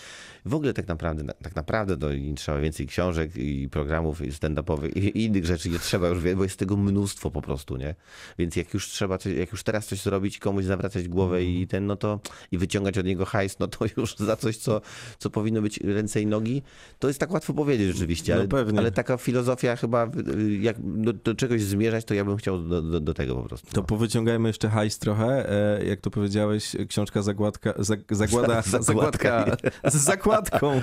W 0.46 0.54
ogóle 0.56 0.74
tak 0.74 0.88
naprawdę, 0.88 1.24
tak 1.44 1.56
naprawdę 1.56 1.98
to 1.98 2.14
nie 2.14 2.36
trzeba 2.36 2.60
więcej 2.60 2.88
książek 2.88 3.32
i 3.38 3.70
programów 3.70 4.22
i 4.22 4.32
stand-upowych 4.32 4.98
i, 4.98 5.00
i 5.00 5.24
innych 5.26 5.46
rzeczy 5.46 5.70
nie 5.70 5.80
trzeba 5.80 6.08
już 6.08 6.18
więcej, 6.18 6.36
bo 6.36 6.44
jest 6.44 6.58
tego 6.60 6.78
mnóstwo 6.78 7.32
po 7.32 7.42
prostu, 7.42 7.78
nie? 7.78 7.96
Więc 8.40 8.56
jak 8.56 8.74
już 8.74 8.88
trzeba, 8.88 9.18
coś, 9.18 9.34
jak 9.34 9.52
już 9.52 9.64
teraz 9.64 9.88
coś 9.88 10.02
zrobić, 10.02 10.40
komuś 10.40 10.66
zawracać 10.66 11.08
głowę 11.08 11.38
Mhm. 11.38 11.56
i 11.56 11.68
ten, 11.68 11.86
no 11.86 11.96
to 11.96 12.20
i 12.52 12.58
wyciągać 12.58 12.98
od 12.98 13.06
niego 13.06 13.26
hajs, 13.26 13.60
no 13.60 13.68
to 13.68 13.86
już 13.98 14.16
za 14.18 14.36
coś, 14.36 14.58
co, 14.58 14.82
co 15.20 15.30
powinno 15.30 15.62
być 15.62 15.78
ręce 15.78 16.22
i 16.22 16.26
nogi, 16.26 16.62
to 17.00 17.08
jest 17.08 17.20
tak 17.20 17.32
łatwo 17.32 17.54
powiedzieć 17.54 17.88
rzeczywiście, 17.88 18.34
No 18.34 18.40
ale, 18.40 18.48
pewnie. 18.48 18.80
ale 18.80 18.92
taka 18.92 19.18
filozofia 19.18 19.81
chyba, 19.82 20.06
y, 20.38 20.58
jak 20.62 20.76
do, 21.02 21.14
do 21.14 21.36
czegoś 21.36 21.62
zmierzać, 21.62 22.06
to 22.06 22.14
ja 22.14 22.26
bym 22.26 22.38
chciał 22.38 22.64
do, 22.64 22.82
do, 22.82 23.00
do 23.00 23.14
tego 23.14 23.36
po 23.36 23.44
prostu. 23.44 23.72
To 23.74 23.84
powyciągajmy 23.84 24.50
jeszcze 24.50 24.70
hajs 24.70 25.00
trochę. 25.00 25.50
E, 25.80 25.86
jak 25.86 26.02
to 26.02 26.12
powiedziałeś, 26.12 26.76
książka 26.88 27.22
Zagładka, 27.22 27.74
za, 27.80 27.96
Zagłada, 28.12 28.62
Za- 28.62 28.82
Zagładka 28.92 29.40
Zagładka. 29.40 29.92
z 29.92 29.96
zakładką. 29.96 30.82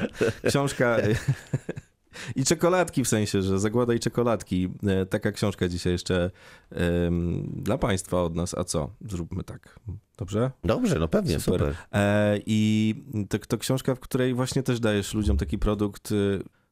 Książka 0.49 0.97
i 2.37 2.45
czekoladki 2.45 3.05
w 3.05 3.09
sensie, 3.09 3.43
że 3.43 3.59
Zagłada 3.59 3.95
i 3.95 4.01
czekoladki. 4.01 4.69
E, 4.87 5.07
taka 5.07 5.33
książka 5.33 5.69
dzisiaj 5.69 5.93
jeszcze 5.93 6.31
dla 7.53 7.79
państwa 7.79 8.23
od 8.23 8.35
nas. 8.35 8.55
A 8.59 8.65
co? 8.65 8.91
Zróbmy 9.09 9.45
tak. 9.45 9.81
Dobrze? 10.17 10.51
Dobrze, 10.65 10.99
no 10.99 11.09
pewnie, 11.09 11.41
Super. 11.41 11.61
super. 11.61 11.75
E, 11.93 12.39
I 12.47 12.95
to, 13.29 13.39
to 13.39 13.59
książka, 13.59 13.95
w 13.95 14.01
której 14.01 14.35
właśnie 14.35 14.63
też 14.63 14.81
dajesz 14.81 15.15
ludziom 15.15 15.37
taki 15.37 15.59
produkt. 15.59 16.15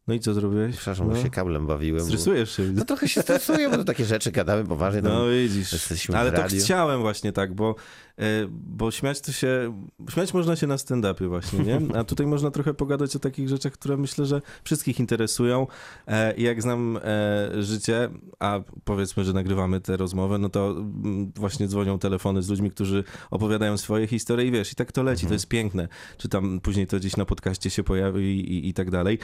No 0.07 0.14
i 0.14 0.20
co 0.20 0.34
zrobiłeś? 0.34 0.76
Przepraszam, 0.76 1.09
no. 1.09 1.14
bo 1.14 1.22
się 1.22 1.30
kablem 1.30 1.66
bawiłem. 1.66 1.98
bo- 2.00 2.07
Stresujesz 2.07 2.57
się. 2.57 2.62
No 2.62 2.84
trochę 2.84 3.09
się 3.09 3.22
stresuję, 3.22 3.70
bo 3.70 3.76
to 3.76 3.84
takie 3.84 4.04
rzeczy 4.04 4.32
gadamy 4.32 4.64
poważnie. 4.64 5.02
No 5.02 5.28
widzisz. 5.28 5.72
jesteśmy 5.72 6.18
Ale 6.18 6.32
to 6.32 6.42
chciałem 6.64 7.00
właśnie 7.00 7.32
tak, 7.32 7.54
bo, 7.54 7.74
e, 8.18 8.22
bo 8.50 8.90
śmiać 8.90 9.20
to 9.20 9.32
się. 9.32 9.82
Śmiać 10.11 10.34
można 10.34 10.57
się 10.57 10.66
na 10.66 10.76
stand-upie 10.76 11.28
właśnie, 11.28 11.59
nie? 11.59 11.80
A 11.94 12.04
tutaj 12.04 12.26
można 12.26 12.50
trochę 12.50 12.74
pogadać 12.74 13.16
o 13.16 13.18
takich 13.18 13.48
rzeczach, 13.48 13.72
które 13.72 13.96
myślę, 13.96 14.26
że 14.26 14.42
wszystkich 14.64 15.00
interesują. 15.00 15.66
E, 16.07 16.34
jak 16.36 16.62
znam 16.62 16.98
e, 17.04 17.62
życie, 17.62 18.11
a 18.38 18.61
powiedzmy, 18.84 19.24
że 19.24 19.32
nagrywamy 19.32 19.80
tę 19.80 19.96
rozmowę, 19.96 20.38
no 20.38 20.48
to 20.48 20.70
mm, 20.70 21.32
właśnie 21.34 21.68
dzwonią 21.68 21.98
telefony 21.98 22.42
z 22.42 22.48
ludźmi, 22.48 22.70
którzy 22.70 23.04
opowiadają 23.30 23.76
swoje 23.76 24.07
historie 24.07 24.46
i 24.46 24.50
wiesz, 24.50 24.72
i 24.72 24.74
tak 24.74 24.92
to 24.92 25.02
leci, 25.02 25.26
to 25.26 25.32
jest 25.32 25.48
piękne. 25.48 25.88
Czy 26.18 26.28
tam 26.28 26.61
później 26.61 26.86
to 26.86 26.96
gdzieś 26.96 27.16
na 27.16 27.24
podcaście 27.24 27.70
się 27.70 27.82
pojawi 27.84 28.22
i, 28.24 28.52
i, 28.52 28.68
i 28.68 28.74
tak 28.74 28.90
dalej. 28.90 29.18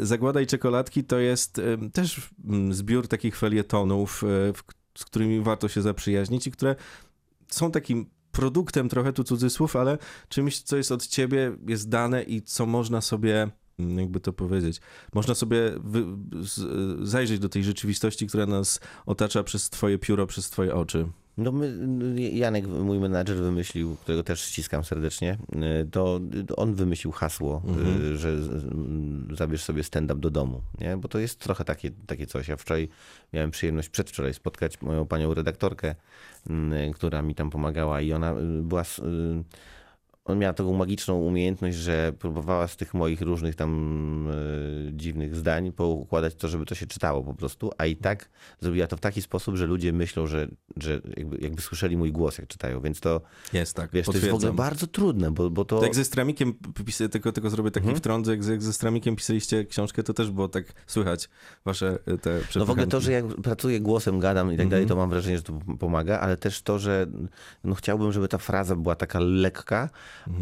E, 0.00 0.06
Zagłada 0.06 0.40
i 0.40 0.46
czekoladki 0.46 1.04
to 1.04 1.18
jest 1.18 1.58
e, 1.58 1.90
też 1.90 2.30
mm, 2.44 2.74
zbiór 2.74 3.08
takich 3.08 3.36
felietonów, 3.36 4.24
e, 4.24 4.52
z 4.98 5.04
którymi 5.04 5.40
warto 5.40 5.68
się 5.68 5.82
zaprzyjaźnić 5.82 6.46
i 6.46 6.50
które 6.50 6.76
są 7.48 7.70
takim 7.70 8.06
produktem, 8.32 8.88
trochę 8.88 9.12
tu 9.12 9.24
cudzysłów, 9.24 9.76
ale 9.76 9.98
czymś, 10.28 10.62
co 10.62 10.76
jest 10.76 10.92
od 10.92 11.06
ciebie, 11.06 11.56
jest 11.68 11.88
dane 11.88 12.22
i 12.22 12.42
co 12.42 12.66
można 12.66 13.00
sobie, 13.00 13.50
mm, 13.78 13.98
jakby 13.98 14.20
to 14.20 14.32
powiedzieć, 14.32 14.80
można 15.14 15.34
sobie 15.34 15.58
wy, 15.84 16.04
z, 16.42 17.08
zajrzeć 17.08 17.38
do 17.38 17.48
tej 17.48 17.64
rzeczywistości, 17.64 18.26
która 18.26 18.46
nas 18.46 18.80
otacza 19.06 19.42
przez 19.42 19.70
twoje 19.70 19.98
pióro, 19.98 20.26
przez 20.26 20.50
twoje 20.50 20.74
oczy. 20.74 21.06
No 21.40 21.52
my, 21.52 21.74
Janek, 22.32 22.66
mój 22.66 22.98
menadżer 22.98 23.36
wymyślił, 23.36 23.96
którego 23.96 24.22
też 24.22 24.40
ściskam 24.40 24.84
serdecznie, 24.84 25.38
y, 25.82 25.90
to 25.90 26.20
on 26.56 26.74
wymyślił 26.74 27.12
hasło, 27.12 27.62
y, 27.66 27.70
Mhm. 27.70 28.16
że 28.16 28.38
zabierz 29.36 29.62
sobie 29.62 29.82
stand-up 29.82 30.20
do 30.20 30.30
domu, 30.30 30.60
nie? 30.80 30.96
Bo 30.96 31.08
to 31.08 31.18
jest 31.18 31.38
trochę 31.38 31.64
takie, 31.64 31.90
takie 32.06 32.26
coś. 32.26 32.48
Ja 32.48 32.56
wczoraj 32.56 32.88
miałem 33.32 33.50
przyjemność 33.50 33.88
przedwczoraj 33.88 34.34
spotkać 34.34 34.82
moją 34.82 35.06
panią 35.06 35.34
redaktorkę, 35.34 35.94
y, 36.50 36.90
która 36.94 37.22
mi 37.22 37.34
tam 37.34 37.50
pomagała 37.50 38.00
i 38.00 38.12
ona 38.12 38.34
była... 38.62 38.84
On 40.24 40.38
miała 40.38 40.52
taką 40.52 40.72
magiczną 40.76 41.14
umiejętność, 41.18 41.76
że 41.76 42.12
próbowała 42.18 42.68
z 42.68 42.76
tych 42.76 42.94
moich 42.94 43.20
różnych 43.20 43.54
tam 43.54 44.28
y, 44.30 44.92
dziwnych 44.92 45.36
zdań 45.36 45.72
poukładać 45.72 46.34
to, 46.34 46.48
żeby 46.48 46.66
to 46.66 46.74
się 46.74 46.86
czytało 46.86 47.22
po 47.24 47.34
prostu, 47.34 47.70
a 47.78 47.86
i 47.86 47.96
tak 47.96 48.28
zrobiła 48.60 48.86
to 48.86 48.96
w 48.96 49.00
taki 49.00 49.22
sposób, 49.22 49.56
że 49.56 49.66
ludzie 49.66 49.92
myślą, 49.92 50.26
że, 50.26 50.48
że 50.76 51.00
jakby, 51.16 51.38
jakby 51.40 51.62
słyszeli 51.62 51.96
mój 51.96 52.12
głos, 52.12 52.38
jak 52.38 52.46
czytają, 52.46 52.80
więc 52.80 53.00
to, 53.00 53.20
Jest 53.52 53.76
tak, 53.76 53.90
wiesz, 53.92 54.06
to 54.06 54.12
jest 54.12 54.28
w 54.28 54.34
ogóle 54.34 54.52
bardzo 54.52 54.86
trudne, 54.86 55.30
bo, 55.30 55.50
bo 55.50 55.64
to... 55.64 55.82
Jak 55.82 55.94
ze 55.94 56.04
Stramikiem, 56.04 56.54
pis- 56.84 57.08
tylko, 57.08 57.32
tylko 57.32 57.50
zrobię 57.50 57.70
taki 57.70 57.84
Mhm. 57.86 57.96
wtrąd, 57.98 58.26
jak, 58.26 58.44
ze- 58.44 58.52
jak 58.52 58.62
ze 58.62 58.72
Stramikiem 58.72 59.16
pisaliście 59.16 59.64
książkę, 59.64 60.02
to 60.02 60.14
też 60.14 60.30
było 60.30 60.48
tak 60.48 60.64
słychać 60.86 61.28
wasze 61.64 61.98
y, 62.08 62.18
te 62.18 62.40
No 62.56 62.66
w 62.66 62.70
ogóle 62.70 62.86
to, 62.86 63.00
że 63.00 63.12
jak 63.12 63.26
pracuję 63.26 63.80
głosem, 63.80 64.18
gadam 64.18 64.52
i 64.52 64.56
tak 64.56 64.68
dalej, 64.68 64.86
to 64.86 64.96
mam 64.96 65.10
wrażenie, 65.10 65.36
że 65.36 65.42
to 65.42 65.52
pomaga, 65.78 66.18
ale 66.20 66.36
też 66.36 66.62
to, 66.62 66.78
że 66.78 67.06
no 67.64 67.74
chciałbym, 67.74 68.12
żeby 68.12 68.28
ta 68.28 68.38
fraza 68.38 68.76
była 68.76 68.94
taka 68.94 69.20
lekka, 69.20 69.90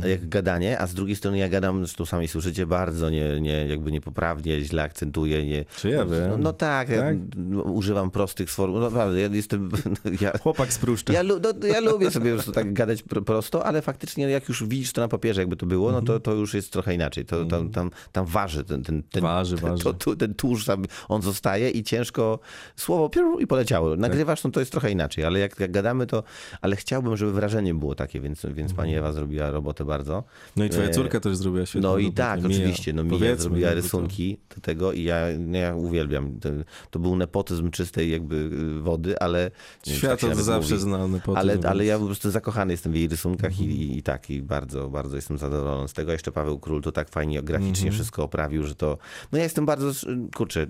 jak 0.06 0.28
gadanie, 0.28 0.78
a 0.80 0.86
z 0.86 0.94
drugiej 0.94 1.16
strony 1.16 1.38
ja 1.38 1.48
gadam, 1.48 1.78
zresztą 1.78 2.06
sami 2.06 2.28
słyszycie, 2.28 2.66
bardzo 2.66 3.10
nie, 3.10 3.40
nie, 3.40 3.66
jakby 3.66 3.92
niepoprawnie, 3.92 4.60
źle 4.60 4.82
akcentuję. 4.82 5.46
Nie, 5.46 5.64
Czy 5.76 5.90
ja 5.90 6.04
wiem? 6.06 6.30
No, 6.30 6.38
no 6.38 6.52
tak, 6.52 6.88
ja 6.88 7.00
Tak? 7.00 7.16
no, 7.36 7.62
używam 7.62 8.10
prostych 8.10 8.50
sform. 8.50 8.72
No 8.74 8.80
naprawdę, 8.80 9.20
ja 9.20 9.28
jestem... 9.28 9.70
Ja, 10.20 10.38
Chłopak 10.38 10.72
z 10.72 10.78
Pruszcza. 10.78 11.12
Ja, 11.12 11.22
no, 11.22 11.34
ja 11.68 11.80
lubię 11.80 12.10
sobie 12.10 12.30
po 12.30 12.34
prostu 12.36 12.52
tak 12.52 12.72
gadać 12.72 13.02
pro- 13.02 13.22
prosto, 13.22 13.66
ale 13.66 13.82
faktycznie 13.82 14.28
jak 14.28 14.48
już 14.48 14.64
widzisz 14.64 14.92
to 14.92 15.00
na 15.00 15.08
papierze, 15.08 15.40
jakby 15.40 15.56
to 15.56 15.66
było, 15.66 15.92
no 15.92 16.02
to, 16.02 16.20
to 16.20 16.34
już 16.34 16.54
jest 16.54 16.72
trochę 16.72 16.94
inaczej. 16.94 17.24
To, 17.24 17.44
tam, 17.44 17.70
tam, 17.70 17.90
tam 18.12 18.26
waży 18.26 18.64
ten, 18.64 18.82
ten, 18.82 19.02
ten, 19.02 19.22
Waży, 19.22 19.56
ten, 19.56 19.70
waży. 19.70 19.84
To, 19.84 19.92
tu, 19.94 20.16
ten 20.16 20.34
tłuszcz 20.34 20.66
tam, 20.66 20.84
on 21.08 21.22
zostaje 21.22 21.70
i 21.70 21.82
ciężko 21.84 22.38
słowo 22.76 23.08
piu, 23.08 23.38
i 23.38 23.46
poleciało. 23.46 23.96
Nagrywasz, 23.96 24.44
no 24.44 24.50
to 24.50 24.60
jest 24.60 24.72
trochę 24.72 24.90
inaczej, 24.90 25.24
ale 25.24 25.38
jak, 25.38 25.60
jak 25.60 25.70
gadamy 25.70 26.06
to, 26.06 26.22
ale 26.60 26.76
chciałbym, 26.76 27.16
żeby 27.16 27.32
wrażenie 27.32 27.74
było 27.74 27.94
takie, 27.94 28.20
więc, 28.20 28.46
więc 28.50 28.74
pani 28.74 28.96
Ewa 28.96 29.12
zrobiła 29.12 29.57
robotę 29.58 29.84
bardzo. 29.84 30.24
No 30.56 30.64
i 30.64 30.70
twoja 30.70 30.88
E, 30.88 30.90
córka 30.90 31.20
też 31.20 31.36
zrobiła 31.36 31.66
świetną 31.66 31.88
No 31.90 31.98
i 31.98 32.02
robotę. 32.04 32.22
tak, 32.22 32.40
Mia. 32.42 32.46
oczywiście. 32.46 32.92
No 32.92 33.04
Powiedzmy, 33.04 33.42
zrobiła 33.42 33.68
to- 33.68 33.74
rysunki 33.74 34.38
do 34.54 34.60
tego 34.60 34.92
i 34.92 35.02
ja, 35.02 35.16
no 35.38 35.58
ja 35.58 35.74
uwielbiam. 35.74 36.40
To, 36.40 36.48
to 36.90 36.98
był 36.98 37.16
nepotyzm 37.16 37.70
czystej 37.70 38.10
jakby 38.10 38.36
y, 38.36 38.80
wody, 38.80 39.18
ale... 39.18 39.50
Świat 39.86 40.10
tak 40.10 40.20
to 40.20 40.28
nawet 40.28 40.44
zawsze 40.44 40.70
mówi. 40.74 40.82
znany 40.82 41.20
po 41.20 41.36
Ale, 41.38 41.58
ale 41.68 41.84
ja 41.84 41.98
po 41.98 42.06
prostu 42.06 42.30
zakochany 42.30 42.72
jestem 42.72 42.92
w 42.92 42.94
jej 42.96 43.08
rysunkach 43.08 43.50
Mhm. 43.50 43.70
i, 43.70 43.72
i, 43.72 43.98
i 43.98 44.02
tak, 44.02 44.30
i 44.30 44.42
bardzo, 44.42 44.88
bardzo 44.88 45.16
jestem 45.16 45.38
zadowolony 45.38 45.88
z 45.88 45.92
tego. 45.92 46.12
Jeszcze 46.12 46.32
Paweł 46.32 46.58
Król 46.58 46.82
to 46.82 46.92
tak 46.92 47.08
fajnie 47.10 47.42
graficznie 47.42 47.72
Mhm. 47.88 47.92
wszystko 47.94 48.24
oprawił, 48.24 48.62
że 48.66 48.74
to... 48.74 48.98
No 49.32 49.38
ja 49.38 49.44
jestem 49.44 49.66
bardzo, 49.66 49.90
kurczę, 50.36 50.66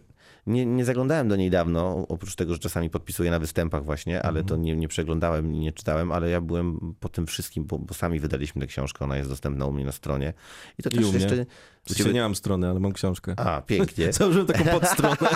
nie, 0.49 0.67
nie 0.67 0.85
zaglądałem 0.85 1.29
do 1.29 1.37
niej 1.37 1.51
dawno, 1.51 2.07
oprócz 2.09 2.35
tego, 2.35 2.53
że 2.53 2.59
czasami 2.59 2.91
podpisuję 2.91 3.31
na 3.31 3.39
występach 3.39 3.85
właśnie, 3.85 4.23
ale 4.23 4.45
to 4.45 4.55
Mhm. 4.55 4.63
nie, 4.63 4.77
nie 4.77 4.89
przeglądałem 4.89 5.55
i 5.55 5.59
nie 5.59 5.73
czytałem, 5.73 6.13
ale 6.13 6.31
ja 6.31 6.41
byłem 6.41 6.95
po 7.01 7.09
tym 7.09 7.27
wszystkim, 7.27 7.65
bo, 7.65 7.79
bo 7.79 7.95
sami 7.95 8.21
wydaliśmy 8.21 8.61
tę 8.61 8.67
książkę, 8.67 9.05
ona 9.05 9.17
jest 9.17 9.31
dostępna 9.31 9.67
u 9.67 9.73
mnie 9.73 9.85
na 9.85 9.93
stronie. 9.93 10.33
I 10.79 10.83
to 10.83 10.91
I 10.91 10.93
też 10.93 11.05
u 11.05 11.09
mnie. 11.09 11.19
jeszcze... 11.19 11.47
Sensie 11.89 12.13
nie 12.13 12.21
mam 12.21 12.35
strony, 12.35 12.69
ale 12.69 12.81
mam 12.81 12.93
książkę. 12.93 13.35
A, 13.37 13.63
pięknie. 13.63 14.13
Założyłem 14.13 14.47
taką 14.47 14.65
podstronę 14.65 15.17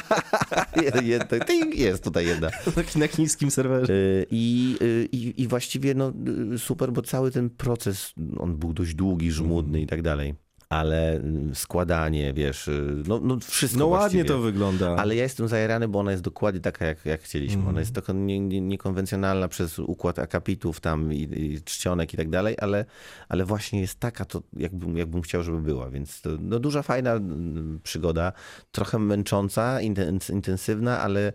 jest 1.75 2.05
tutaj 2.05 2.27
jedna. 2.27 2.51
na 2.97 3.09
chińskim 3.09 3.51
serwerze. 3.51 3.93
Y, 3.93 4.27
I, 4.31 4.77
y, 4.83 5.09
i, 5.13 5.43
I 5.43 5.49
właściwie 5.49 5.95
no, 5.95 6.13
y, 6.55 6.59
super, 6.59 6.93
bo 6.93 7.03
cały 7.03 7.31
ten 7.31 7.51
proces, 7.51 8.13
on 8.39 8.57
był 8.57 8.73
dość 8.73 8.95
długi, 8.95 9.33
żmudny 9.33 9.81
i 9.81 9.87
tak 9.87 10.03
dalej. 10.03 10.35
Ale 10.73 11.13
mm, 11.17 11.55
składanie, 11.55 12.33
wiesz, 12.33 12.69
y, 12.69 13.03
no, 13.09 13.21
no 13.23 13.39
wszystko 13.41 13.79
No 13.79 13.87
ładnie 13.87 14.01
właściwie. 14.01 14.25
to 14.25 14.39
wygląda. 14.39 14.97
Ale 14.97 15.17
ja 15.17 15.23
jestem 15.23 15.49
zajarany, 15.49 15.89
bo 15.89 15.99
ona 15.99 16.11
jest 16.11 16.23
dokładnie 16.23 16.61
taka, 16.61 16.87
jak, 16.87 17.07
jak 17.07 17.23
chcieliśmy. 17.23 17.57
Mhm. 17.57 17.69
Ona 17.69 17.81
jest 17.81 17.95
taka 17.95 18.13
nie, 18.13 18.41
nie, 18.41 18.61
niekonwencjonalna 18.61 19.49
przez 19.49 19.79
układ 19.79 20.19
akapitów 20.19 20.81
tam 20.81 21.13
i, 21.13 21.29
i 21.37 21.63
czcionek 21.65 22.15
i 22.15 22.17
tak 22.17 22.31
dalej, 22.31 22.57
ale, 22.61 22.85
ale 23.29 23.45
właśnie 23.45 23.81
jest 23.81 24.01
taka, 24.01 24.25
to 24.25 24.43
jakbym, 24.57 24.97
jakbym 24.97 25.23
chciał, 25.23 25.43
żeby 25.43 25.63
była. 25.63 25.91
Więc 25.91 26.21
to 26.21 26.31
no, 26.41 26.59
duża, 26.59 26.83
fajna 26.83 27.13
mm, 27.13 27.81
przygoda, 27.83 28.33
trochę 28.71 28.99
męcząca, 28.99 29.81
intens, 29.81 30.31
intensywna, 30.31 31.01
ale 31.01 31.33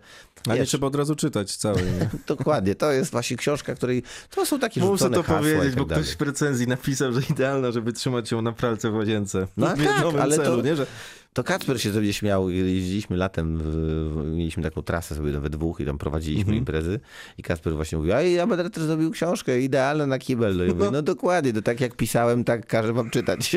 A 0.48 0.54
nie 0.54 0.64
trzeba 0.64 0.86
od 0.86 0.94
razu 0.94 1.16
czytać. 1.16 1.58
Nie? 1.64 2.10
dokładnie, 2.36 2.74
to 2.74 2.92
jest 2.92 3.10
właśnie 3.10 3.36
książka, 3.36 3.74
której 3.74 4.02
to 4.30 4.46
są 4.46 4.58
takie 4.58 4.80
Muszę 4.80 5.10
to 5.10 5.24
powiedzieć, 5.24 5.64
tak 5.64 5.78
bo 5.78 5.84
dalej. 5.84 6.04
ktoś 6.04 6.16
w 6.16 6.20
recenzji 6.20 6.66
napisał, 6.66 7.12
że 7.12 7.20
idealna, 7.30 7.72
żeby 7.72 7.92
trzymać 7.92 8.30
ją 8.30 8.42
na 8.42 8.52
pralce 8.52 8.90
w 8.90 8.94
łazience. 8.94 9.27
No 9.56 9.66
w 9.66 9.68
tak, 9.70 9.78
jednym 9.78 10.02
to- 10.02 10.62
nie? 10.62 10.76
Że 10.76 10.86
To 11.32 11.44
Kacper 11.44 11.80
się 11.82 11.92
sobie 11.92 12.12
śmiał, 12.12 12.50
jeździliśmy 12.50 13.16
latem, 13.16 13.58
w, 13.62 14.32
mieliśmy 14.36 14.62
taką 14.62 14.82
trasę 14.82 15.14
sobie 15.14 15.40
we 15.40 15.50
dwóch 15.50 15.80
i 15.80 15.84
tam 15.84 15.98
prowadziliśmy 15.98 16.40
Mhm. 16.42 16.58
imprezy 16.58 17.00
i 17.38 17.42
Kacper 17.42 17.74
właśnie 17.74 17.98
mówił, 17.98 18.12
a 18.14 18.22
ja 18.22 18.46
będę 18.46 18.70
też 18.70 18.82
zrobił 18.84 19.10
książkę, 19.10 19.60
idealna 19.60 20.06
na 20.06 20.18
kibel. 20.18 20.56
No, 20.56 20.64
ja 20.64 20.74
mówię, 20.74 20.90
no 20.92 21.02
dokładnie, 21.02 21.52
to 21.52 21.62
tak 21.62 21.80
jak 21.80 21.96
pisałem, 21.96 22.44
tak 22.44 22.66
każę 22.66 22.92
wam 22.92 23.10
czytać. 23.10 23.56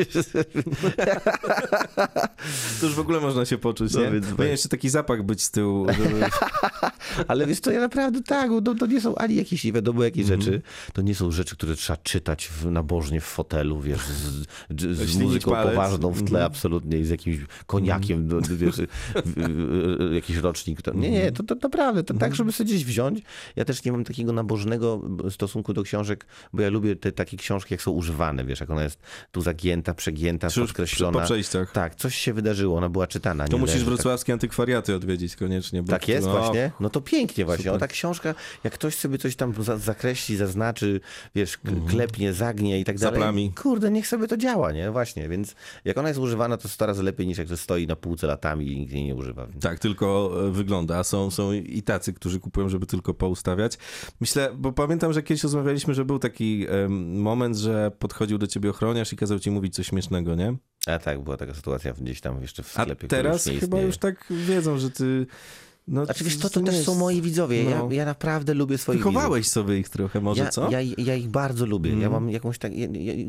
to 2.80 2.86
już 2.86 2.94
w 2.94 2.98
ogóle 3.00 3.20
można 3.20 3.44
się 3.44 3.58
poczuć, 3.58 3.94
No 3.94 4.00
nie? 4.00 4.10
więc 4.10 4.26
Powinien 4.26 4.50
jeszcze 4.50 4.68
taki 4.68 4.88
zapach 4.90 5.22
być 5.22 5.42
z 5.42 5.50
tyłu. 5.50 5.86
Ale 7.28 7.46
wiesz 7.46 7.60
co, 7.60 7.70
ja 7.70 7.80
naprawdę 7.80 8.22
tak, 8.22 8.50
no, 8.64 8.74
to 8.74 8.86
nie 8.86 9.00
są 9.00 9.14
ani 9.14 9.34
jakieś 9.34 9.64
nie 9.64 9.72
wiadomo 9.72 10.04
jakie 10.04 10.20
Mhm. 10.20 10.40
rzeczy, 10.40 10.62
to 10.92 11.02
nie 11.02 11.14
są 11.14 11.30
rzeczy, 11.30 11.56
które 11.56 11.74
trzeba 11.76 11.96
czytać 11.96 12.46
w, 12.48 12.66
nabożnie 12.70 13.20
w 13.20 13.24
fotelu, 13.24 13.80
wiesz, 13.80 14.00
z, 14.06 14.46
z, 14.80 15.10
z 15.10 15.16
muzyką 15.16 15.50
palec. 15.50 15.70
poważną 15.74 16.10
w 16.10 16.18
tle 16.18 16.26
Mhm. 16.38 16.46
absolutnie 16.46 16.98
i 16.98 17.04
z 17.04 17.10
jakimś 17.10 17.36
koniakiem, 17.66 18.28
no, 18.28 18.36
wiesz, 18.50 18.76
w- 18.76 18.86
w- 20.10 20.14
jakiś 20.14 20.36
rocznik. 20.36 20.82
To, 20.82 20.94
nie, 20.94 21.06
Mhm. 21.08 21.24
nie, 21.24 21.32
to, 21.32 21.42
to 21.42 21.54
naprawdę, 21.54 22.02
to 22.04 22.14
tak, 22.14 22.34
żeby 22.34 22.52
sobie 22.52 22.70
gdzieś 22.70 22.84
wziąć. 22.84 23.22
Ja 23.56 23.64
też 23.64 23.84
nie 23.84 23.92
mam 23.92 24.04
takiego 24.04 24.32
nabożnego 24.32 25.00
stosunku 25.30 25.72
do 25.72 25.82
książek, 25.82 26.26
bo 26.52 26.62
ja 26.62 26.68
lubię 26.70 26.96
te 26.96 27.12
takie 27.12 27.36
książki, 27.36 27.74
jak 27.74 27.82
są 27.82 27.90
używane, 27.90 28.44
wiesz, 28.44 28.60
jak 28.60 28.70
ona 28.70 28.82
jest 28.82 28.98
tu 29.32 29.40
zagięta, 29.40 29.94
przegięta, 29.94 30.50
Czy 30.50 30.60
podkreślona. 30.60 31.18
po 31.18 31.24
przejściach. 31.24 31.72
Tak, 31.72 31.94
coś 31.94 32.14
się 32.14 32.32
wydarzyło, 32.32 32.78
ona 32.78 32.88
była 32.88 33.06
czytana. 33.06 33.48
To 33.48 33.58
musisz 33.58 33.74
leży 33.74 33.84
tak 33.84 33.94
wrocławskie 33.94 34.32
antykwariaty 34.32 34.94
odwiedzić 34.94 35.36
koniecznie. 35.36 35.82
Bo 35.82 35.90
tak 35.90 36.08
jest 36.08 36.26
no, 36.26 36.32
właśnie. 36.32 36.70
No 36.80 36.90
to 36.90 37.00
pięknie 37.00 37.44
właśnie. 37.44 37.62
Super. 37.64 37.76
O, 37.76 37.78
ta 37.78 37.86
książka, 37.88 38.34
jak 38.64 38.72
ktoś 38.74 38.94
sobie 38.94 39.18
coś 39.18 39.36
tam 39.36 39.54
za, 39.64 39.78
zakreśli, 39.78 40.36
zaznaczy, 40.36 41.00
wiesz, 41.34 41.58
Mhm. 41.64 41.86
klepnie, 41.86 42.32
zagnie 42.32 42.80
i 42.80 42.84
tak 42.84 42.98
dalej. 42.98 43.14
Zaplami. 43.20 43.52
Kurde, 43.52 43.90
niech 43.90 44.06
sobie 44.06 44.28
to 44.28 44.36
działa, 44.36 44.72
nie? 44.72 44.90
Właśnie, 44.90 45.28
więc 45.28 45.54
jak 45.84 45.98
ona 45.98 46.08
jest 46.08 46.20
używana, 46.20 46.56
to 46.56 46.68
100 46.68 46.86
razy 46.86 47.02
lepiej 47.02 47.26
niż 47.26 47.38
jak 47.38 47.48
stoi 47.56 47.86
na 47.86 47.96
półce 47.96 48.26
latami 48.26 48.72
i 48.72 48.80
nikt 48.80 48.92
jej 48.92 49.04
nie 49.04 49.14
używa. 49.14 49.46
Tak, 49.60 49.78
tylko 49.78 50.32
e, 50.46 50.50
wygląda. 50.50 50.98
A 50.98 51.04
Są, 51.04 51.30
są 51.30 51.52
i 51.52 51.82
tacy, 51.82 52.12
którzy 52.12 52.40
kupują, 52.40 52.68
żeby 52.68 52.86
tylko 52.86 53.14
poustawiać. 53.14 53.78
Myślę, 54.20 54.50
bo 54.56 54.72
pamiętam, 54.72 55.12
że 55.12 55.22
kiedyś 55.22 55.42
rozmawialiśmy, 55.42 55.94
że 55.94 56.04
był 56.04 56.18
taki 56.18 56.66
moment, 57.08 57.56
że 57.56 57.90
podchodził 57.98 58.38
do 58.38 58.46
ciebie 58.46 58.70
ochroniarz 58.70 59.12
i 59.12 59.16
kazał 59.16 59.38
ci 59.38 59.50
mówić 59.50 59.74
coś 59.74 59.86
śmiesznego, 59.86 60.34
nie? 60.34 60.56
A 60.86 60.98
tak, 60.98 61.22
była 61.22 61.36
taka 61.36 61.54
sytuacja 61.54 61.92
gdzieś 61.92 62.20
tam 62.20 62.42
jeszcze 62.42 62.62
w 62.62 62.78
A 62.78 62.82
sklepie, 62.82 63.06
który 63.06 63.22
teraz 63.22 63.46
już 63.46 63.60
chyba 63.60 63.80
już 63.80 63.98
tak 63.98 64.26
wiedzą, 64.30 64.78
że 64.78 64.90
ty... 64.90 65.26
No, 65.88 66.04
Znaczy 66.04 66.24
wiesz, 66.24 66.38
to, 66.38 66.50
to 66.50 66.60
też 66.60 66.74
jest- 66.74 66.86
są 66.86 66.94
moi 66.94 67.22
widzowie. 67.22 67.64
no. 67.64 67.70
Ja, 67.70 67.96
ja 67.96 68.04
naprawdę 68.04 68.54
lubię 68.54 68.78
swoich 68.78 68.98
widzów. 68.98 69.12
Wychowałeś 69.12 69.48
sobie 69.48 69.78
ich 69.78 69.88
trochę 69.88 70.20
może, 70.20 70.42
ja, 70.44 70.50
co? 70.50 70.70
Ja, 70.70 70.80
ja 70.98 71.14
ich 71.14 71.28
bardzo 71.28 71.66
lubię. 71.66 71.90
Ja 71.90 71.94
Mhm. 71.96 72.12
mam 72.12 72.30
jakąś 72.30 72.58
tak. 72.58 72.72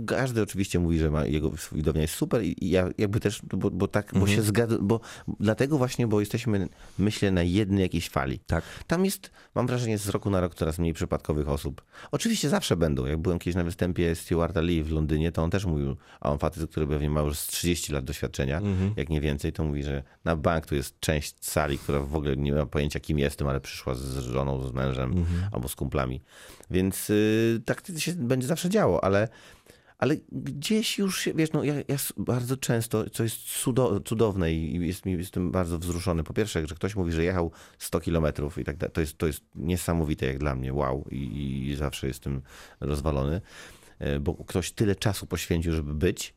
Każdy 0.08 0.42
oczywiście 0.42 0.80
mówi, 0.80 1.00
że 1.00 1.12
ma, 1.12 1.26
jego 1.26 1.52
widownia 1.72 2.02
jest 2.02 2.14
super 2.14 2.44
i 2.44 2.56
ja 2.70 2.90
jakby 2.98 3.20
też, 3.20 3.42
bo, 3.54 3.72
bo 3.72 3.88
tak, 3.88 4.10
bo 4.14 4.20
Mhm. 4.20 4.36
się 4.38 4.42
zgadza, 4.44 4.78
bo 4.82 5.00
dlatego 5.40 5.78
właśnie, 5.78 6.08
bo 6.08 6.20
jesteśmy, 6.20 6.70
myślę, 7.00 7.32
na 7.32 7.44
jednej 7.44 7.82
jakiejś 7.82 8.10
fali. 8.10 8.40
Tak. 8.48 8.64
Tam 8.88 9.06
jest, 9.06 9.32
mam 9.56 9.68
wrażenie, 9.68 9.98
z 9.98 10.10
roku 10.10 10.30
na 10.30 10.42
rok 10.42 10.56
coraz 10.56 10.80
mniej 10.80 10.94
przypadkowych 10.94 11.50
osób. 11.50 11.82
Oczywiście 12.12 12.50
zawsze 12.50 12.78
będą. 12.78 13.06
Jak 13.06 13.18
byłem 13.20 13.40
kiedyś 13.40 13.56
na 13.56 13.64
występie 13.64 14.16
Stewarta 14.16 14.62
Lee 14.62 14.84
w 14.84 14.92
Londynie, 14.92 15.32
to 15.32 15.44
on 15.44 15.50
też 15.50 15.66
mówił, 15.66 15.96
a 16.22 16.32
on 16.32 16.38
facet, 16.40 16.70
który 16.70 16.88
pewnie 16.88 17.10
ma 17.10 17.22
już 17.22 17.38
z 17.38 17.48
30 17.48 17.94
lat 17.94 18.06
doświadczenia, 18.06 18.58
Mhm. 18.58 18.94
jak 18.98 19.10
nie 19.10 19.22
więcej, 19.22 19.54
to 19.54 19.64
mówi, 19.64 19.84
że 19.84 20.04
na 20.26 20.36
bank 20.36 20.66
tu 20.66 20.76
jest 20.76 21.00
część 21.00 21.36
sali, 21.46 21.78
która 21.78 22.00
w 22.00 22.16
ogóle 22.16 22.36
nie 22.44 22.54
ma 22.54 22.66
pojęcia, 22.66 23.00
kim 23.00 23.20
jestem, 23.20 23.48
ale 23.48 23.62
przyszła 23.62 23.96
z 23.96 24.18
żoną, 24.18 24.68
z 24.68 24.74
mężem 24.74 25.12
Mhm. 25.12 25.50
albo 25.52 25.68
z 25.68 25.76
kumplami. 25.76 26.22
Więc 26.72 27.10
y, 27.10 27.62
tak 27.66 27.84
się 27.98 28.14
będzie 28.14 28.48
zawsze 28.48 28.70
działo, 28.70 29.04
ale, 29.04 29.28
ale 29.98 30.16
gdzieś 30.32 30.98
już, 30.98 31.20
się, 31.20 31.34
wiesz, 31.34 31.52
no 31.52 31.64
ja, 31.64 31.74
ja 31.76 31.96
bardzo 32.18 32.58
często, 32.58 33.10
co 33.10 33.24
jest 33.24 33.36
cudo, 33.38 34.00
cudowne 34.00 34.54
i 34.54 34.88
jest, 34.88 35.06
mi- 35.06 35.12
jestem 35.14 35.52
bardzo 35.52 35.80
wzruszony. 35.80 36.24
Po 36.24 36.34
pierwsze, 36.34 36.68
że 36.68 36.76
ktoś 36.76 36.96
mówi, 36.96 37.12
że 37.12 37.24
jechał 37.24 37.52
100 37.80 38.00
kilometrów 38.00 38.58
i 38.58 38.64
tak 38.64 38.78
dalej. 38.78 38.92
To 38.94 39.02
jest, 39.02 39.18
to 39.18 39.28
jest 39.28 39.42
niesamowite 39.56 40.26
jak 40.26 40.38
dla 40.38 40.56
mnie, 40.56 40.74
wow. 40.74 41.06
I, 41.12 41.68
i 41.70 41.76
zawsze 41.76 42.08
jestem 42.08 42.42
rozwalony, 42.80 43.42
e, 44.00 44.20
bo 44.20 44.34
ktoś 44.36 44.72
tyle 44.72 44.96
czasu 44.96 45.26
poświęcił, 45.26 45.74
żeby 45.74 45.94
być. 45.94 46.34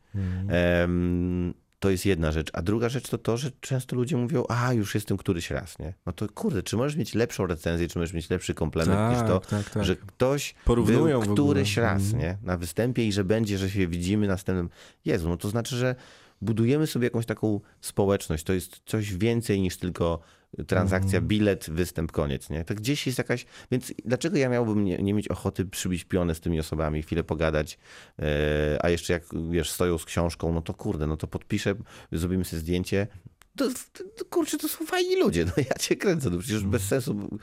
Em, 0.49 1.53
to 1.79 1.89
jest 1.89 2.05
jedna 2.05 2.31
rzecz. 2.31 2.49
A 2.53 2.61
druga 2.61 2.89
rzecz 2.89 3.09
to 3.09 3.17
to, 3.17 3.37
że 3.37 3.51
często 3.61 3.95
ludzie 3.95 4.17
mówią, 4.17 4.43
a 4.49 4.73
już 4.73 4.95
jestem 4.95 5.17
któryś 5.17 5.51
raz, 5.51 5.79
nie? 5.79 5.93
No 6.05 6.13
to 6.13 6.27
kurde, 6.29 6.63
czy 6.63 6.77
możesz 6.77 6.95
mieć 6.95 7.15
lepszą 7.15 7.47
recenzję, 7.47 7.87
czy 7.87 7.99
możesz 7.99 8.13
mieć 8.13 8.29
lepszy 8.29 8.53
komplement 8.53 9.17
niż 9.17 9.27
to, 9.27 9.39
tak, 9.39 9.69
tak. 9.69 9.85
że 9.85 9.95
ktoś 9.95 10.55
Porównują 10.65 11.21
był 11.21 11.33
któryś 11.33 11.77
raz 11.77 12.03
Mhm. 12.03 12.21
nie? 12.23 12.37
na 12.43 12.57
występie 12.57 13.07
i 13.07 13.11
że 13.11 13.23
będzie, 13.23 13.57
że 13.57 13.69
się 13.69 13.87
widzimy 13.87 14.27
następnym. 14.27 14.69
Jezu, 15.05 15.29
no 15.29 15.37
to 15.37 15.49
znaczy, 15.49 15.75
że 15.75 15.95
budujemy 16.41 16.87
sobie 16.87 17.05
jakąś 17.05 17.25
taką 17.25 17.59
społeczność. 17.81 18.43
To 18.43 18.53
jest 18.53 18.81
coś 18.85 19.13
więcej 19.13 19.61
niż 19.61 19.77
tylko 19.77 20.19
transakcja, 20.67 21.17
Mhm. 21.17 21.27
bilet, 21.27 21.69
występ, 21.69 22.11
koniec. 22.11 22.49
Nie? 22.49 22.65
To 22.65 22.75
gdzieś 22.75 23.05
jest 23.05 23.17
jakaś... 23.17 23.45
Więc 23.71 23.93
dlaczego 24.05 24.37
ja 24.37 24.49
miałbym 24.49 24.85
nie, 24.85 24.97
nie 24.97 25.13
mieć 25.13 25.27
ochoty 25.27 25.65
przybić 25.65 26.05
pionę 26.05 26.35
z 26.35 26.39
tymi 26.39 26.59
osobami, 26.59 27.03
chwilę 27.03 27.23
pogadać, 27.23 27.77
e, 28.19 28.77
a 28.81 28.89
jeszcze 28.89 29.13
jak, 29.13 29.23
wiesz, 29.51 29.71
stoją 29.71 29.97
z 29.97 30.05
książką, 30.05 30.53
no 30.53 30.61
to 30.61 30.73
kurde, 30.73 31.07
no 31.07 31.17
to 31.17 31.27
podpiszę, 31.27 31.75
zrobimy 32.11 32.45
sobie 32.45 32.59
zdjęcie. 32.59 33.07
To, 33.55 33.69
to, 34.17 34.25
kurczę, 34.29 34.57
to 34.57 34.67
są 34.67 34.85
fajni 34.85 35.15
ludzie. 35.15 35.45
No 35.45 35.51
ja 35.57 35.75
cię 35.79 35.95
kręcę, 35.95 36.29
no 36.29 36.37
przecież 36.39 36.63
bez 36.63 36.83
sensu 36.83 37.39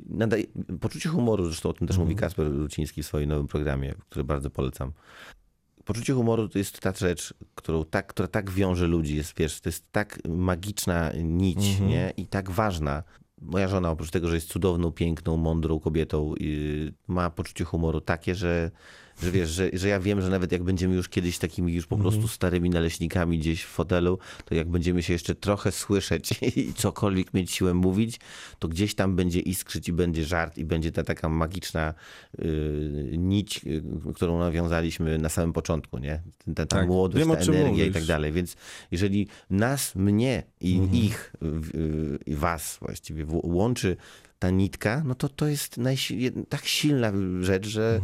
nadaj, 0.00 0.46
poczucie 0.80 1.08
humoru, 1.08 1.44
zresztą 1.46 1.68
o 1.68 1.72
tym 1.72 1.86
też 1.86 1.98
mówi 1.98 2.16
Kasper 2.16 2.46
Luciński 2.46 3.02
w 3.02 3.06
swoim 3.06 3.28
nowym 3.28 3.48
programie, 3.48 3.94
który 4.08 4.24
bardzo 4.24 4.50
polecam. 4.50 4.92
Poczucie 5.86 6.14
humoru 6.14 6.48
to 6.48 6.58
jest 6.58 6.80
ta 6.80 6.92
rzecz, 6.92 7.34
którą 7.54 7.84
tak, 7.84 8.06
która 8.06 8.28
tak 8.28 8.50
wiąże 8.50 8.86
ludzi, 8.86 9.16
jest, 9.16 9.38
wiesz, 9.38 9.60
to 9.60 9.68
jest 9.68 9.92
tak 9.92 10.18
magiczna 10.28 11.12
nić, 11.22 11.80
nie? 11.80 12.12
I 12.16 12.26
tak 12.26 12.50
ważna. 12.50 13.02
Moja 13.40 13.68
żona, 13.68 13.90
oprócz 13.90 14.10
tego, 14.10 14.28
że 14.28 14.34
jest 14.34 14.48
cudowną, 14.48 14.92
piękną, 14.92 15.36
mądrą 15.36 15.80
kobietą, 15.80 16.34
yy, 16.40 16.92
ma 17.06 17.30
poczucie 17.30 17.64
humoru 17.64 18.00
takie, 18.00 18.34
że, 18.34 18.70
że 19.22 19.30
wiesz, 19.30 19.50
że, 19.50 19.70
że 19.72 19.88
ja 19.88 20.00
wiem, 20.00 20.20
że 20.20 20.30
nawet 20.30 20.52
jak 20.52 20.62
będziemy 20.62 20.94
już 20.94 21.08
kiedyś 21.08 21.38
takimi 21.38 21.72
już 21.74 21.86
po 21.86 21.96
prostu 21.96 22.28
starymi 22.28 22.70
naleśnikami 22.70 23.38
gdzieś 23.38 23.62
w 23.62 23.66
fotelu, 23.68 24.18
to 24.44 24.54
jak 24.54 24.68
będziemy 24.68 25.02
się 25.02 25.12
jeszcze 25.12 25.34
trochę 25.34 25.72
słyszeć 25.72 26.30
i 26.56 26.74
cokolwiek 26.74 27.34
mieć 27.34 27.50
siłę 27.52 27.74
mówić, 27.74 28.20
to 28.58 28.68
gdzieś 28.68 28.94
tam 28.94 29.16
będzie 29.16 29.40
iskrzyć 29.40 29.88
i 29.88 29.92
będzie 29.92 30.24
żart 30.24 30.58
i 30.58 30.64
będzie 30.64 30.92
ta 30.92 31.02
taka 31.04 31.28
magiczna 31.28 31.94
yy, 32.38 33.14
nić, 33.18 33.64
yy, 33.64 33.82
którą 34.14 34.38
nawiązaliśmy 34.38 35.18
na 35.18 35.28
samym 35.28 35.52
początku, 35.52 35.98
nie? 35.98 36.22
Ta, 36.46 36.52
ta 36.54 36.66
Tak, 36.66 36.86
młodość, 36.86 37.26
wiem, 37.26 37.36
ta 37.36 37.42
energia 37.42 37.84
i 37.84 37.88
mówisz. 37.88 37.92
tak 37.94 38.04
dalej. 38.04 38.32
Więc 38.32 38.56
jeżeli 38.90 39.28
nas, 39.50 39.94
mnie 39.94 40.42
i 40.60 40.80
ich, 40.92 41.32
w- 41.42 42.18
i 42.26 42.34
was 42.34 42.76
właściwie 42.80 43.26
łączy 43.28 43.96
ta 44.38 44.50
nitka, 44.50 45.02
no 45.06 45.14
to 45.14 45.28
to 45.28 45.46
jest 45.46 45.80
tak 46.48 46.64
silna 46.66 47.12
rzecz, 47.40 47.66
że, 47.66 48.00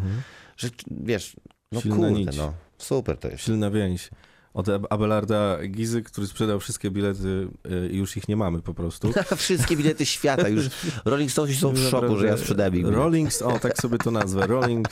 że 0.63 0.69
wiesz, 0.91 1.37
no 1.73 1.81
Silna 1.81 1.97
kurde, 1.97 2.13
nić. 2.13 2.37
no 2.37 2.53
super 2.79 3.17
to 3.19 3.29
jest. 3.29 3.45
Silna 3.45 3.71
więź. 3.71 4.11
Od 4.55 4.69
Ab- 4.69 4.87
Abelarda 4.91 5.59
Gizy, 5.69 6.03
który 6.03 6.27
sprzedał 6.27 6.61
wszystkie 6.61 6.91
bilety 6.91 7.49
y, 7.87 7.89
i 7.93 7.97
już 7.97 8.17
ich 8.17 8.29
nie 8.29 8.37
mamy 8.37 8.63
po 8.63 8.75
prostu. 8.75 9.13
Wszystkie 9.37 9.77
bilety 9.77 10.07
świata 10.07 10.49
już. 10.49 10.69
Rolling 11.05 11.31
Stones 11.31 11.59
są 11.59 11.73
w 11.73 11.79
szoku, 11.79 12.17
że 12.17 12.27
ja 12.27 12.37
sprzedałem 12.37 12.77
ich. 12.77 12.87
Rolling, 12.87 13.31
o 13.45 13.59
tak 13.59 13.79
sobie 13.79 13.99
to 13.99 14.11
nazwę. 14.11 14.47
Rolling, 14.47 14.89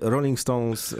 Rolling 0.00 0.40
Stones 0.40 0.92
y, 0.92 0.96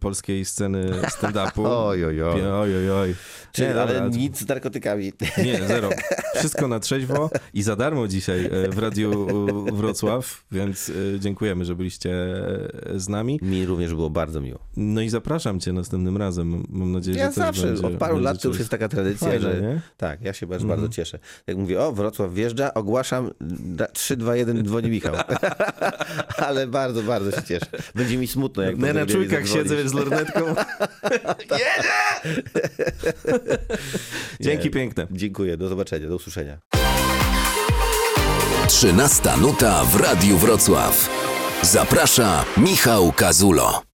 polskiej 0.00 0.44
sceny 0.44 0.90
stand-upu. 1.10 1.62
Oj, 1.86 2.04
oj, 2.04 2.22
oj. 2.22 2.42
Oj, 2.46 2.76
oj, 2.76 2.90
oj. 2.90 3.14
Czyli, 3.52 3.68
Nie, 3.68 3.80
ale 3.82 3.94
dobra, 3.94 4.08
nic 4.18 4.38
z 4.38 4.48
narkotykami. 4.48 5.12
Nie, 5.44 5.66
zero. 5.68 5.90
Wszystko 6.36 6.68
na 6.68 6.80
trzeźwo 6.80 7.30
i 7.54 7.62
za 7.62 7.76
darmo 7.76 8.08
dzisiaj 8.08 8.46
e, 8.46 8.68
w 8.68 8.78
Radiu 8.78 9.26
Wrocław, 9.72 10.44
więc 10.52 10.92
e, 11.16 11.20
dziękujemy, 11.20 11.64
że 11.64 11.74
byliście 11.74 12.10
e, 12.94 13.00
z 13.00 13.08
nami. 13.08 13.38
Mi 13.42 13.66
również 13.66 13.94
było 13.94 14.10
bardzo 14.10 14.40
miło. 14.40 14.58
No 14.76 15.00
i 15.00 15.08
zapraszam 15.08 15.60
cię 15.60 15.72
następnym 15.72 16.16
razem. 16.16 16.64
Mam 16.68 16.92
nadzieję, 16.92 17.18
Ja 17.18 17.26
że 17.26 17.32
zawsze, 17.32 17.66
będzie, 17.66 17.86
od 17.86 17.94
paru 17.96 18.18
lat 18.18 18.42
to 18.42 18.48
już 18.48 18.58
jest 18.58 18.70
taka 18.70 18.88
tradycja, 18.88 19.28
fajne, 19.28 19.40
że... 19.54 19.60
nie? 19.60 19.80
Tak, 19.96 20.22
ja 20.22 20.32
się 20.32 20.46
bardzo, 20.46 20.64
Mhm. 20.64 20.80
bardzo 20.80 20.94
cieszę. 20.96 21.18
Jak 21.46 21.56
mówię, 21.56 21.80
o, 21.80 21.92
Wrocław 21.92 22.32
wjeżdża, 22.34 22.74
ogłaszam, 22.74 23.30
da- 23.60 23.86
3, 23.88 24.16
2, 24.16 24.36
1, 24.36 24.64
dzwoni 24.64 24.90
Michał. 24.90 25.14
Ale 26.46 26.66
bardzo, 26.66 27.02
bardzo 27.02 27.30
się 27.30 27.42
cieszę. 27.42 27.66
Będzie 27.94 28.16
mi 28.18 28.26
smutno, 28.26 28.62
jak 28.62 28.78
Nie, 28.78 28.92
na 28.92 29.06
czujkę 29.06 29.37
bokach 29.42 29.56
siedzę 29.56 29.76
wiesz, 29.76 29.88
z 29.88 29.92
lornetką. 29.92 30.40
Jedzie! 31.50 32.42
Dzięki 34.40 34.70
piękne. 34.70 35.06
Dziękuję, 35.10 35.56
do 35.56 35.68
zobaczenia, 35.68 36.08
do 36.08 36.16
usłyszenia. 36.16 36.58
13 38.68 39.30
nuta 39.40 39.84
w 39.84 39.96
Radiu 39.96 40.38
Wrocław. 40.38 41.10
Zaprasza 41.62 42.44
Michał 42.56 43.12
Kazulo. 43.12 43.87